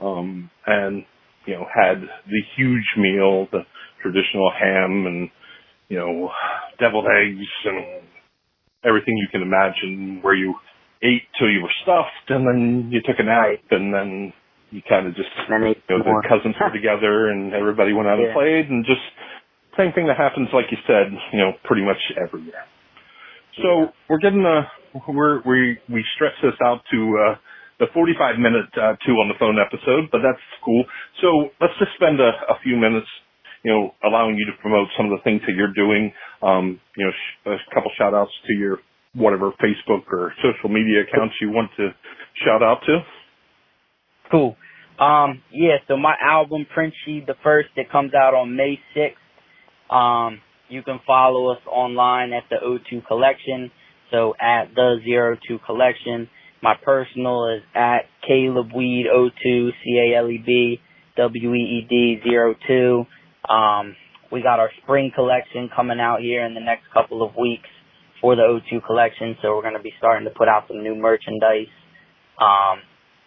um, 0.00 0.50
and, 0.66 1.04
you 1.46 1.54
know, 1.54 1.66
had 1.74 2.00
the 2.00 2.42
huge 2.56 2.86
meal, 2.96 3.46
the 3.52 3.62
traditional 4.02 4.50
ham 4.50 5.06
and, 5.06 5.30
you 5.88 5.98
know, 5.98 6.30
deviled 6.78 7.06
eggs 7.06 7.46
and 7.64 8.02
everything 8.84 9.16
you 9.16 9.28
can 9.30 9.42
imagine 9.42 10.20
where 10.22 10.34
you 10.34 10.54
ate 11.02 11.22
till 11.38 11.50
you 11.50 11.62
were 11.62 11.72
stuffed 11.82 12.28
and 12.28 12.46
then 12.46 12.90
you 12.92 13.00
took 13.00 13.16
a 13.18 13.22
nap 13.22 13.60
and 13.70 13.92
then 13.92 14.32
you 14.70 14.82
kind 14.88 15.06
of 15.06 15.14
just, 15.14 15.30
you 15.48 15.58
know, 15.58 15.74
the 15.98 16.22
cousins 16.28 16.54
were 16.60 16.70
together 16.74 17.28
and 17.28 17.52
everybody 17.54 17.92
went 17.92 18.08
out 18.08 18.18
yeah. 18.18 18.30
and 18.30 18.34
played 18.34 18.66
and 18.70 18.84
just 18.86 19.02
same 19.78 19.92
thing 19.92 20.06
that 20.06 20.16
happens, 20.16 20.48
like 20.52 20.66
you 20.70 20.78
said, 20.86 21.10
you 21.32 21.38
know, 21.38 21.52
pretty 21.64 21.82
much 21.82 21.98
every 22.18 22.42
year. 22.42 22.62
So 23.62 23.92
we're 24.08 24.18
getting 24.18 24.44
a, 24.46 24.66
we're, 25.08 25.42
we, 25.42 25.78
we 25.90 26.04
stretch 26.14 26.38
this 26.42 26.54
out 26.64 26.80
to, 26.90 26.98
uh, 27.18 27.34
the 27.80 27.86
45 27.94 28.36
minute, 28.38 28.68
uh, 28.76 28.94
two 29.06 29.16
on 29.24 29.32
the 29.32 29.38
phone 29.40 29.56
episode, 29.56 30.12
but 30.12 30.20
that's 30.20 30.42
cool. 30.62 30.84
So 31.24 31.48
let's 31.64 31.72
just 31.80 31.96
spend 31.96 32.20
a, 32.20 32.30
a 32.52 32.60
few 32.62 32.76
minutes, 32.76 33.08
you 33.64 33.72
know, 33.72 33.96
allowing 34.04 34.36
you 34.36 34.44
to 34.46 34.54
promote 34.60 34.88
some 34.96 35.08
of 35.08 35.16
the 35.16 35.22
things 35.24 35.40
that 35.48 35.56
you're 35.56 35.72
doing. 35.72 36.12
Um, 36.44 36.78
you 36.96 37.08
know, 37.08 37.12
sh- 37.12 37.56
a 37.56 37.74
couple 37.74 37.90
shout 37.96 38.12
outs 38.12 38.32
to 38.46 38.52
your 38.52 38.78
whatever 39.16 39.50
Facebook 39.58 40.06
or 40.12 40.32
social 40.44 40.68
media 40.68 41.02
accounts 41.08 41.34
you 41.40 41.50
want 41.50 41.72
to 41.80 41.88
shout 42.44 42.62
out 42.62 42.84
to. 42.86 43.00
Cool. 44.30 44.56
Um, 44.98 45.42
yeah, 45.52 45.76
so 45.88 45.96
my 45.96 46.14
album 46.22 46.66
Prince 46.72 46.94
Sheed 47.06 47.26
the 47.26 47.34
First 47.42 47.70
that 47.76 47.90
comes 47.90 48.12
out 48.14 48.34
on 48.34 48.54
May 48.56 48.78
6th 48.96 49.14
um, 49.90 50.40
you 50.68 50.82
can 50.82 51.00
follow 51.06 51.52
us 51.52 51.60
online 51.70 52.32
at 52.32 52.44
the 52.48 52.56
O2 52.64 53.06
Collection. 53.06 53.70
So 54.10 54.34
at 54.40 54.74
the 54.74 54.98
Zero 55.04 55.36
Two 55.46 55.58
Collection. 55.66 56.28
My 56.62 56.74
personal 56.82 57.48
is 57.56 57.62
at 57.74 58.02
Caleb 58.26 58.68
Weed 58.74 59.06
O2 59.12 59.70
C 59.84 60.12
A 60.12 60.18
L 60.18 60.30
E 60.30 60.42
B 60.44 60.80
W 61.16 61.54
E 61.54 61.58
E 61.58 61.86
D 61.88 62.20
zero 62.28 62.54
two. 62.68 63.04
Um, 63.52 63.96
we 64.30 64.42
got 64.42 64.60
our 64.60 64.70
spring 64.82 65.10
collection 65.14 65.70
coming 65.74 66.00
out 66.00 66.20
here 66.20 66.44
in 66.44 66.54
the 66.54 66.60
next 66.60 66.84
couple 66.92 67.22
of 67.22 67.34
weeks 67.36 67.68
for 68.20 68.36
the 68.36 68.42
O2 68.42 68.84
collection. 68.86 69.36
So 69.42 69.56
we're 69.56 69.62
to 69.74 69.82
be 69.82 69.92
starting 69.98 70.26
to 70.28 70.34
put 70.36 70.48
out 70.48 70.64
some 70.68 70.82
new 70.82 70.94
merchandise. 70.94 71.70
Um, 72.40 72.80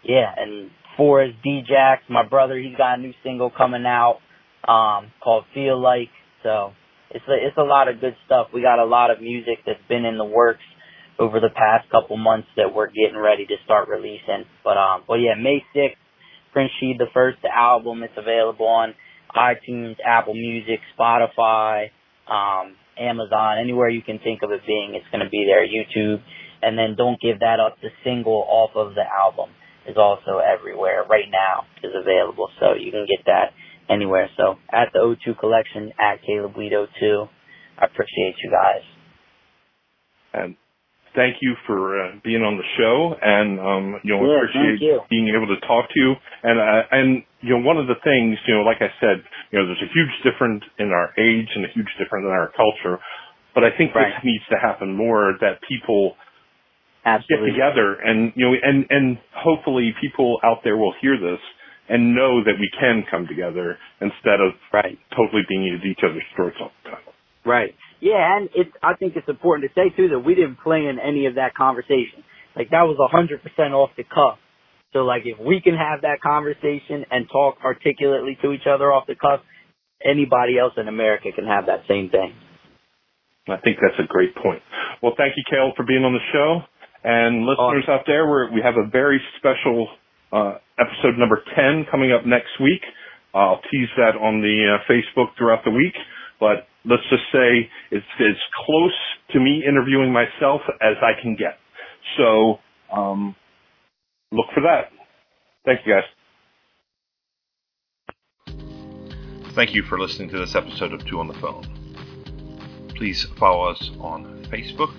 yeah, 0.04 0.32
and 0.38 0.70
for 0.98 1.24
is 1.24 1.32
D-Jax, 1.44 2.04
my 2.10 2.28
brother, 2.28 2.58
he's 2.58 2.78
got 2.78 3.00
a 3.00 3.02
new 3.02 3.14
single 3.24 3.50
coming 3.50 3.86
out, 3.86 4.20
um, 4.68 5.12
called 5.24 5.46
Feel 5.54 5.82
Like. 5.82 6.10
So 6.44 6.72
it's 7.12 7.26
a, 7.28 7.34
it's 7.34 7.58
a 7.58 7.64
lot 7.64 7.88
of 7.88 8.02
good 8.02 8.16
stuff. 8.26 8.48
We 8.54 8.62
got 8.62 8.80
a 8.80 8.86
lot 8.86 9.12
of 9.12 9.22
music 9.22 9.60
that's 9.66 9.80
been 9.88 10.06
in 10.06 10.18
the 10.18 10.26
works 10.26 10.64
over 11.20 11.40
the 11.40 11.50
past 11.50 11.90
couple 11.92 12.18
months 12.18 12.48
that 12.58 12.74
we're 12.74 12.88
getting 12.88 13.18
ready 13.18 13.46
to 13.46 13.56
start 13.66 13.88
releasing. 13.88 14.46
But 14.64 14.78
um, 14.78 15.04
but 15.08 15.16
yeah, 15.16 15.36
May 15.40 15.64
sixth, 15.74 16.02
Prince 16.52 16.72
Sheed 16.82 16.98
the 16.98 17.08
first 17.14 17.40
album. 17.46 18.04
It's 18.04 18.18
available 18.18 18.68
on 18.68 18.94
iTunes, 19.36 19.96
Apple 20.06 20.34
Music, 20.34 20.80
Spotify, 20.98 21.90
um, 22.30 22.76
Amazon, 23.00 23.58
anywhere 23.60 23.90
you 23.90 24.02
can 24.02 24.20
think 24.20 24.42
of 24.44 24.52
it 24.52 24.62
being. 24.66 24.96
It's 24.96 25.06
going 25.12 25.24
to 25.24 25.30
be 25.30 25.46
there. 25.46 25.66
YouTube, 25.66 26.22
and 26.62 26.78
then 26.78 26.96
don't 26.98 27.20
give 27.22 27.40
that 27.40 27.60
up. 27.60 27.78
The 27.82 27.90
single 28.04 28.46
off 28.48 28.72
of 28.76 28.96
the 28.96 29.04
album 29.04 29.50
is 29.88 29.98
also 29.98 30.40
everywhere 30.40 31.04
right 31.10 31.30
now. 31.32 31.66
Is 31.84 31.94
available, 31.96 32.50
so 32.60 32.74
you 32.74 32.92
can 32.92 33.06
get 33.06 33.26
that 33.26 33.52
anywhere. 33.90 34.30
So 34.38 34.56
at 34.72 34.90
the 34.94 35.00
O2 35.00 35.38
collection 35.40 35.92
at 36.00 36.24
Caleb 36.26 36.56
Weed 36.58 36.72
2 36.72 37.28
I 37.78 37.86
appreciate 37.86 38.36
you 38.44 38.52
guys. 38.52 38.86
And 40.34 40.56
thank 41.16 41.38
you 41.42 41.56
for 41.66 42.00
uh, 42.00 42.12
being 42.24 42.42
on 42.42 42.58
the 42.58 42.68
show, 42.78 43.14
and 43.22 43.60
um, 43.60 43.86
you 44.04 44.14
know 44.14 44.26
yeah, 44.26 44.46
appreciate 44.46 44.82
you. 44.82 45.02
being 45.10 45.30
able 45.30 45.48
to 45.50 45.60
talk 45.66 45.90
to 45.90 45.98
you. 45.98 46.14
And 46.44 46.58
uh, 46.60 46.84
and 46.92 47.24
you 47.42 47.58
know 47.58 47.62
one 47.66 47.78
of 47.78 47.88
the 47.88 47.98
things 48.04 48.38
you 48.48 48.54
know, 48.54 48.62
like 48.62 48.82
I 48.82 48.90
said, 49.02 49.22
you 49.52 49.60
know, 49.60 49.66
there's 49.66 49.84
a 49.86 49.92
huge 49.94 50.14
difference 50.26 50.64
in 50.78 50.90
our 50.90 51.14
age 51.18 51.50
and 51.56 51.66
a 51.66 51.72
huge 51.74 51.90
difference 51.98 52.26
in 52.26 52.34
our 52.34 52.52
culture. 52.54 53.02
But 53.54 53.64
I 53.64 53.70
think 53.78 53.94
right. 53.94 54.10
this 54.10 54.26
needs 54.26 54.46
to 54.50 54.58
happen 54.58 54.98
more 54.98 55.38
that 55.42 55.62
people 55.70 56.18
Absolutely. 57.06 57.52
get 57.52 57.54
together 57.54 58.00
and 58.00 58.32
you 58.36 58.46
know 58.48 58.56
and 58.62 58.86
and 58.90 59.18
hopefully 59.36 59.94
people 60.00 60.40
out 60.44 60.64
there 60.64 60.78
will 60.78 60.94
hear 61.02 61.20
this 61.20 61.40
and 61.90 62.16
know 62.16 62.44
that 62.44 62.56
we 62.60 62.70
can 62.80 63.04
come 63.12 63.28
together 63.28 63.78
instead 64.00 64.40
of 64.40 64.56
right. 64.72 64.98
totally 65.12 65.44
being 65.50 65.68
at 65.68 65.86
each 65.86 66.00
other's 66.00 66.24
throats 66.36 66.56
all 66.62 66.72
the 66.84 66.90
time. 66.92 67.04
Right. 67.46 67.76
Yeah, 68.00 68.38
and 68.38 68.50
it's 68.56 68.72
I 68.82 68.96
think 68.96 69.16
it's 69.16 69.28
important 69.28 69.70
to 69.70 69.74
say 69.76 69.96
too 69.96 70.10
that 70.10 70.20
we 70.20 70.36
didn't 70.36 70.60
plan 70.64 70.98
any 71.00 71.26
of 71.26 71.36
that 71.36 71.56
conversation. 71.56 72.24
Like 72.56 72.70
that 72.70 72.88
was 72.88 72.98
a 73.00 73.12
hundred 73.12 73.44
percent 73.44 73.74
off 73.74 73.92
the 73.98 74.04
cuff. 74.04 74.40
So 74.94 75.00
like 75.00 75.24
if 75.26 75.40
we 75.40 75.60
can 75.60 75.76
have 75.76 76.02
that 76.02 76.22
conversation 76.22 77.04
and 77.12 77.28
talk 77.32 77.58
articulately 77.64 78.38
to 78.44 78.52
each 78.52 78.68
other 78.70 78.92
off 78.92 79.08
the 79.08 79.16
cuff, 79.16 79.42
anybody 80.04 80.60
else 80.60 80.74
in 80.78 80.88
America 80.88 81.30
can 81.36 81.46
have 81.46 81.66
that 81.66 81.84
same 81.88 82.10
thing. 82.10 82.32
I 83.48 83.60
think 83.60 83.78
that's 83.82 84.00
a 84.00 84.08
great 84.08 84.36
point. 84.36 84.64
Well, 85.02 85.14
thank 85.18 85.36
you, 85.36 85.44
Caleb, 85.50 85.76
for 85.76 85.84
being 85.84 86.06
on 86.08 86.14
the 86.14 86.24
show. 86.32 86.64
And 87.04 87.46
listeners 87.46 87.86
out 87.90 88.04
there, 88.08 88.28
we're, 88.28 88.52
we 88.54 88.62
have 88.62 88.76
a 88.76 88.88
very 88.90 89.20
special 89.38 89.88
uh, 90.32 90.54
episode 90.80 91.18
number 91.18 91.44
10 91.56 91.86
coming 91.92 92.12
up 92.12 92.26
next 92.26 92.60
week. 92.62 92.82
I'll 93.34 93.62
tease 93.72 93.90
that 93.98 94.16
on 94.16 94.42
the 94.42 94.78
uh, 94.78 94.92
Facebook 94.92 95.36
throughout 95.38 95.64
the 95.66 95.72
week, 95.72 95.96
but 96.40 96.68
let's 96.86 97.04
just 97.10 97.24
say 97.32 97.70
it's 97.92 98.06
as 98.20 98.38
close 98.66 98.96
to 99.32 99.40
me 99.40 99.64
interviewing 99.68 100.14
myself 100.14 100.62
as 100.82 100.96
I 101.02 101.20
can 101.22 101.36
get. 101.36 101.58
So, 102.18 102.60
um, 102.96 103.36
look 104.32 104.48
for 104.54 104.62
that. 104.62 104.92
Thank 105.66 105.82
you 105.86 105.94
guys. 105.94 106.04
Thank 109.56 109.74
you 109.74 109.84
for 109.84 110.00
listening 110.00 110.30
to 110.30 110.40
this 110.40 110.56
episode 110.56 110.94
of 110.94 111.06
Two 111.06 111.20
on 111.20 111.28
the 111.28 111.34
Phone. 111.36 111.64
Please 112.96 113.26
follow 113.38 113.70
us 113.70 113.92
on 114.00 114.46
Facebook, 114.46 114.94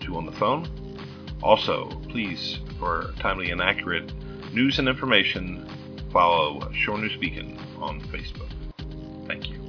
Two 0.00 0.16
on 0.16 0.26
the 0.26 0.32
Phone. 0.32 0.83
Also, 1.44 1.88
please, 2.08 2.58
for 2.78 3.12
timely 3.20 3.50
and 3.50 3.60
accurate 3.60 4.10
news 4.54 4.78
and 4.78 4.88
information, 4.88 5.68
follow 6.10 6.72
Shore 6.72 6.96
News 6.96 7.18
Beacon 7.18 7.58
on 7.76 8.00
Facebook. 8.00 8.48
Thank 9.26 9.50
you. 9.50 9.63